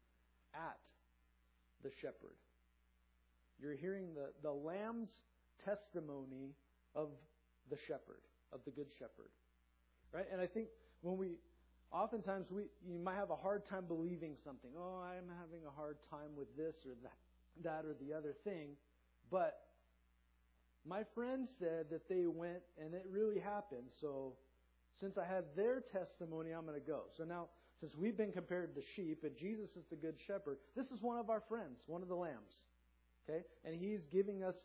at 0.54 0.78
the 1.84 1.90
shepherd. 2.02 2.36
You're 3.62 3.76
hearing 3.76 4.14
the, 4.14 4.32
the 4.42 4.52
lamb's 4.52 5.10
testimony 5.64 6.56
of 6.96 7.10
the 7.70 7.78
shepherd, 7.88 8.24
of 8.54 8.62
the 8.66 8.72
good 8.72 8.88
shepherd. 8.98 9.32
Right? 10.14 10.26
And 10.32 10.42
I 10.42 10.48
think 10.48 10.68
when 11.02 11.18
we 11.18 11.38
oftentimes 11.92 12.48
we 12.52 12.64
you 12.86 13.00
might 13.00 13.16
have 13.16 13.30
a 13.30 13.36
hard 13.36 13.66
time 13.66 13.86
believing 13.88 14.36
something. 14.44 14.72
Oh, 14.78 15.04
I'm 15.04 15.30
having 15.40 15.66
a 15.68 15.72
hard 15.72 15.98
time 16.10 16.36
with 16.38 16.56
this 16.58 16.76
or 16.86 16.94
that 17.04 17.18
that 17.64 17.86
or 17.86 17.96
the 18.00 18.14
other 18.14 18.34
thing. 18.44 18.72
But 19.32 19.60
my 20.88 21.04
friend 21.16 21.48
said 21.60 21.86
that 21.92 22.08
they 22.10 22.28
went 22.28 22.62
and 22.78 22.94
it 22.94 23.06
really 23.10 23.40
happened. 23.40 23.88
So 24.00 24.34
since 25.00 25.18
I 25.18 25.26
have 25.26 25.46
their 25.56 25.82
testimony, 25.82 26.52
I'm 26.52 26.66
going 26.66 26.80
to 26.80 26.86
go. 26.86 27.04
So 27.16 27.24
now 27.24 27.48
since 27.80 27.96
we've 27.96 28.18
been 28.18 28.32
compared 28.32 28.76
to 28.76 28.82
sheep 28.96 29.24
and 29.24 29.36
Jesus 29.38 29.76
is 29.76 29.86
the 29.90 29.96
good 29.96 30.16
shepherd, 30.26 30.58
this 30.76 30.92
is 30.92 31.02
one 31.02 31.18
of 31.18 31.30
our 31.30 31.42
friends, 31.42 31.80
one 31.88 32.02
of 32.02 32.08
the 32.08 32.16
lambs. 32.16 32.64
Okay? 33.28 33.44
And 33.64 33.76
he's 33.76 34.06
giving 34.12 34.44
us 34.44 34.56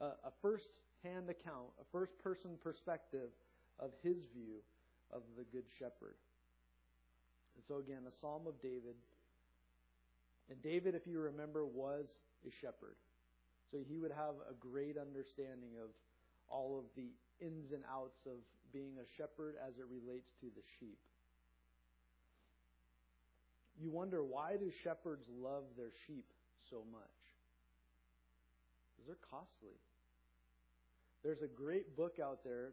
a, 0.00 0.06
a 0.06 0.32
first 0.42 0.68
hand 1.04 1.28
account, 1.30 1.68
a 1.80 1.84
first 1.92 2.18
person 2.18 2.52
perspective 2.62 3.30
of 3.78 3.90
his 4.02 4.16
view 4.34 4.62
of 5.12 5.22
the 5.36 5.44
good 5.44 5.64
shepherd. 5.78 6.16
And 7.54 7.64
so 7.66 7.78
again, 7.78 8.02
a 8.08 8.12
psalm 8.20 8.46
of 8.46 8.60
David. 8.60 8.96
And 10.50 10.60
David, 10.62 10.94
if 10.94 11.06
you 11.06 11.20
remember, 11.20 11.64
was 11.64 12.06
a 12.46 12.50
shepherd. 12.50 12.96
So 13.74 13.82
he 13.82 13.98
would 13.98 14.14
have 14.14 14.38
a 14.46 14.54
great 14.54 14.94
understanding 14.94 15.74
of 15.82 15.90
all 16.46 16.78
of 16.78 16.86
the 16.94 17.10
ins 17.42 17.74
and 17.74 17.82
outs 17.90 18.22
of 18.22 18.38
being 18.70 19.02
a 19.02 19.06
shepherd 19.18 19.58
as 19.58 19.74
it 19.82 19.86
relates 19.90 20.30
to 20.38 20.46
the 20.54 20.62
sheep 20.78 21.02
you 23.80 23.90
wonder 23.90 24.22
why 24.22 24.56
do 24.56 24.70
shepherds 24.82 25.26
love 25.28 25.64
their 25.76 25.90
sheep 26.06 26.26
so 26.70 26.82
much? 26.92 27.18
Because 28.94 29.06
they're 29.06 29.26
costly. 29.30 29.76
There's 31.22 31.42
a 31.42 31.50
great 31.50 31.96
book 31.96 32.20
out 32.22 32.44
there 32.44 32.72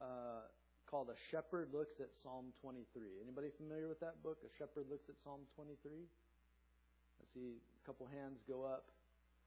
uh, 0.00 0.46
called 0.86 1.08
A 1.08 1.18
Shepherd 1.30 1.68
Looks 1.72 1.98
at 1.98 2.14
Psalm 2.22 2.52
23. 2.62 3.20
Anybody 3.22 3.48
familiar 3.56 3.88
with 3.88 4.00
that 4.00 4.22
book? 4.22 4.38
A 4.44 4.52
Shepherd 4.58 4.86
Looks 4.90 5.08
at 5.08 5.16
Psalm 5.24 5.40
23? 5.56 5.90
I 5.90 7.24
see 7.34 7.58
a 7.58 7.82
couple 7.86 8.06
hands 8.06 8.38
go 8.46 8.62
up. 8.62 8.95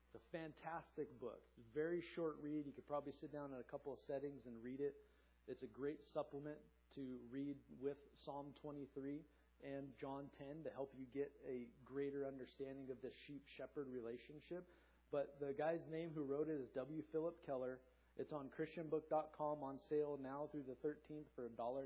It's 0.10 0.18
a 0.18 0.26
fantastic 0.34 1.06
book. 1.22 1.38
It's 1.54 1.62
a 1.62 1.78
very 1.78 2.02
short 2.02 2.42
read. 2.42 2.66
You 2.66 2.74
could 2.74 2.88
probably 2.90 3.14
sit 3.14 3.32
down 3.32 3.54
in 3.54 3.62
a 3.62 3.70
couple 3.70 3.94
of 3.94 4.00
settings 4.02 4.50
and 4.50 4.58
read 4.66 4.82
it. 4.82 4.98
It's 5.46 5.62
a 5.62 5.70
great 5.70 6.02
supplement 6.02 6.58
to 6.98 7.22
read 7.30 7.58
with 7.78 8.02
Psalm 8.18 8.50
23 8.58 9.22
and 9.62 9.86
John 10.02 10.26
10 10.42 10.66
to 10.66 10.72
help 10.74 10.98
you 10.98 11.06
get 11.14 11.30
a 11.46 11.70
greater 11.86 12.26
understanding 12.26 12.90
of 12.90 12.98
the 13.06 13.14
sheep 13.14 13.46
shepherd 13.46 13.86
relationship. 13.94 14.66
But 15.14 15.38
the 15.38 15.54
guy's 15.54 15.86
name 15.94 16.10
who 16.10 16.26
wrote 16.26 16.50
it 16.50 16.58
is 16.58 16.74
W. 16.74 17.06
Philip 17.14 17.46
Keller. 17.46 17.78
It's 18.18 18.34
on 18.34 18.50
ChristianBook.com 18.50 19.62
on 19.62 19.78
sale 19.78 20.18
now 20.18 20.50
through 20.50 20.66
the 20.66 20.78
13th 20.82 21.30
for 21.38 21.46
$1.99 21.54 21.86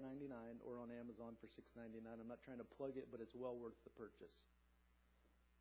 or 0.63 0.79
on 0.79 0.95
Amazon 0.95 1.35
for 1.43 1.51
$6.99. 1.51 2.07
I'm 2.07 2.31
not 2.31 2.39
trying 2.39 2.63
to 2.63 2.67
plug 2.79 2.95
it, 2.95 3.11
but 3.11 3.19
it's 3.19 3.35
well 3.35 3.59
worth 3.59 3.75
the 3.83 3.91
purchase. 3.99 4.31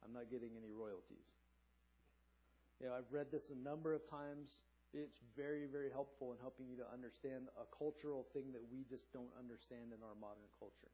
I'm 0.07 0.15
not 0.15 0.31
getting 0.31 0.55
any 0.55 0.71
royalties. 0.71 1.42
You 2.83 2.89
know, 2.89 2.99
I've 2.99 3.15
read 3.15 3.31
this 3.31 3.55
a 3.55 3.59
number 3.63 3.95
of 3.95 4.03
times. 4.11 4.59
It's 4.93 5.23
very, 5.39 5.71
very 5.71 5.89
helpful 5.89 6.35
in 6.35 6.39
helping 6.43 6.67
you 6.67 6.75
to 6.83 6.87
understand 6.93 7.47
a 7.55 7.63
cultural 7.71 8.27
thing 8.35 8.51
that 8.51 8.61
we 8.75 8.83
just 8.91 9.07
don't 9.15 9.31
understand 9.39 9.95
in 9.95 10.03
our 10.03 10.19
modern 10.19 10.51
culture. 10.59 10.91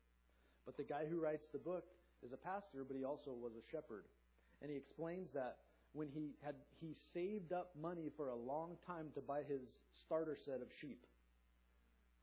But 0.69 0.77
the 0.77 0.85
guy 0.85 1.09
who 1.09 1.17
writes 1.17 1.49
the 1.49 1.59
book 1.59 1.89
is 2.21 2.37
a 2.37 2.37
pastor, 2.37 2.85
but 2.85 2.95
he 2.95 3.09
also 3.09 3.33
was 3.33 3.57
a 3.57 3.65
shepherd. 3.73 4.05
And 4.61 4.71
he 4.71 4.77
explains 4.77 5.33
that 5.33 5.65
when 5.97 6.13
he 6.13 6.37
had 6.45 6.61
he 6.77 6.93
saved 7.15 7.55
up 7.57 7.73
money 7.73 8.13
for 8.15 8.29
a 8.29 8.37
long 8.37 8.77
time 8.85 9.09
to 9.15 9.25
buy 9.25 9.41
his 9.49 9.81
starter 9.97 10.37
set 10.37 10.61
of 10.61 10.69
sheep. 10.69 11.07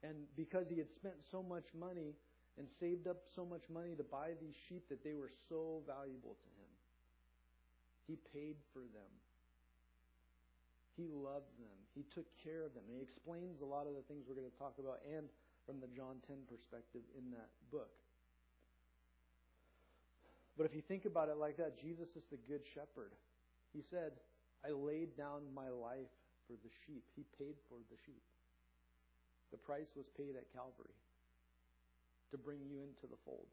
And 0.03 0.29
because 0.37 0.69
he 0.69 0.77
had 0.77 0.93
spent 0.93 1.15
so 1.31 1.41
much 1.41 1.73
money 1.73 2.13
and 2.61 2.69
saved 2.69 3.07
up 3.07 3.25
so 3.33 3.43
much 3.43 3.65
money 3.73 3.95
to 3.97 4.03
buy 4.03 4.37
these 4.39 4.53
sheep 4.69 4.87
that 4.89 5.03
they 5.03 5.15
were 5.15 5.31
so 5.49 5.81
valuable 5.89 6.37
to 6.37 6.49
him, 6.61 6.69
he 8.05 8.15
paid 8.31 8.61
for 8.71 8.85
them. 8.93 9.09
He 10.95 11.11
loved 11.11 11.51
them. 11.59 11.77
He 11.93 12.03
took 12.15 12.25
care 12.43 12.63
of 12.63 12.73
them. 12.73 12.83
And 12.87 12.95
he 12.97 13.03
explains 13.03 13.59
a 13.59 13.67
lot 13.67 13.87
of 13.87 13.95
the 13.95 14.03
things 14.07 14.25
we're 14.27 14.39
going 14.39 14.49
to 14.49 14.59
talk 14.59 14.79
about 14.79 15.03
and 15.03 15.27
from 15.67 15.83
the 15.83 15.91
John 15.91 16.23
10 16.27 16.47
perspective 16.47 17.03
in 17.15 17.31
that 17.31 17.51
book. 17.71 17.91
But 20.57 20.65
if 20.65 20.73
you 20.75 20.81
think 20.81 21.03
about 21.03 21.27
it 21.27 21.37
like 21.37 21.57
that, 21.57 21.75
Jesus 21.75 22.15
is 22.15 22.23
the 22.31 22.39
good 22.47 22.63
shepherd. 22.63 23.11
He 23.73 23.83
said, 23.83 24.15
I 24.63 24.71
laid 24.71 25.17
down 25.17 25.43
my 25.53 25.67
life 25.67 26.11
for 26.47 26.55
the 26.63 26.71
sheep. 26.85 27.03
He 27.15 27.25
paid 27.37 27.59
for 27.67 27.75
the 27.91 27.99
sheep. 28.05 28.23
The 29.51 29.57
price 29.57 29.91
was 29.95 30.05
paid 30.15 30.35
at 30.39 30.47
Calvary 30.55 30.95
to 32.31 32.37
bring 32.37 32.59
you 32.67 32.79
into 32.81 33.07
the 33.07 33.19
fold. 33.25 33.47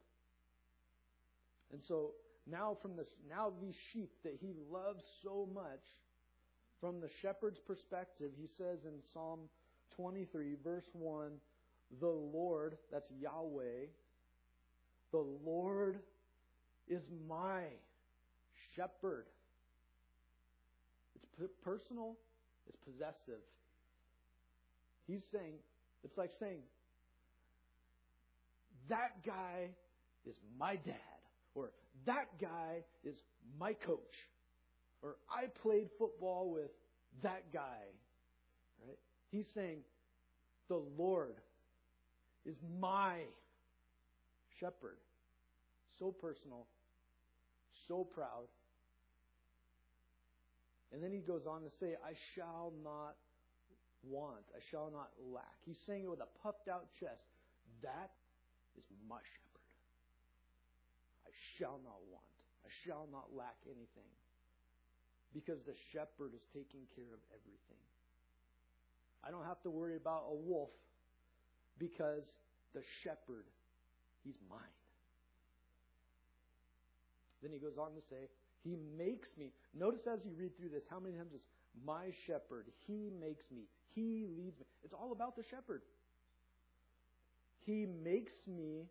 And 1.73 1.83
so 1.83 2.13
now 2.47 2.77
from 2.83 2.97
this 2.97 3.07
now 3.29 3.53
these 3.63 3.77
sheep 3.93 4.11
that 4.25 4.37
he 4.41 4.53
loves 4.71 5.05
so 5.23 5.49
much 5.55 5.83
from 6.83 7.01
the 7.01 7.09
shepherd's 7.23 7.61
perspective, 7.61 8.33
he 8.37 8.49
says 8.59 8.81
in 8.85 9.01
Psalm 9.15 9.39
23 9.95 10.57
verse 10.65 10.89
1, 10.93 11.31
the 12.01 12.09
Lord, 12.09 12.77
that's 12.91 13.09
Yahweh, 13.21 13.87
the 15.13 15.25
Lord 15.45 16.01
is 16.89 17.03
my 17.29 17.63
shepherd. 18.75 19.27
It's 21.41 21.55
personal, 21.63 22.17
it's 22.69 22.79
possessive. 22.79 23.43
He's 25.07 25.23
saying, 25.31 25.55
it's 26.03 26.19
like 26.19 26.33
saying, 26.41 26.63
that 28.89 29.25
guy 29.25 29.69
is 30.27 30.35
my 30.59 30.75
dad, 30.77 30.97
or 31.55 31.71
that 32.07 32.27
guy 32.41 32.83
is 33.05 33.15
my 33.61 33.73
coach, 33.75 34.29
or 35.03 35.17
I 35.31 35.47
played 35.63 35.89
football 35.99 36.51
with 36.51 36.71
that 37.23 37.53
guy. 37.53 37.83
Right? 38.87 38.99
He's 39.31 39.47
saying, 39.55 39.79
the 40.69 40.81
Lord 40.97 41.35
is 42.47 42.57
my 42.81 43.19
shepherd. 44.59 44.97
So 45.99 46.11
personal, 46.11 46.67
so 47.89 48.05
proud. 48.05 48.49
And 50.93 51.03
then 51.03 51.13
he 51.13 51.21
goes 51.21 51.47
on 51.47 51.63
to 51.63 51.71
say, 51.81 51.97
I 52.05 52.13
shall 52.35 52.73
not 52.85 53.17
want, 54.03 54.45
I 54.55 54.61
shall 54.71 54.91
not 54.93 55.11
lack. 55.33 55.57
He's 55.65 55.79
saying 55.87 56.05
it 56.05 56.11
with 56.11 56.21
a 56.21 56.29
puffed 56.43 56.69
out 56.69 56.87
chest. 56.99 57.23
That 57.83 58.11
is 58.77 58.85
my 59.09 59.17
shepherd. 59.17 59.67
I 61.27 61.31
shall 61.59 61.81
not 61.85 62.01
want, 62.11 62.25
I 62.67 62.71
shall 62.85 63.09
not 63.11 63.29
lack 63.37 63.57
anything. 63.67 64.11
Because 65.35 65.63
the 65.65 65.75
shepherd 65.93 66.35
is 66.37 66.45
taking 66.53 66.85
care 66.95 67.13
of 67.13 67.21
everything. 67.33 67.83
I 69.25 69.31
don't 69.31 69.45
have 69.45 69.63
to 69.63 69.71
worry 69.71 69.97
about 69.97 70.25
a 70.29 70.35
wolf 70.35 70.71
because 71.79 72.25
the 72.75 72.83
shepherd, 73.03 73.47
he's 74.25 74.37
mine. 74.51 74.61
Then 77.43 77.53
he 77.53 77.59
goes 77.59 77.79
on 77.79 77.91
to 77.95 78.03
say, 78.09 78.29
He 78.63 78.77
makes 78.97 79.29
me. 79.37 79.53
Notice 79.75 80.07
as 80.07 80.25
you 80.25 80.33
read 80.39 80.57
through 80.57 80.71
this, 80.71 80.85
how 80.89 81.01
many 81.01 81.17
times 81.17 81.33
is 81.33 81.43
my 81.85 82.13
shepherd, 82.27 82.67
He 82.87 83.11
makes 83.21 83.45
me, 83.51 83.63
He 83.95 84.27
leads 84.37 84.59
me. 84.59 84.67
It's 84.85 84.95
all 84.95 85.13
about 85.13 85.37
the 85.37 85.43
shepherd. 85.43 85.83
He 87.65 87.87
makes 87.87 88.33
me 88.47 88.87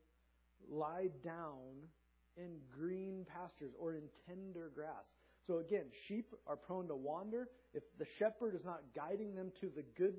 lie 0.70 1.10
down 1.24 1.90
in 2.38 2.58
green 2.74 3.26
pastures 3.26 3.74
or 3.80 3.96
in 3.96 4.04
tender 4.28 4.72
grass. 4.74 5.08
So 5.48 5.60
again, 5.60 5.86
sheep 6.08 6.34
are 6.48 6.56
prone 6.56 6.88
to 6.88 6.96
wander. 6.96 7.48
If 7.74 7.84
the 7.98 8.06
shepherd 8.20 8.56
is 8.56 8.64
not 8.66 8.82
guiding 8.96 9.36
them 9.36 9.52
to 9.62 9.70
the 9.76 9.84
good 9.98 10.16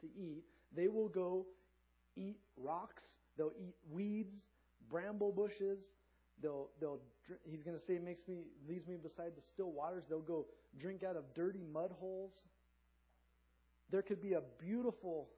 to 0.00 0.06
eat, 0.06 0.44
they 0.74 0.88
will 0.88 1.08
go 1.08 1.46
eat 2.16 2.38
rocks, 2.56 3.02
they'll 3.36 3.52
eat 3.58 3.74
weeds, 3.90 4.34
bramble 4.88 5.32
bushes, 5.32 5.78
They'll, 6.42 6.68
they'll, 6.80 7.00
he's 7.44 7.62
going 7.62 7.78
to 7.78 7.84
say, 7.84 7.98
makes 7.98 8.26
me, 8.28 8.44
leads 8.68 8.86
me 8.86 8.96
beside 8.96 9.32
the 9.36 9.42
still 9.52 9.72
waters. 9.72 10.04
They'll 10.08 10.20
go 10.20 10.46
drink 10.78 11.02
out 11.02 11.16
of 11.16 11.24
dirty 11.34 11.62
mud 11.72 11.92
holes. 11.98 12.32
There 13.90 14.02
could 14.02 14.20
be 14.20 14.34
a 14.34 14.42
beautiful 14.58 15.28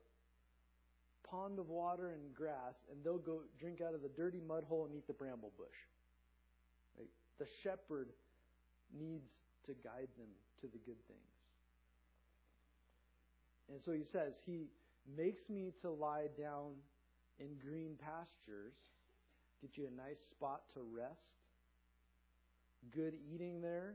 pond 1.31 1.59
of 1.59 1.69
water 1.69 2.11
and 2.11 2.35
grass, 2.35 2.75
and 2.91 3.05
they'll 3.05 3.19
go 3.19 3.43
drink 3.61 3.81
out 3.81 3.95
of 3.95 4.03
the 4.03 4.09
dirty 4.09 4.41
mud 4.41 4.65
hole 4.69 4.87
and 4.87 4.95
eat 4.95 5.07
the 5.07 5.13
bramble 5.13 5.53
bush. 5.57 5.77
Right? 6.99 7.11
The 7.39 7.47
shepherd 7.63 8.09
needs 8.97 9.31
to 9.67 9.73
guide 9.85 10.09
them 10.17 10.29
to 10.61 10.67
the 10.67 10.79
good 10.79 11.01
things. 11.07 11.21
And 13.71 13.83
so 13.83 13.93
he 13.93 14.05
says, 14.05 14.35
He 14.47 14.69
makes 15.17 15.49
me 15.49 15.73
to 15.83 15.91
lie 15.91 16.29
down 16.39 16.73
in 17.39 17.49
green 17.63 17.97
pastures 18.01 18.75
get 19.61 19.77
you 19.77 19.87
a 19.87 19.97
nice 19.97 20.21
spot 20.31 20.63
to 20.75 20.81
rest, 20.81 21.43
good 22.95 23.15
eating 23.33 23.61
there. 23.61 23.95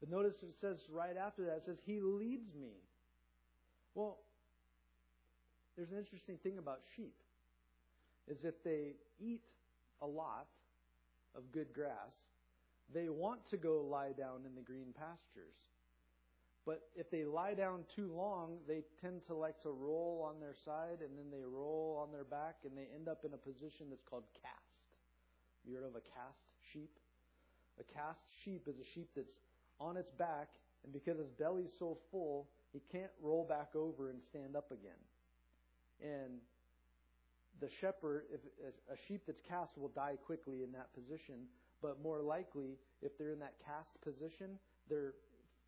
But 0.00 0.10
notice 0.10 0.36
it 0.42 0.54
says 0.60 0.78
right 0.90 1.16
after 1.16 1.44
that, 1.46 1.56
it 1.56 1.64
says, 1.64 1.78
He 1.84 2.00
leads 2.00 2.54
me. 2.54 2.74
Well, 3.94 4.18
there's 5.76 5.90
an 5.90 5.98
interesting 5.98 6.36
thing 6.42 6.58
about 6.58 6.80
sheep 6.96 7.14
is 8.28 8.44
if 8.44 8.62
they 8.62 8.94
eat 9.20 9.40
a 10.02 10.06
lot 10.06 10.46
of 11.34 11.50
good 11.52 11.72
grass, 11.72 12.14
they 12.94 13.08
want 13.08 13.40
to 13.50 13.56
go 13.56 13.82
lie 13.88 14.12
down 14.16 14.46
in 14.46 14.54
the 14.54 14.62
green 14.62 14.94
pastures. 14.96 15.56
But 16.64 16.82
if 16.94 17.10
they 17.10 17.24
lie 17.24 17.54
down 17.54 17.84
too 17.96 18.12
long, 18.14 18.58
they 18.68 18.82
tend 19.00 19.24
to 19.26 19.34
like 19.34 19.60
to 19.62 19.70
roll 19.70 20.26
on 20.28 20.40
their 20.40 20.54
side 20.64 21.00
and 21.00 21.16
then 21.16 21.30
they 21.30 21.44
roll 21.44 21.98
on 22.02 22.12
their 22.12 22.24
back 22.24 22.56
and 22.64 22.76
they 22.76 22.88
end 22.94 23.08
up 23.08 23.24
in 23.24 23.32
a 23.32 23.38
position 23.38 23.86
that's 23.88 24.04
called 24.08 24.24
cast. 24.42 24.84
You 25.66 25.76
heard 25.76 25.84
of 25.84 25.96
a 25.96 26.04
cast 26.04 26.44
sheep? 26.72 26.90
A 27.80 27.84
cast 27.84 28.20
sheep 28.44 28.68
is 28.68 28.76
a 28.76 28.84
sheep 28.94 29.08
that's 29.16 29.32
on 29.80 29.96
its 29.96 30.10
back 30.12 30.48
and 30.84 30.92
because 30.92 31.18
his 31.18 31.30
belly's 31.30 31.72
so 31.78 31.98
full, 32.10 32.48
he 32.72 32.82
can't 32.92 33.12
roll 33.22 33.44
back 33.48 33.74
over 33.74 34.10
and 34.10 34.22
stand 34.22 34.54
up 34.54 34.70
again. 34.70 35.00
And 36.02 36.38
the 37.60 37.68
shepherd, 37.80 38.24
if 38.32 38.40
a 38.92 38.96
sheep 39.08 39.22
that's 39.26 39.40
cast 39.48 39.76
will 39.76 39.88
die 39.88 40.16
quickly 40.26 40.62
in 40.62 40.72
that 40.72 40.92
position, 40.94 41.48
but 41.82 42.02
more 42.02 42.20
likely, 42.20 42.78
if 43.02 43.16
they're 43.18 43.30
in 43.30 43.38
that 43.40 43.54
cast 43.64 44.00
position, 44.02 44.58
they 44.88 45.12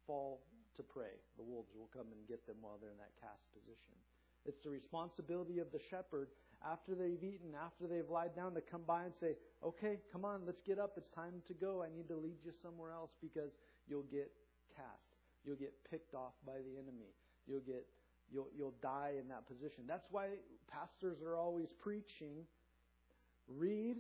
fall 0.07 0.41
to 0.77 0.83
prey. 0.83 1.19
The 1.37 1.45
wolves 1.45 1.71
will 1.77 1.91
come 1.93 2.07
and 2.13 2.27
get 2.29 2.47
them 2.47 2.57
while 2.61 2.79
they're 2.81 2.91
in 2.91 2.99
that 2.99 3.15
cast 3.21 3.45
position. 3.53 3.95
It's 4.47 4.61
the 4.65 4.71
responsibility 4.71 5.59
of 5.59 5.71
the 5.73 5.81
shepherd 5.91 6.29
after 6.65 6.95
they've 6.95 7.23
eaten, 7.23 7.53
after 7.55 7.87
they've 7.87 8.09
lied 8.09 8.35
down, 8.35 8.55
to 8.55 8.61
come 8.61 8.83
by 8.87 9.05
and 9.05 9.15
say, 9.15 9.37
Okay, 9.63 9.99
come 10.13 10.25
on, 10.25 10.43
let's 10.47 10.61
get 10.61 10.79
up. 10.79 10.95
It's 10.97 11.11
time 11.11 11.43
to 11.47 11.55
go. 11.55 11.83
I 11.83 11.95
need 11.95 12.09
to 12.09 12.17
lead 12.17 12.41
you 12.45 12.53
somewhere 12.63 12.93
else 12.93 13.11
because 13.21 13.53
you'll 13.87 14.09
get 14.11 14.33
cast. 14.75 15.13
You'll 15.45 15.61
get 15.61 15.73
picked 15.91 16.15
off 16.15 16.33
by 16.47 16.65
the 16.65 16.79
enemy. 16.81 17.13
You'll 17.47 17.61
get 17.61 17.85
you'll 18.33 18.49
you'll 18.57 18.75
die 18.83 19.13
in 19.21 19.29
that 19.29 19.47
position. 19.47 19.85
That's 19.87 20.07
why 20.11 20.29
pastors 20.71 21.21
are 21.23 21.37
always 21.37 21.69
preaching 21.73 22.47
read, 23.57 23.97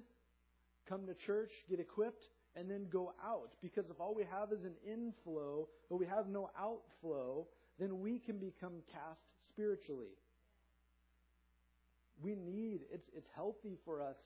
come 0.88 1.06
to 1.06 1.14
church, 1.14 1.50
get 1.68 1.80
equipped, 1.80 2.28
and 2.56 2.70
then 2.70 2.86
go 2.90 3.12
out. 3.24 3.52
Because 3.62 3.90
if 3.90 4.00
all 4.00 4.14
we 4.14 4.24
have 4.30 4.52
is 4.52 4.64
an 4.64 4.74
inflow, 4.86 5.68
but 5.88 5.96
we 5.96 6.06
have 6.06 6.28
no 6.28 6.50
outflow, 6.58 7.46
then 7.78 8.00
we 8.00 8.18
can 8.18 8.38
become 8.38 8.82
cast 8.92 9.48
spiritually. 9.48 10.16
We 12.22 12.34
need, 12.34 12.80
it's, 12.92 13.08
it's 13.16 13.28
healthy 13.34 13.78
for 13.84 14.02
us 14.02 14.18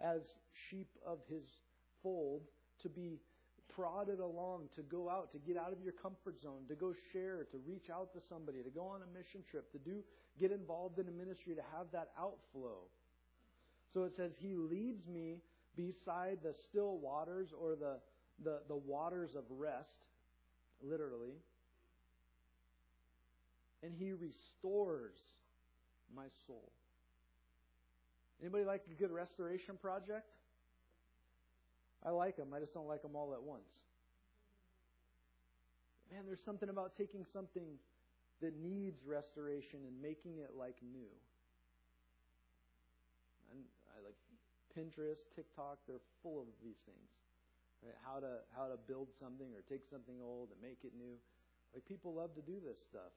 as 0.00 0.22
sheep 0.68 0.88
of 1.06 1.18
his 1.28 1.44
fold 2.02 2.42
to 2.82 2.88
be 2.88 3.18
prodded 3.74 4.20
along, 4.20 4.68
to 4.74 4.82
go 4.82 5.08
out, 5.08 5.32
to 5.32 5.38
get 5.38 5.56
out 5.56 5.72
of 5.72 5.82
your 5.82 5.92
comfort 5.92 6.40
zone, 6.40 6.62
to 6.68 6.74
go 6.74 6.94
share, 7.12 7.46
to 7.50 7.58
reach 7.66 7.90
out 7.92 8.12
to 8.14 8.20
somebody, 8.28 8.62
to 8.62 8.70
go 8.70 8.86
on 8.86 9.00
a 9.02 9.18
mission 9.18 9.42
trip, 9.48 9.70
to 9.72 9.78
do, 9.78 10.02
get 10.40 10.50
involved 10.50 10.98
in 10.98 11.06
a 11.08 11.10
ministry, 11.10 11.54
to 11.54 11.62
have 11.76 11.86
that 11.92 12.08
outflow. 12.18 12.78
So 13.92 14.04
it 14.04 14.14
says, 14.16 14.32
He 14.38 14.54
leads 14.54 15.06
me 15.06 15.38
beside 15.76 16.38
the 16.42 16.54
still 16.68 16.98
waters 16.98 17.50
or 17.58 17.76
the, 17.76 17.98
the, 18.42 18.60
the 18.68 18.76
waters 18.76 19.34
of 19.36 19.44
rest, 19.50 20.04
literally. 20.82 21.34
And 23.82 23.92
he 23.94 24.12
restores 24.12 25.18
my 26.14 26.24
soul. 26.46 26.72
Anybody 28.40 28.64
like 28.64 28.82
a 28.90 28.94
good 28.94 29.10
restoration 29.10 29.76
project? 29.80 30.26
I 32.04 32.10
like 32.10 32.36
them. 32.36 32.48
I 32.54 32.60
just 32.60 32.74
don't 32.74 32.88
like 32.88 33.02
them 33.02 33.16
all 33.16 33.32
at 33.32 33.42
once. 33.42 33.80
Man, 36.12 36.22
there's 36.26 36.42
something 36.44 36.68
about 36.68 36.96
taking 36.96 37.24
something 37.32 37.66
that 38.40 38.54
needs 38.60 39.00
restoration 39.06 39.80
and 39.86 40.00
making 40.00 40.38
it 40.38 40.50
like 40.56 40.76
new. 40.82 41.08
And 43.50 43.64
I 43.96 44.04
like 44.04 44.14
Pinterest, 44.76 45.24
TikTok, 45.32 45.80
they're 45.88 46.04
full 46.22 46.44
of 46.44 46.52
these 46.60 46.84
things. 46.84 47.08
Right? 47.80 47.96
How 48.04 48.20
to 48.20 48.44
how 48.52 48.68
to 48.68 48.76
build 48.76 49.08
something 49.16 49.48
or 49.56 49.64
take 49.64 49.88
something 49.88 50.20
old 50.20 50.52
and 50.52 50.60
make 50.60 50.84
it 50.84 50.92
new. 50.92 51.16
Like 51.72 51.88
people 51.88 52.12
love 52.12 52.36
to 52.36 52.44
do 52.44 52.60
this 52.60 52.76
stuff. 52.84 53.12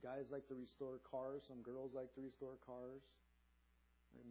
Guys 0.00 0.32
like 0.32 0.48
to 0.48 0.56
restore 0.56 0.96
cars. 1.04 1.44
Some 1.44 1.60
girls 1.60 1.92
like 1.92 2.08
to 2.16 2.24
restore 2.24 2.56
cars. 2.64 3.04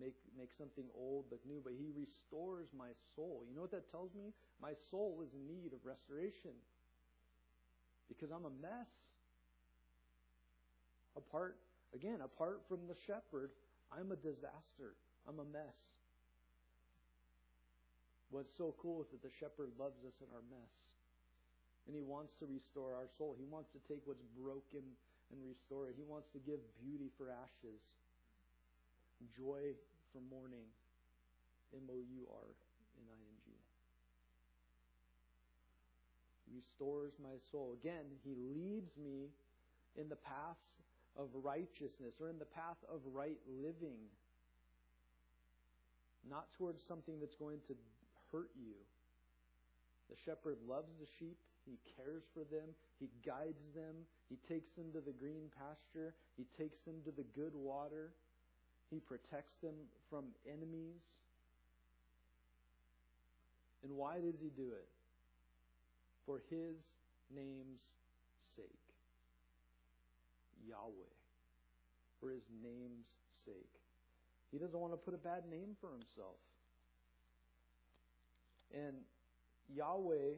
Make 0.01 0.17
make 0.33 0.49
something 0.57 0.89
old 0.97 1.29
but 1.29 1.45
new. 1.45 1.61
But 1.61 1.73
He 1.77 1.93
restores 1.93 2.73
my 2.73 2.89
soul. 3.15 3.45
You 3.45 3.53
know 3.53 3.61
what 3.61 3.71
that 3.77 3.89
tells 3.93 4.13
me? 4.17 4.33
My 4.61 4.73
soul 4.89 5.21
is 5.21 5.33
in 5.33 5.45
need 5.45 5.73
of 5.73 5.85
restoration 5.85 6.57
because 8.09 8.33
I'm 8.33 8.45
a 8.45 8.55
mess. 8.61 8.89
Apart 11.17 11.57
again, 11.93 12.21
apart 12.21 12.61
from 12.67 12.85
the 12.89 12.97
shepherd, 13.05 13.53
I'm 13.93 14.11
a 14.11 14.17
disaster. 14.17 14.97
I'm 15.27 15.39
a 15.39 15.45
mess. 15.45 15.77
What's 18.29 18.53
so 18.53 18.75
cool 18.77 19.01
is 19.01 19.09
that 19.09 19.25
the 19.25 19.33
shepherd 19.39 19.73
loves 19.77 20.05
us 20.05 20.21
in 20.21 20.29
our 20.33 20.45
mess. 20.49 20.73
And 21.87 21.97
he 21.97 22.05
wants 22.05 22.37
to 22.37 22.45
restore 22.45 22.93
our 22.93 23.09
soul. 23.17 23.33
He 23.33 23.49
wants 23.49 23.73
to 23.73 23.81
take 23.89 24.05
what's 24.05 24.25
broken 24.37 24.85
and 25.33 25.39
restore 25.41 25.89
it. 25.89 25.97
He 25.97 26.05
wants 26.05 26.29
to 26.37 26.39
give 26.39 26.61
beauty 26.77 27.09
for 27.17 27.33
ashes, 27.33 27.81
joy 29.33 29.73
for 30.13 30.21
mourning. 30.29 30.69
M 31.73 31.85
O 31.89 31.97
U 32.01 32.21
R 32.29 32.47
N 32.97 33.05
I 33.05 33.17
N 33.17 33.35
G. 33.45 33.53
Restores 36.53 37.13
my 37.21 37.37
soul. 37.51 37.77
Again, 37.77 38.05
he 38.23 38.33
leads 38.33 38.97
me 38.97 39.29
in 39.97 40.09
the 40.09 40.17
paths 40.17 40.81
of 41.17 41.29
righteousness 41.43 42.17
or 42.19 42.29
in 42.29 42.39
the 42.39 42.49
path 42.49 42.77
of 42.89 43.01
right 43.13 43.37
living, 43.61 44.01
not 46.29 46.51
towards 46.57 46.81
something 46.81 47.19
that's 47.19 47.35
going 47.35 47.59
to 47.67 47.75
hurt 48.31 48.49
you. 48.55 48.75
The 50.09 50.17
shepherd 50.25 50.57
loves 50.67 50.91
the 50.99 51.07
sheep. 51.19 51.37
He 51.65 51.77
cares 51.95 52.23
for 52.33 52.43
them. 52.43 52.73
He 52.99 53.09
guides 53.25 53.61
them. 53.75 53.93
He 54.29 54.37
takes 54.47 54.71
them 54.73 54.91
to 54.93 55.01
the 55.01 55.13
green 55.13 55.51
pasture. 55.53 56.15
He 56.37 56.45
takes 56.57 56.79
them 56.81 56.95
to 57.05 57.11
the 57.11 57.25
good 57.35 57.53
water. 57.53 58.11
He 58.89 58.99
protects 58.99 59.55
them 59.61 59.75
from 60.09 60.25
enemies. 60.47 61.01
And 63.83 63.93
why 63.93 64.15
does 64.15 64.41
he 64.41 64.49
do 64.49 64.73
it? 64.73 64.87
For 66.25 66.41
his 66.49 66.89
name's 67.33 67.81
sake. 68.55 68.65
Yahweh. 70.67 71.13
For 72.19 72.31
his 72.31 72.43
name's 72.63 73.07
sake. 73.45 73.73
He 74.51 74.57
doesn't 74.57 74.79
want 74.79 74.93
to 74.93 74.97
put 74.97 75.13
a 75.13 75.17
bad 75.17 75.43
name 75.49 75.77
for 75.79 75.91
himself. 75.91 76.41
And 78.73 78.95
Yahweh 79.73 80.37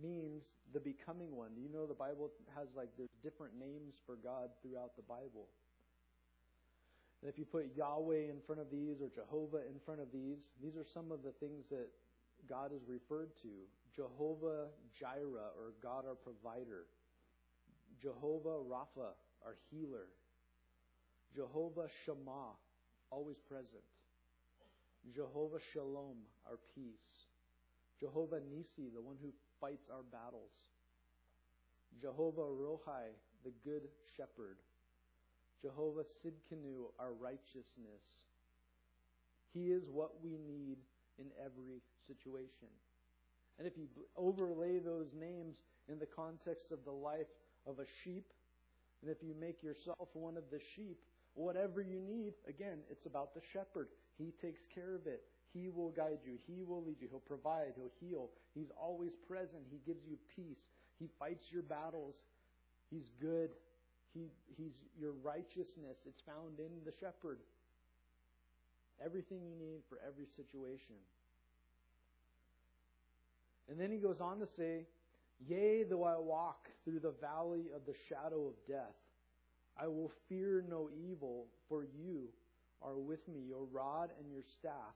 means 0.00 0.44
the 0.72 0.80
becoming 0.80 1.34
one. 1.34 1.50
You 1.56 1.68
know 1.72 1.86
the 1.86 1.94
Bible 1.94 2.30
has 2.54 2.68
like 2.76 2.88
there's 2.96 3.14
different 3.22 3.58
names 3.58 3.94
for 4.04 4.16
God 4.16 4.50
throughout 4.62 4.96
the 4.96 5.02
Bible. 5.02 5.48
And 7.22 7.30
if 7.30 7.38
you 7.38 7.44
put 7.44 7.74
Yahweh 7.74 8.28
in 8.28 8.38
front 8.46 8.60
of 8.60 8.70
these 8.70 9.00
or 9.00 9.08
Jehovah 9.08 9.64
in 9.66 9.80
front 9.84 10.00
of 10.00 10.12
these, 10.12 10.50
these 10.62 10.76
are 10.76 10.84
some 10.92 11.10
of 11.10 11.22
the 11.22 11.32
things 11.40 11.64
that 11.70 11.88
God 12.48 12.72
is 12.72 12.82
referred 12.86 13.30
to. 13.42 13.48
Jehovah 13.94 14.68
Jireh 14.98 15.50
or 15.56 15.72
God 15.82 16.04
our 16.06 16.14
provider. 16.14 16.84
Jehovah 18.02 18.60
Rapha, 18.68 19.16
our 19.44 19.56
healer. 19.70 20.08
Jehovah 21.34 21.88
Shammah, 22.04 22.54
always 23.10 23.36
present. 23.48 23.84
Jehovah 25.14 25.58
Shalom, 25.72 26.16
our 26.46 26.58
peace. 26.74 27.25
Jehovah 28.00 28.40
Nisi, 28.50 28.90
the 28.94 29.00
one 29.00 29.16
who 29.22 29.32
fights 29.60 29.88
our 29.90 30.02
battles. 30.02 30.52
Jehovah 32.00 32.42
Rohi, 32.42 33.14
the 33.44 33.52
good 33.64 33.88
shepherd. 34.16 34.58
Jehovah 35.62 36.04
Sidkenu, 36.04 36.92
our 36.98 37.12
righteousness. 37.12 38.04
He 39.52 39.70
is 39.70 39.88
what 39.90 40.22
we 40.22 40.36
need 40.46 40.76
in 41.18 41.26
every 41.42 41.80
situation. 42.06 42.68
And 43.58 43.66
if 43.66 43.78
you 43.78 43.86
overlay 44.16 44.78
those 44.78 45.08
names 45.18 45.56
in 45.88 45.98
the 45.98 46.06
context 46.06 46.72
of 46.72 46.84
the 46.84 46.92
life 46.92 47.32
of 47.66 47.78
a 47.78 47.86
sheep, 48.04 48.32
and 49.00 49.10
if 49.10 49.22
you 49.22 49.34
make 49.40 49.62
yourself 49.62 50.08
one 50.12 50.36
of 50.36 50.44
the 50.50 50.60
sheep, 50.74 50.98
whatever 51.34 51.80
you 51.80 52.00
need, 52.00 52.34
again, 52.48 52.78
it's 52.90 53.06
about 53.06 53.34
the 53.34 53.40
shepherd. 53.52 53.88
He 54.18 54.32
takes 54.42 54.60
care 54.74 54.94
of 54.94 55.06
it. 55.06 55.22
He 55.56 55.68
will 55.68 55.90
guide 55.90 56.18
you. 56.24 56.38
He 56.46 56.62
will 56.62 56.84
lead 56.84 56.96
you. 57.00 57.08
He'll 57.08 57.20
provide. 57.20 57.72
He'll 57.76 57.92
heal. 58.00 58.28
He's 58.54 58.70
always 58.78 59.12
present. 59.26 59.62
He 59.70 59.78
gives 59.86 60.06
you 60.06 60.16
peace. 60.34 60.68
He 60.98 61.08
fights 61.18 61.46
your 61.50 61.62
battles. 61.62 62.16
He's 62.90 63.10
good. 63.20 63.50
He, 64.12 64.28
he's 64.56 64.72
your 65.00 65.12
righteousness. 65.22 65.96
It's 66.06 66.20
found 66.20 66.58
in 66.58 66.84
the 66.84 66.92
shepherd. 67.00 67.38
Everything 69.04 69.40
you 69.44 69.54
need 69.58 69.80
for 69.88 69.98
every 70.06 70.26
situation. 70.36 70.96
And 73.68 73.80
then 73.80 73.90
he 73.90 73.98
goes 73.98 74.20
on 74.20 74.38
to 74.40 74.46
say, 74.46 74.86
Yea, 75.48 75.84
though 75.84 76.04
I 76.04 76.16
walk 76.18 76.68
through 76.84 77.00
the 77.00 77.14
valley 77.20 77.66
of 77.74 77.84
the 77.86 77.94
shadow 78.08 78.46
of 78.46 78.54
death, 78.66 78.96
I 79.78 79.86
will 79.86 80.12
fear 80.28 80.64
no 80.68 80.88
evil, 81.10 81.46
for 81.68 81.84
you 81.84 82.28
are 82.80 82.96
with 82.96 83.26
me. 83.28 83.40
Your 83.46 83.64
rod 83.70 84.10
and 84.18 84.32
your 84.32 84.42
staff, 84.58 84.94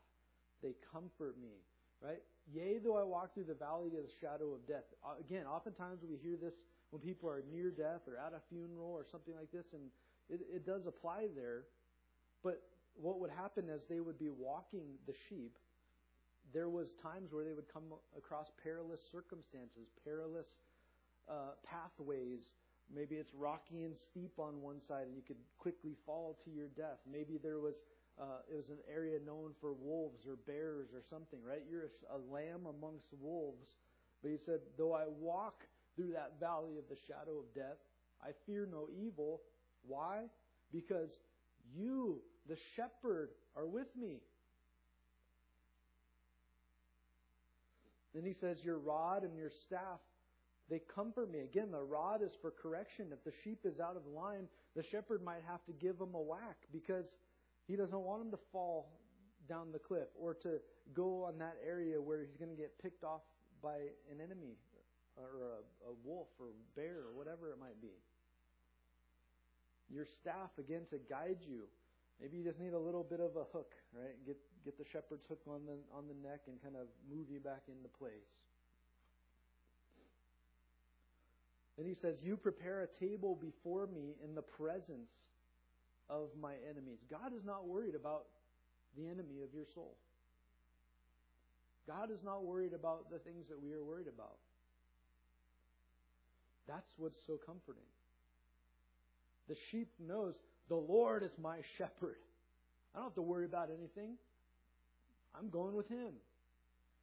they 0.63 0.75
comfort 0.93 1.37
me. 1.41 1.61
Right? 2.01 2.23
Yea, 2.53 2.79
though 2.83 2.97
I 2.97 3.05
walk 3.05 3.35
through 3.35 3.45
the 3.45 3.55
valley 3.55 3.89
of 3.89 4.03
the 4.05 4.15
shadow 4.21 4.55
of 4.55 4.67
death. 4.67 4.89
Uh, 5.05 5.21
again, 5.21 5.45
oftentimes 5.45 6.01
we 6.09 6.17
hear 6.17 6.37
this 6.41 6.55
when 6.91 7.03
people 7.03 7.29
are 7.29 7.43
near 7.53 7.71
death 7.71 8.09
or 8.09 8.17
at 8.17 8.33
a 8.33 8.41
funeral 8.49 8.91
or 8.91 9.05
something 9.11 9.35
like 9.37 9.53
this, 9.53 9.67
and 9.73 9.83
it, 10.31 10.41
it 10.49 10.67
does 10.67 10.87
apply 10.87 11.29
there. 11.37 11.65
But 12.43 12.63
what 12.95 13.21
would 13.21 13.31
happen 13.31 13.69
as 13.69 13.85
they 13.85 14.01
would 14.01 14.19
be 14.19 14.31
walking 14.31 14.97
the 15.07 15.15
sheep, 15.29 15.59
there 16.53 16.69
was 16.69 16.89
times 17.03 17.33
where 17.33 17.45
they 17.45 17.53
would 17.53 17.73
come 17.73 17.93
across 18.17 18.51
perilous 18.63 19.01
circumstances, 19.13 19.89
perilous 20.03 20.49
uh, 21.29 21.55
pathways. 21.63 22.41
Maybe 22.93 23.17
it's 23.17 23.31
rocky 23.35 23.85
and 23.85 23.95
steep 23.97 24.33
on 24.39 24.61
one 24.61 24.81
side, 24.81 25.07
and 25.07 25.15
you 25.15 25.23
could 25.23 25.39
quickly 25.59 25.95
fall 26.07 26.39
to 26.45 26.51
your 26.51 26.67
death. 26.77 26.99
Maybe 27.11 27.39
there 27.41 27.61
was 27.61 27.77
uh, 28.21 28.45
it 28.51 28.55
was 28.55 28.69
an 28.69 28.79
area 28.93 29.19
known 29.25 29.53
for 29.61 29.73
wolves 29.73 30.27
or 30.27 30.37
bears 30.47 30.89
or 30.95 31.01
something, 31.09 31.39
right? 31.43 31.63
You're 31.71 31.85
a, 31.85 32.17
a 32.17 32.21
lamb 32.31 32.67
amongst 32.69 33.09
wolves. 33.19 33.67
But 34.23 34.31
he 34.31 34.37
said, 34.45 34.61
Though 34.77 34.93
I 34.93 35.05
walk 35.19 35.63
through 35.97 36.13
that 36.13 36.35
valley 36.39 36.77
of 36.77 36.85
the 36.91 36.97
shadow 37.09 37.39
of 37.39 37.55
death, 37.55 37.79
I 38.23 38.31
fear 38.47 38.69
no 38.71 38.89
evil. 39.03 39.41
Why? 39.87 40.25
Because 40.73 41.09
you, 41.75 42.21
the 42.47 42.57
shepherd, 42.77 43.31
are 43.57 43.67
with 43.67 43.89
me. 43.97 44.19
Then 48.15 48.25
he 48.25 48.35
says, 48.35 48.59
Your 48.63 48.79
rod 48.79 49.23
and 49.23 49.37
your 49.37 49.51
staff, 49.67 50.01
they 50.69 50.81
comfort 50.95 51.33
me. 51.33 51.41
Again, 51.41 51.71
the 51.71 51.83
rod 51.83 52.23
is 52.23 52.33
for 52.43 52.51
correction. 52.51 53.07
If 53.13 53.25
the 53.25 53.33
sheep 53.45 53.61
is 53.65 53.81
out 53.81 53.97
of 53.97 54.07
line, 54.07 54.47
the 54.77 54.83
shepherd 54.83 55.25
might 55.25 55.43
have 55.49 55.65
to 55.65 55.73
give 55.73 55.99
them 55.99 56.15
a 56.15 56.21
whack 56.21 56.57
because 56.71 57.07
he 57.71 57.77
doesn't 57.77 58.01
want 58.01 58.21
him 58.21 58.31
to 58.33 58.39
fall 58.51 58.91
down 59.49 59.71
the 59.71 59.79
cliff 59.79 60.09
or 60.19 60.35
to 60.35 60.59
go 60.93 61.23
on 61.23 61.39
that 61.39 61.55
area 61.65 62.01
where 62.01 62.19
he's 62.19 62.37
going 62.37 62.51
to 62.51 62.57
get 62.57 62.77
picked 62.83 63.05
off 63.05 63.23
by 63.63 63.77
an 64.11 64.19
enemy 64.19 64.59
or 65.17 65.39
a, 65.39 65.91
a 65.91 65.95
wolf 66.05 66.27
or 66.41 66.49
bear 66.75 67.07
or 67.07 67.15
whatever 67.15 67.51
it 67.51 67.61
might 67.61 67.81
be. 67.81 67.95
Your 69.89 70.05
staff, 70.05 70.51
again, 70.59 70.83
to 70.91 70.99
guide 70.99 71.39
you. 71.47 71.63
Maybe 72.21 72.39
you 72.39 72.45
just 72.45 72.59
need 72.59 72.75
a 72.75 72.79
little 72.79 73.05
bit 73.05 73.21
of 73.21 73.37
a 73.37 73.45
hook, 73.53 73.73
right? 73.95 74.15
Get 74.27 74.37
get 74.65 74.77
the 74.77 74.85
shepherd's 74.85 75.25
hook 75.27 75.41
on 75.49 75.63
the 75.65 75.79
on 75.97 76.05
the 76.07 76.29
neck 76.29 76.41
and 76.49 76.61
kind 76.63 76.77
of 76.77 76.87
move 77.09 77.31
you 77.31 77.41
back 77.41 77.63
into 77.67 77.89
place. 77.89 78.29
Then 81.79 81.87
he 81.87 81.95
says, 81.95 82.17
"You 82.23 82.37
prepare 82.37 82.83
a 82.83 82.87
table 82.87 83.35
before 83.41 83.87
me 83.87 84.17
in 84.23 84.35
the 84.35 84.43
presence 84.43 85.30
of 86.11 86.29
my 86.41 86.53
enemies. 86.69 86.99
God 87.09 87.33
is 87.37 87.45
not 87.45 87.67
worried 87.67 87.95
about 87.95 88.25
the 88.97 89.07
enemy 89.07 89.43
of 89.43 89.55
your 89.55 89.65
soul. 89.75 89.97
God 91.87 92.11
is 92.11 92.23
not 92.25 92.45
worried 92.45 92.73
about 92.73 93.11
the 93.11 93.19
things 93.19 93.47
that 93.49 93.63
we 93.63 93.73
are 93.73 93.83
worried 93.83 94.09
about. 94.09 94.37
That's 96.69 96.91
what's 96.99 97.19
so 97.27 97.39
comforting. 97.45 97.89
The 99.49 99.57
sheep 99.71 99.89
knows 99.99 100.35
the 100.69 100.77
Lord 100.77 101.23
is 101.23 101.33
my 101.41 101.59
shepherd. 101.79 102.19
I 102.95 102.99
don't 102.99 103.07
have 103.07 103.15
to 103.15 103.23
worry 103.23 103.45
about 103.45 103.71
anything. 103.71 104.17
I'm 105.37 105.49
going 105.49 105.75
with 105.75 105.89
him. 105.89 106.13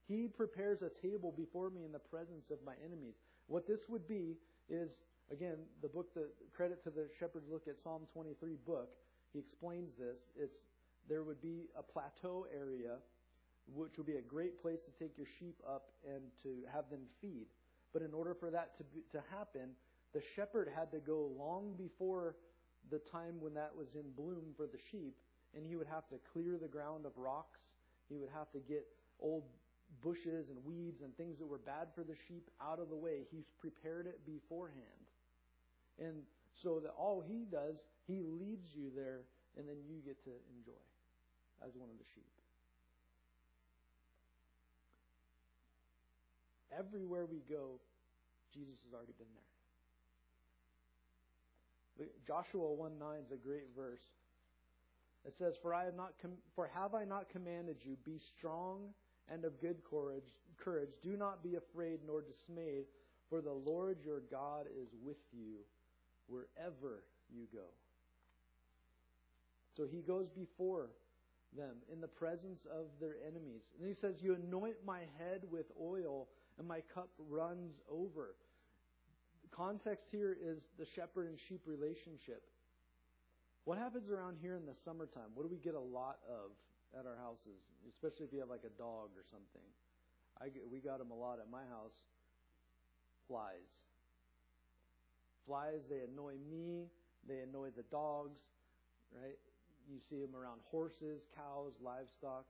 He 0.07 0.27
prepares 0.27 0.81
a 0.81 0.89
table 1.05 1.33
before 1.35 1.69
me 1.69 1.83
in 1.83 1.91
the 1.91 1.99
presence 1.99 2.49
of 2.49 2.59
my 2.65 2.73
enemies. 2.85 3.15
What 3.47 3.67
this 3.67 3.81
would 3.89 4.07
be 4.07 4.37
is 4.69 4.91
Again, 5.31 5.57
the 5.81 5.89
book, 5.89 6.13
the 6.13 6.27
credit 6.55 6.83
to 6.83 6.89
the 6.89 7.07
Shepherd's 7.19 7.49
Look 7.51 7.67
at 7.67 7.79
Psalm 7.79 8.03
23 8.13 8.55
book, 8.65 8.89
he 9.33 9.39
explains 9.39 9.91
this. 9.97 10.19
It's 10.39 10.57
there 11.09 11.23
would 11.23 11.41
be 11.41 11.67
a 11.77 11.83
plateau 11.83 12.47
area, 12.53 12.95
which 13.73 13.97
would 13.97 14.07
be 14.07 14.15
a 14.15 14.21
great 14.21 14.61
place 14.61 14.79
to 14.85 15.03
take 15.03 15.17
your 15.17 15.27
sheep 15.39 15.55
up 15.67 15.91
and 16.05 16.23
to 16.43 16.63
have 16.73 16.89
them 16.89 17.01
feed. 17.21 17.47
But 17.93 18.01
in 18.01 18.13
order 18.13 18.33
for 18.33 18.51
that 18.51 18.77
to, 18.77 18.83
be, 18.83 19.01
to 19.11 19.23
happen, 19.31 19.71
the 20.13 20.21
shepherd 20.35 20.69
had 20.73 20.91
to 20.91 20.99
go 20.99 21.31
long 21.37 21.73
before 21.77 22.35
the 22.89 22.99
time 22.99 23.39
when 23.39 23.53
that 23.53 23.71
was 23.75 23.87
in 23.95 24.09
bloom 24.15 24.53
for 24.55 24.65
the 24.65 24.79
sheep, 24.91 25.15
and 25.55 25.65
he 25.65 25.75
would 25.75 25.87
have 25.87 26.07
to 26.09 26.15
clear 26.31 26.57
the 26.61 26.67
ground 26.67 27.05
of 27.05 27.11
rocks. 27.17 27.59
He 28.09 28.17
would 28.17 28.29
have 28.33 28.51
to 28.51 28.59
get 28.59 28.85
old 29.19 29.43
bushes 30.03 30.49
and 30.49 30.63
weeds 30.63 31.01
and 31.01 31.15
things 31.17 31.37
that 31.39 31.47
were 31.47 31.57
bad 31.57 31.87
for 31.95 32.03
the 32.03 32.15
sheep 32.27 32.49
out 32.61 32.79
of 32.79 32.89
the 32.89 32.95
way. 32.95 33.25
He's 33.31 33.47
prepared 33.59 34.05
it 34.05 34.25
beforehand. 34.25 35.06
And 35.99 36.23
so 36.53 36.79
that 36.79 36.91
all 36.97 37.23
he 37.25 37.45
does, 37.51 37.83
he 38.07 38.23
leads 38.23 38.69
you 38.73 38.91
there, 38.95 39.21
and 39.57 39.67
then 39.67 39.77
you 39.87 39.97
get 40.05 40.23
to 40.23 40.31
enjoy 40.57 40.79
as 41.65 41.75
one 41.75 41.89
of 41.89 41.97
the 41.97 42.05
sheep. 42.13 42.25
Everywhere 46.77 47.25
we 47.25 47.41
go, 47.49 47.79
Jesus 48.53 48.75
has 48.85 48.93
already 48.93 49.13
been 49.17 49.27
there. 49.33 49.43
Joshua 52.27 52.71
1 52.71 52.99
9 52.99 53.09
is 53.25 53.31
a 53.31 53.37
great 53.37 53.65
verse. 53.75 54.03
It 55.25 55.35
says, 55.35 55.55
For 55.61 55.73
I 55.73 55.85
have 55.85 55.95
not 55.95 56.13
com- 56.21 56.37
for 56.55 56.69
have 56.73 56.93
I 56.93 57.05
not 57.05 57.29
commanded 57.29 57.77
you, 57.81 57.97
be 58.05 58.19
strong 58.19 58.89
and 59.31 59.43
of 59.45 59.59
good 59.59 59.77
courage 59.89 60.35
courage. 60.57 60.89
Do 61.03 61.17
not 61.17 61.43
be 61.43 61.55
afraid 61.55 61.99
nor 62.05 62.21
dismayed, 62.21 62.85
for 63.29 63.41
the 63.41 63.51
Lord 63.51 63.97
your 64.03 64.21
God 64.31 64.67
is 64.67 64.89
with 65.03 65.17
you 65.31 65.57
wherever 66.27 67.03
you 67.33 67.47
go. 67.53 67.67
So 69.75 69.85
he 69.85 70.01
goes 70.01 70.27
before 70.29 70.89
them 71.55 71.77
in 71.91 72.01
the 72.01 72.07
presence 72.07 72.65
of 72.71 72.87
their 72.99 73.15
enemies. 73.25 73.61
And 73.79 73.87
he 73.87 73.93
says, 73.93 74.15
You 74.21 74.35
anoint 74.35 74.77
my 74.85 75.01
head 75.17 75.41
with 75.49 75.65
oil, 75.79 76.27
and 76.57 76.67
my 76.67 76.81
cup 76.93 77.09
runs 77.29 77.75
over. 77.89 78.35
The 79.43 79.55
context 79.55 80.07
here 80.11 80.35
is 80.41 80.59
the 80.79 80.85
shepherd 80.85 81.27
and 81.27 81.37
sheep 81.47 81.61
relationship. 81.65 82.43
What 83.65 83.77
happens 83.77 84.09
around 84.09 84.37
here 84.41 84.55
in 84.55 84.65
the 84.65 84.75
summertime? 84.85 85.35
What 85.35 85.43
do 85.43 85.49
we 85.49 85.59
get 85.59 85.75
a 85.75 85.79
lot 85.79 86.19
of 86.27 86.51
at 86.97 87.05
our 87.05 87.17
houses, 87.19 87.59
especially 87.87 88.25
if 88.25 88.33
you 88.33 88.39
have 88.39 88.49
like 88.49 88.63
a 88.65 88.75
dog 88.79 89.11
or 89.15 89.23
something? 89.29 89.67
I 90.41 90.49
get, 90.49 90.63
we 90.71 90.79
got 90.79 90.99
them 90.99 91.11
a 91.11 91.17
lot 91.17 91.39
at 91.39 91.49
my 91.51 91.65
house. 91.69 91.97
Flies. 93.27 93.67
Flies, 95.47 95.87
they 95.89 96.01
annoy 96.03 96.33
me. 96.51 96.91
They 97.27 97.39
annoy 97.39 97.69
the 97.75 97.83
dogs, 97.91 98.39
right? 99.11 99.35
You 99.91 99.99
see 100.09 100.19
them 100.19 100.35
around 100.35 100.59
horses, 100.71 101.27
cows, 101.35 101.73
livestock. 101.83 102.45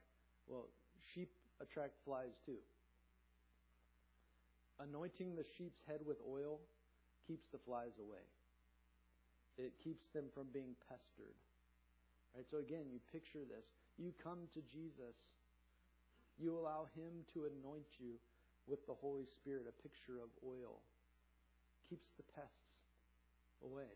Well, 0.47 0.69
sheep 1.13 1.29
attract 1.61 1.93
flies 2.05 2.37
too. 2.45 2.61
Anointing 4.79 5.35
the 5.35 5.45
sheep's 5.57 5.81
head 5.87 6.01
with 6.05 6.17
oil 6.21 6.59
keeps 7.25 7.47
the 7.51 7.57
flies 7.57 7.97
away. 7.99 8.21
It 9.57 9.73
keeps 9.83 10.07
them 10.13 10.25
from 10.33 10.47
being 10.53 10.77
pestered. 10.87 11.33
Right? 12.35 12.45
So 12.49 12.59
again, 12.59 12.85
you 12.93 12.99
picture 13.11 13.41
this. 13.41 13.65
You 13.97 14.13
come 14.21 14.45
to 14.53 14.61
Jesus. 14.61 15.17
You 16.37 16.53
allow 16.53 16.85
him 16.93 17.25
to 17.33 17.49
anoint 17.49 17.97
you 17.97 18.21
with 18.67 18.85
the 18.85 18.93
Holy 18.93 19.25
Spirit, 19.25 19.65
a 19.65 19.81
picture 19.81 20.21
of 20.21 20.29
oil. 20.45 20.77
Keeps 21.89 22.13
the 22.17 22.23
pests 22.37 22.66
away. 23.63 23.89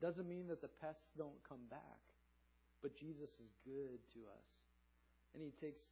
Doesn't 0.00 0.28
mean 0.28 0.48
that 0.48 0.64
the 0.64 0.72
pests 0.80 1.12
don't 1.16 1.36
come 1.44 1.60
back, 1.68 2.00
but 2.80 2.96
Jesus 2.96 3.30
is 3.36 3.52
good 3.68 4.00
to 4.16 4.20
us. 4.32 4.48
And 5.34 5.44
he 5.44 5.52
takes, 5.60 5.82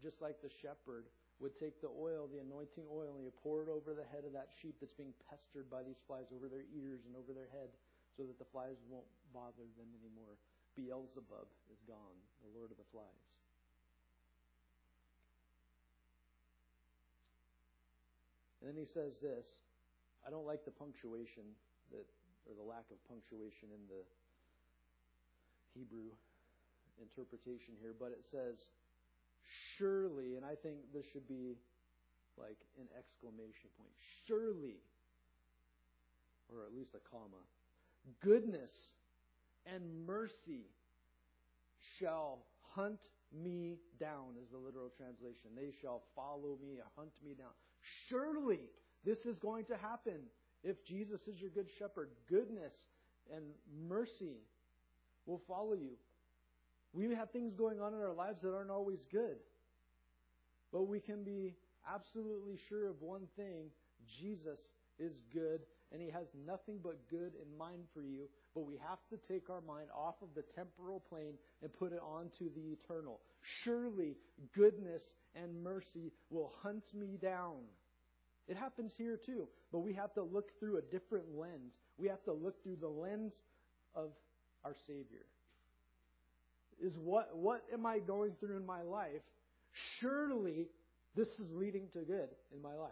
just 0.00 0.24
like 0.24 0.40
the 0.40 0.48
shepherd, 0.48 1.04
would 1.38 1.54
take 1.54 1.78
the 1.78 1.92
oil, 1.92 2.26
the 2.26 2.42
anointing 2.42 2.88
oil, 2.90 3.14
and 3.14 3.22
he 3.22 3.28
would 3.28 3.38
pour 3.44 3.62
it 3.62 3.70
over 3.70 3.94
the 3.94 4.08
head 4.10 4.26
of 4.26 4.34
that 4.34 4.50
sheep 4.58 4.74
that's 4.80 4.96
being 4.96 5.14
pestered 5.30 5.70
by 5.70 5.86
these 5.86 6.00
flies, 6.08 6.26
over 6.34 6.50
their 6.50 6.66
ears 6.74 7.06
and 7.06 7.14
over 7.14 7.30
their 7.30 7.52
head, 7.54 7.70
so 8.16 8.26
that 8.26 8.40
the 8.40 8.48
flies 8.50 8.80
won't 8.90 9.06
bother 9.30 9.68
them 9.78 9.90
anymore. 10.02 10.34
Beelzebub 10.74 11.46
is 11.70 11.78
gone, 11.86 12.18
the 12.42 12.50
Lord 12.58 12.72
of 12.72 12.78
the 12.80 12.88
flies. 12.90 13.28
And 18.58 18.72
then 18.72 18.76
he 18.76 18.88
says 18.88 19.18
this. 19.22 19.46
I 20.28 20.30
don't 20.30 20.44
like 20.44 20.68
the 20.68 20.76
punctuation 20.76 21.56
that 21.88 22.04
or 22.44 22.52
the 22.52 22.68
lack 22.68 22.84
of 22.92 23.00
punctuation 23.08 23.72
in 23.72 23.80
the 23.88 24.04
Hebrew 25.72 26.12
interpretation 27.00 27.72
here, 27.80 27.96
but 27.96 28.12
it 28.12 28.28
says 28.28 28.60
surely, 29.76 30.36
and 30.36 30.44
I 30.44 30.52
think 30.52 30.84
this 30.92 31.08
should 31.12 31.24
be 31.28 31.56
like 32.36 32.60
an 32.76 32.92
exclamation 32.92 33.72
point, 33.80 33.92
surely, 34.28 34.84
or 36.52 36.60
at 36.68 36.76
least 36.76 36.92
a 36.92 37.00
comma, 37.08 37.40
goodness 38.20 38.72
and 39.64 39.80
mercy 40.04 40.68
shall 41.96 42.44
hunt 42.76 43.00
me 43.32 43.76
down, 44.00 44.36
is 44.40 44.48
the 44.52 44.60
literal 44.60 44.92
translation. 44.92 45.56
They 45.56 45.72
shall 45.80 46.02
follow 46.16 46.56
me, 46.60 46.76
hunt 46.96 47.12
me 47.24 47.32
down. 47.32 47.52
Surely 48.08 48.60
this 49.08 49.24
is 49.24 49.38
going 49.38 49.64
to 49.64 49.76
happen 49.78 50.20
if 50.62 50.76
Jesus 50.84 51.20
is 51.26 51.40
your 51.40 51.48
good 51.48 51.68
shepherd. 51.78 52.10
Goodness 52.28 52.74
and 53.34 53.42
mercy 53.88 54.36
will 55.24 55.40
follow 55.48 55.72
you. 55.72 55.96
We 56.92 57.14
have 57.14 57.30
things 57.30 57.54
going 57.54 57.80
on 57.80 57.94
in 57.94 58.00
our 58.00 58.12
lives 58.12 58.42
that 58.42 58.54
aren't 58.54 58.70
always 58.70 59.00
good. 59.10 59.36
But 60.72 60.88
we 60.88 61.00
can 61.00 61.24
be 61.24 61.54
absolutely 61.90 62.58
sure 62.68 62.88
of 62.88 63.00
one 63.00 63.28
thing 63.34 63.70
Jesus 64.20 64.58
is 64.98 65.18
good, 65.32 65.60
and 65.90 66.02
He 66.02 66.10
has 66.10 66.26
nothing 66.46 66.78
but 66.82 67.08
good 67.08 67.32
in 67.40 67.56
mind 67.56 67.84
for 67.94 68.02
you. 68.02 68.28
But 68.54 68.66
we 68.66 68.74
have 68.86 68.98
to 69.08 69.32
take 69.32 69.48
our 69.48 69.62
mind 69.62 69.88
off 69.96 70.16
of 70.20 70.28
the 70.34 70.44
temporal 70.54 71.00
plane 71.08 71.34
and 71.62 71.72
put 71.72 71.92
it 71.92 72.00
onto 72.02 72.52
the 72.54 72.76
eternal. 72.76 73.20
Surely 73.64 74.16
goodness 74.54 75.00
and 75.34 75.62
mercy 75.62 76.12
will 76.28 76.52
hunt 76.62 76.84
me 76.94 77.16
down. 77.20 77.60
It 78.48 78.56
happens 78.56 78.92
here 78.96 79.18
too, 79.24 79.48
but 79.70 79.80
we 79.80 79.92
have 79.94 80.14
to 80.14 80.22
look 80.22 80.58
through 80.58 80.78
a 80.78 80.82
different 80.82 81.26
lens. 81.36 81.72
We 81.98 82.08
have 82.08 82.24
to 82.24 82.32
look 82.32 82.62
through 82.62 82.76
the 82.80 82.88
lens 82.88 83.32
of 83.94 84.10
our 84.64 84.74
Savior 84.86 85.26
is 86.80 86.92
what, 86.96 87.36
what 87.36 87.62
am 87.72 87.86
I 87.86 87.98
going 87.98 88.32
through 88.40 88.56
in 88.56 88.66
my 88.66 88.82
life? 88.82 89.22
Surely 90.00 90.68
this 91.16 91.28
is 91.28 91.50
leading 91.52 91.88
to 91.92 92.00
good 92.00 92.28
in 92.54 92.62
my 92.62 92.74
life. 92.74 92.90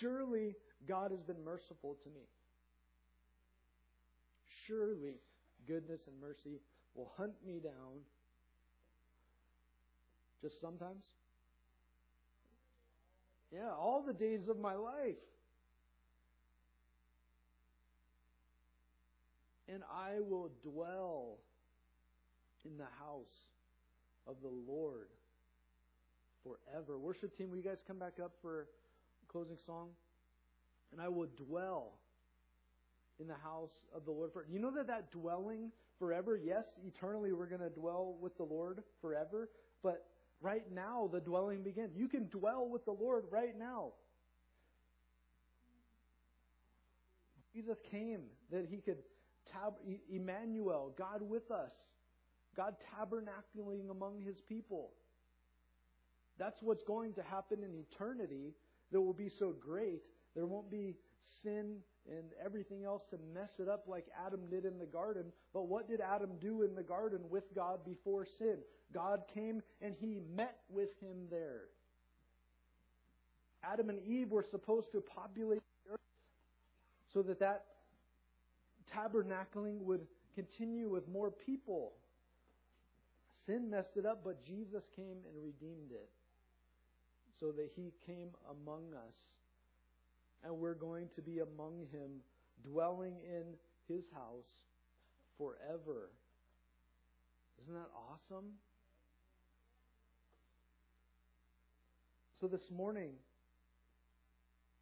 Surely 0.00 0.54
God 0.88 1.10
has 1.10 1.20
been 1.20 1.44
merciful 1.44 1.96
to 2.02 2.08
me. 2.10 2.22
Surely 4.66 5.14
goodness 5.66 6.00
and 6.06 6.20
mercy 6.20 6.60
will 6.94 7.12
hunt 7.16 7.34
me 7.44 7.60
down. 7.62 8.00
Just 10.40 10.60
sometimes? 10.60 11.04
Yeah, 13.52 13.70
all 13.70 14.02
the 14.06 14.14
days 14.14 14.48
of 14.48 14.58
my 14.58 14.74
life. 14.74 15.16
and 19.72 19.82
I 19.90 20.20
will 20.20 20.50
dwell 20.62 21.38
in 22.64 22.76
the 22.76 22.88
house 23.00 23.46
of 24.26 24.36
the 24.42 24.48
Lord 24.48 25.08
forever. 26.42 26.98
Worship 26.98 27.36
team, 27.36 27.50
will 27.50 27.56
you 27.56 27.62
guys 27.62 27.82
come 27.86 27.98
back 27.98 28.14
up 28.22 28.32
for 28.42 28.68
closing 29.28 29.56
song? 29.64 29.88
And 30.92 31.00
I 31.00 31.08
will 31.08 31.28
dwell 31.36 31.94
in 33.18 33.26
the 33.26 33.36
house 33.42 33.72
of 33.94 34.04
the 34.04 34.10
Lord 34.10 34.32
forever. 34.32 34.48
You 34.50 34.58
know 34.58 34.72
that 34.72 34.88
that 34.88 35.10
dwelling 35.10 35.70
forever, 35.98 36.36
yes, 36.36 36.64
eternally 36.86 37.32
we're 37.32 37.46
going 37.46 37.62
to 37.62 37.70
dwell 37.70 38.16
with 38.20 38.36
the 38.36 38.44
Lord 38.44 38.82
forever, 39.00 39.48
but 39.82 40.04
right 40.42 40.64
now 40.74 41.08
the 41.12 41.20
dwelling 41.20 41.62
begins. 41.62 41.96
You 41.96 42.08
can 42.08 42.28
dwell 42.28 42.68
with 42.68 42.84
the 42.84 42.92
Lord 42.92 43.24
right 43.30 43.56
now. 43.58 43.92
Jesus 47.54 47.78
came 47.90 48.22
that 48.50 48.66
he 48.68 48.78
could 48.78 48.98
tab- 49.46 49.74
Emmanuel, 50.10 50.94
God 50.96 51.22
with 51.22 51.50
us, 51.50 51.72
God 52.56 52.74
tabernacling 52.98 53.90
among 53.90 54.20
his 54.20 54.40
people. 54.40 54.90
That's 56.38 56.62
what's 56.62 56.82
going 56.82 57.12
to 57.14 57.22
happen 57.22 57.62
in 57.62 57.74
eternity 57.74 58.54
that 58.90 59.00
will 59.00 59.12
be 59.12 59.28
so 59.28 59.52
great. 59.52 60.02
There 60.34 60.46
won't 60.46 60.70
be 60.70 60.96
sin 61.42 61.78
and 62.10 62.24
everything 62.44 62.84
else 62.84 63.02
to 63.10 63.18
mess 63.34 63.50
it 63.60 63.68
up 63.68 63.84
like 63.88 64.06
Adam 64.26 64.40
did 64.50 64.64
in 64.64 64.78
the 64.78 64.86
garden. 64.86 65.24
But 65.54 65.68
what 65.68 65.88
did 65.88 66.00
Adam 66.00 66.30
do 66.40 66.62
in 66.62 66.74
the 66.74 66.82
garden 66.82 67.20
with 67.30 67.44
God 67.54 67.84
before 67.84 68.26
sin? 68.38 68.58
God 68.92 69.22
came 69.34 69.62
and 69.80 69.94
he 70.00 70.20
met 70.36 70.58
with 70.68 70.90
him 71.00 71.28
there. 71.30 71.62
Adam 73.64 73.90
and 73.90 74.00
Eve 74.06 74.30
were 74.30 74.44
supposed 74.50 74.92
to 74.92 75.00
populate 75.00 75.62
the 75.86 75.92
earth 75.92 76.00
so 77.12 77.22
that 77.22 77.38
that 77.40 77.64
tabernacling 78.94 79.78
would 79.80 80.06
continue 80.34 80.88
with 80.88 81.08
more 81.08 81.30
people. 81.30 81.92
Sin 83.46 83.70
messed 83.70 83.96
it 83.96 84.06
up, 84.06 84.22
but 84.24 84.44
Jesus 84.44 84.84
came 84.96 85.18
and 85.26 85.42
redeemed 85.44 85.92
it. 85.92 86.08
so 87.40 87.52
that 87.52 87.70
he 87.76 87.92
came 88.06 88.28
among 88.50 88.94
us. 88.94 89.31
And 90.44 90.58
we're 90.58 90.74
going 90.74 91.08
to 91.14 91.22
be 91.22 91.38
among 91.38 91.86
him, 91.92 92.10
dwelling 92.64 93.14
in 93.24 93.44
his 93.88 94.04
house 94.12 94.50
forever. 95.38 96.10
Isn't 97.62 97.74
that 97.74 97.90
awesome? 97.94 98.46
So 102.40 102.48
this 102.48 102.70
morning, 102.72 103.10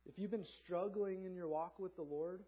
if 0.09 0.19
you've 0.19 0.31
been 0.31 0.47
struggling 0.65 1.25
in 1.27 1.35
your 1.35 1.49
walk 1.49 1.79
with 1.79 1.95
the 1.95 2.03
Lord, 2.03 2.41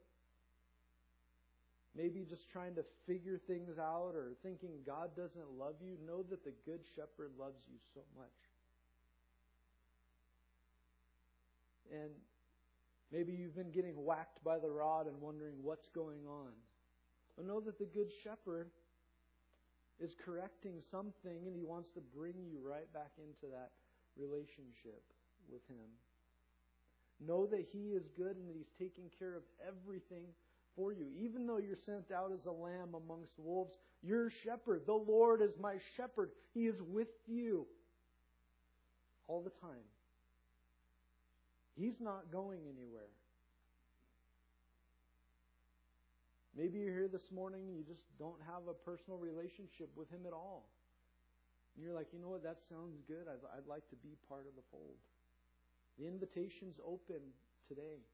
maybe 1.94 2.24
just 2.28 2.50
trying 2.50 2.74
to 2.76 2.84
figure 3.06 3.38
things 3.46 3.78
out 3.78 4.12
or 4.14 4.32
thinking 4.42 4.70
God 4.86 5.10
doesn't 5.14 5.58
love 5.58 5.74
you, 5.84 5.98
know 6.06 6.22
that 6.30 6.44
the 6.44 6.52
Good 6.64 6.80
Shepherd 6.96 7.32
loves 7.38 7.60
you 7.70 7.76
so 7.92 8.00
much. 8.16 8.28
And 11.92 12.10
maybe 13.12 13.32
you've 13.32 13.56
been 13.56 13.70
getting 13.70 14.04
whacked 14.04 14.42
by 14.44 14.58
the 14.58 14.70
rod 14.70 15.06
and 15.06 15.20
wondering 15.20 15.54
what's 15.62 15.88
going 15.88 16.26
on. 16.26 16.50
But 17.36 17.46
know 17.46 17.60
that 17.60 17.78
the 17.78 17.86
Good 17.86 18.10
Shepherd 18.24 18.70
is 20.00 20.14
correcting 20.24 20.82
something 20.90 21.46
and 21.46 21.54
he 21.56 21.62
wants 21.62 21.90
to 21.90 22.00
bring 22.14 22.34
you 22.50 22.58
right 22.62 22.92
back 22.92 23.12
into 23.18 23.52
that 23.52 23.70
relationship 24.16 25.02
with 25.50 25.62
him. 25.68 25.88
Know 27.24 27.46
that 27.46 27.66
he 27.72 27.90
is 27.90 28.02
good 28.16 28.36
and 28.36 28.48
that 28.48 28.56
he's 28.56 28.72
taking 28.78 29.10
care 29.18 29.36
of 29.36 29.42
everything 29.66 30.24
for 30.74 30.92
you. 30.92 31.06
Even 31.18 31.46
though 31.46 31.58
you're 31.58 31.76
sent 31.86 32.10
out 32.10 32.32
as 32.32 32.46
a 32.46 32.50
lamb 32.50 32.94
amongst 32.94 33.38
wolves, 33.38 33.76
your 34.02 34.30
shepherd, 34.44 34.82
the 34.86 34.92
Lord 34.92 35.40
is 35.40 35.52
my 35.60 35.76
shepherd. 35.96 36.30
He 36.52 36.66
is 36.66 36.80
with 36.80 37.08
you 37.26 37.66
all 39.28 39.42
the 39.42 39.50
time. 39.50 39.84
He's 41.76 42.00
not 42.00 42.30
going 42.30 42.60
anywhere. 42.68 43.10
Maybe 46.56 46.80
you're 46.80 46.92
here 46.92 47.08
this 47.08 47.32
morning 47.32 47.64
and 47.68 47.76
you 47.76 47.82
just 47.82 48.04
don't 48.18 48.40
have 48.44 48.68
a 48.68 48.76
personal 48.76 49.18
relationship 49.18 49.88
with 49.96 50.10
Him 50.10 50.26
at 50.26 50.32
all. 50.32 50.68
And 51.74 51.84
you're 51.84 51.96
like, 51.96 52.12
you 52.12 52.20
know 52.20 52.28
what, 52.28 52.44
that 52.44 52.60
sounds 52.68 53.00
good. 53.08 53.24
I'd, 53.24 53.40
I'd 53.56 53.66
like 53.66 53.88
to 53.88 53.96
be 53.96 54.12
part 54.28 54.44
of 54.44 54.52
the 54.52 54.66
fold. 54.70 55.00
The 55.98 56.04
invitation's 56.04 56.76
open 56.84 57.24
today. 57.68 58.04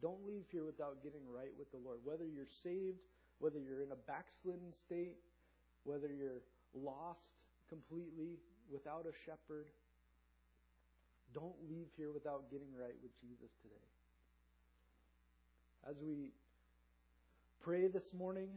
Don't 0.00 0.22
leave 0.26 0.46
here 0.52 0.64
without 0.64 1.02
getting 1.02 1.26
right 1.26 1.50
with 1.58 1.70
the 1.72 1.82
Lord. 1.82 1.98
Whether 2.04 2.26
you're 2.26 2.50
saved, 2.62 3.02
whether 3.38 3.58
you're 3.58 3.82
in 3.82 3.90
a 3.90 4.00
backslidden 4.06 4.70
state, 4.70 5.18
whether 5.82 6.06
you're 6.12 6.46
lost 6.74 7.26
completely 7.68 8.38
without 8.70 9.06
a 9.06 9.14
shepherd, 9.24 9.66
don't 11.36 11.60
leave 11.68 11.92
here 12.00 12.08
without 12.16 12.48
getting 12.48 12.72
right 12.72 12.96
with 13.04 13.12
Jesus 13.20 13.52
today. 13.60 13.86
As 15.84 16.00
we 16.00 16.32
pray 17.60 17.92
this 17.92 18.16
morning, 18.16 18.48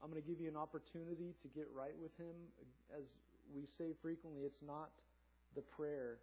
I'm 0.00 0.08
going 0.08 0.20
to 0.20 0.24
give 0.24 0.40
you 0.40 0.48
an 0.48 0.56
opportunity 0.56 1.36
to 1.44 1.48
get 1.52 1.68
right 1.76 1.92
with 2.00 2.16
Him. 2.16 2.32
As 2.96 3.04
we 3.52 3.68
say 3.76 3.92
frequently, 4.00 4.48
it's 4.48 4.64
not 4.64 4.88
the 5.52 5.60
prayer 5.60 6.16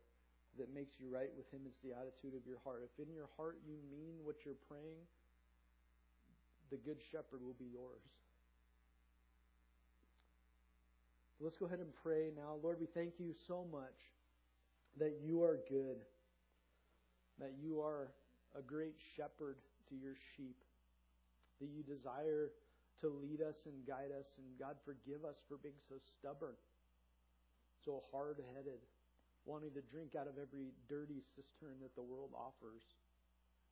that 0.57 0.73
makes 0.73 0.97
you 0.97 1.05
right 1.13 1.29
with 1.37 1.45
Him, 1.53 1.61
it's 1.69 1.81
the 1.85 1.93
attitude 1.93 2.33
of 2.33 2.45
your 2.49 2.57
heart. 2.65 2.81
If 2.81 2.97
in 2.97 3.13
your 3.13 3.29
heart 3.37 3.61
you 3.65 3.77
mean 3.93 4.25
what 4.25 4.41
you're 4.45 4.57
praying, 4.69 5.05
the 6.73 6.77
Good 6.81 6.97
Shepherd 7.13 7.45
will 7.45 7.57
be 7.61 7.69
yours. 7.69 8.01
So 11.37 11.45
let's 11.45 11.57
go 11.57 11.65
ahead 11.65 11.81
and 11.81 11.93
pray 12.01 12.29
now. 12.33 12.57
Lord, 12.61 12.77
we 12.81 12.85
thank 12.85 13.17
you 13.17 13.33
so 13.47 13.65
much 13.69 14.12
that 14.97 15.19
you 15.23 15.43
are 15.43 15.59
good, 15.69 15.97
that 17.39 17.53
you 17.61 17.81
are 17.81 18.11
a 18.57 18.61
great 18.61 18.95
shepherd 19.15 19.57
to 19.89 19.95
your 19.95 20.15
sheep, 20.35 20.57
that 21.59 21.69
you 21.69 21.83
desire 21.83 22.51
to 23.01 23.09
lead 23.09 23.41
us 23.41 23.65
and 23.65 23.73
guide 23.87 24.11
us. 24.17 24.27
And 24.37 24.45
God, 24.59 24.75
forgive 24.85 25.25
us 25.25 25.37
for 25.47 25.57
being 25.57 25.79
so 25.89 25.95
stubborn, 26.19 26.55
so 27.83 28.03
hard 28.11 28.37
headed 28.55 28.79
wanting 29.45 29.71
to 29.75 29.81
drink 29.91 30.15
out 30.15 30.27
of 30.27 30.39
every 30.39 30.71
dirty 30.87 31.19
cistern 31.35 31.75
that 31.81 31.93
the 31.95 32.01
world 32.01 32.31
offers 32.31 32.83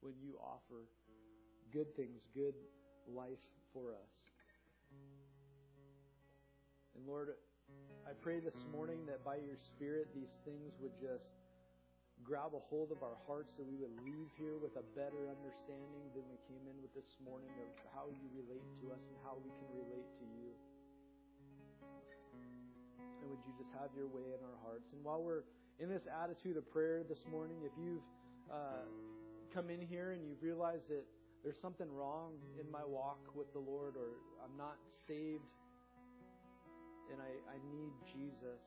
when 0.01 0.13
you 0.19 0.35
offer 0.43 0.87
good 1.71 1.95
things, 1.95 2.19
good 2.35 2.55
life 3.07 3.39
for 3.71 3.93
us. 3.95 4.11
And 6.95 7.07
Lord, 7.07 7.29
I 8.07 8.13
pray 8.19 8.39
this 8.43 8.67
morning 8.71 9.05
that 9.07 9.23
by 9.23 9.39
your 9.39 9.55
Spirit, 9.55 10.11
these 10.13 10.35
things 10.43 10.75
would 10.83 10.95
just 10.99 11.31
grab 12.21 12.53
a 12.53 12.61
hold 12.69 12.91
of 12.91 13.01
our 13.01 13.17
hearts 13.25 13.57
that 13.57 13.65
we 13.65 13.73
would 13.79 13.93
leave 14.05 14.29
here 14.37 14.59
with 14.61 14.77
a 14.77 14.85
better 14.93 15.31
understanding 15.31 16.05
than 16.13 16.21
we 16.29 16.37
came 16.45 16.61
in 16.69 16.77
with 16.83 16.93
this 16.93 17.17
morning 17.23 17.49
of 17.63 17.69
how 17.95 18.11
you 18.11 18.27
relate 18.35 18.67
to 18.83 18.93
us 18.93 19.01
and 19.09 19.17
how 19.25 19.39
we 19.41 19.49
can 19.57 19.69
relate 19.73 20.09
to 20.21 20.25
you. 20.37 20.53
And 23.21 23.29
would 23.29 23.41
you 23.47 23.53
just 23.57 23.73
have 23.79 23.89
your 23.97 24.11
way 24.11 24.33
in 24.33 24.41
our 24.43 24.59
hearts? 24.61 24.93
And 24.93 25.01
while 25.01 25.21
we're 25.21 25.47
in 25.79 25.89
this 25.89 26.05
attitude 26.05 26.57
of 26.57 26.69
prayer 26.69 27.01
this 27.01 27.25
morning, 27.31 27.63
if 27.65 27.73
you've 27.79 28.05
uh, 28.51 28.85
come 29.53 29.69
in 29.69 29.81
here 29.81 30.11
and 30.13 30.21
you've 30.21 30.43
realized 30.43 30.89
that 30.89 31.05
there's 31.43 31.59
something 31.59 31.89
wrong 31.89 32.37
in 32.59 32.69
my 32.69 32.85
walk 32.85 33.33
with 33.33 33.51
the 33.53 33.59
Lord, 33.59 33.97
or 33.97 34.21
I'm 34.45 34.55
not 34.57 34.77
saved 35.07 35.49
and 37.11 37.19
I, 37.19 37.31
I 37.51 37.57
need 37.67 37.91
Jesus, 38.07 38.63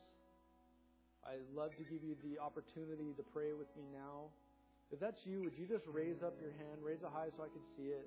I'd 1.25 1.49
love 1.57 1.73
to 1.81 1.85
give 1.89 2.05
you 2.05 2.15
the 2.21 2.37
opportunity 2.39 3.17
to 3.17 3.25
pray 3.33 3.57
with 3.57 3.73
me 3.77 3.89
now. 3.89 4.29
If 4.93 5.01
that's 5.01 5.25
you, 5.25 5.41
would 5.43 5.57
you 5.57 5.65
just 5.67 5.89
raise 5.89 6.23
up 6.23 6.37
your 6.41 6.53
hand, 6.61 6.85
raise 6.85 7.01
it 7.01 7.09
high 7.09 7.33
so 7.33 7.43
I 7.43 7.49
can 7.49 7.65
see 7.77 7.89
it? 7.89 8.07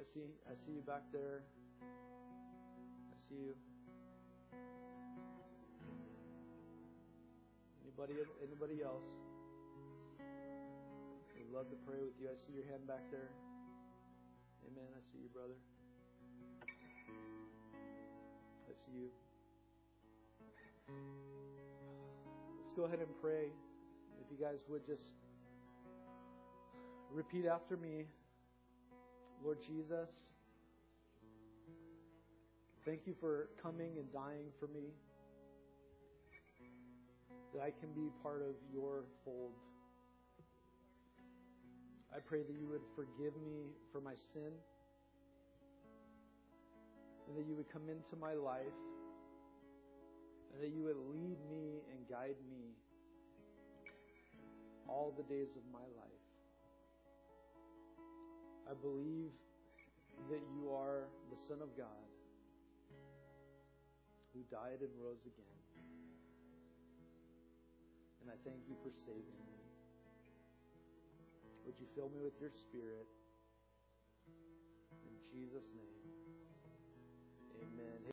I 0.00 0.02
see, 0.12 0.24
I 0.48 0.54
see 0.64 0.72
you 0.72 0.82
back 0.82 1.04
there. 1.12 1.44
I 1.84 3.16
see 3.28 3.52
you. 3.52 3.54
Anybody, 7.84 8.14
anybody 8.42 8.82
else? 8.82 9.04
I'd 11.36 11.52
love 11.52 11.70
to 11.70 11.76
pray 11.86 12.00
with 12.02 12.18
you. 12.18 12.26
I 12.26 12.36
see 12.48 12.56
your 12.56 12.66
hand 12.66 12.88
back 12.88 13.04
there. 13.12 13.30
Amen. 14.66 14.88
I 14.90 15.00
see 15.12 15.22
you, 15.22 15.28
brother. 15.28 15.54
You. 18.92 19.08
Let's 22.58 22.72
go 22.76 22.84
ahead 22.84 22.98
and 22.98 23.08
pray. 23.20 23.52
If 24.20 24.30
you 24.30 24.44
guys 24.44 24.58
would 24.68 24.86
just 24.86 25.12
repeat 27.12 27.46
after 27.46 27.76
me 27.76 28.06
Lord 29.44 29.58
Jesus, 29.60 30.08
thank 32.86 33.00
you 33.06 33.14
for 33.20 33.50
coming 33.62 33.98
and 33.98 34.10
dying 34.10 34.46
for 34.58 34.68
me 34.68 34.94
that 37.52 37.60
I 37.62 37.70
can 37.78 37.92
be 37.92 38.08
part 38.22 38.40
of 38.40 38.54
your 38.72 39.04
fold. 39.22 39.52
I 42.14 42.20
pray 42.20 42.42
that 42.42 42.56
you 42.58 42.66
would 42.68 42.80
forgive 42.96 43.34
me 43.44 43.74
for 43.92 44.00
my 44.00 44.14
sin 44.32 44.52
and 47.26 47.36
that 47.36 47.46
you 47.46 47.54
would 47.56 47.70
come 47.72 47.88
into 47.88 48.16
my 48.16 48.34
life 48.34 48.78
and 50.52 50.62
that 50.62 50.70
you 50.70 50.84
would 50.84 50.96
lead 51.10 51.38
me 51.50 51.82
and 51.90 52.08
guide 52.08 52.36
me 52.50 52.76
all 54.88 55.12
the 55.16 55.24
days 55.24 55.56
of 55.56 55.64
my 55.72 55.86
life. 55.98 56.24
I 58.70 58.74
believe 58.74 59.32
that 60.30 60.40
you 60.54 60.70
are 60.70 61.08
the 61.30 61.36
Son 61.48 61.58
of 61.60 61.76
God 61.76 62.08
who 64.32 64.40
died 64.50 64.80
and 64.80 64.90
rose 65.02 65.24
again. 65.26 65.58
And 68.22 68.30
I 68.30 68.36
thank 68.44 68.62
you 68.68 68.76
for 68.82 68.90
saving 69.04 69.40
me. 69.50 69.60
Would 71.66 71.74
you 71.80 71.86
fill 71.94 72.08
me 72.08 72.20
with 72.22 72.38
your 72.40 72.50
spirit? 72.50 73.08
Amen. 77.62 78.00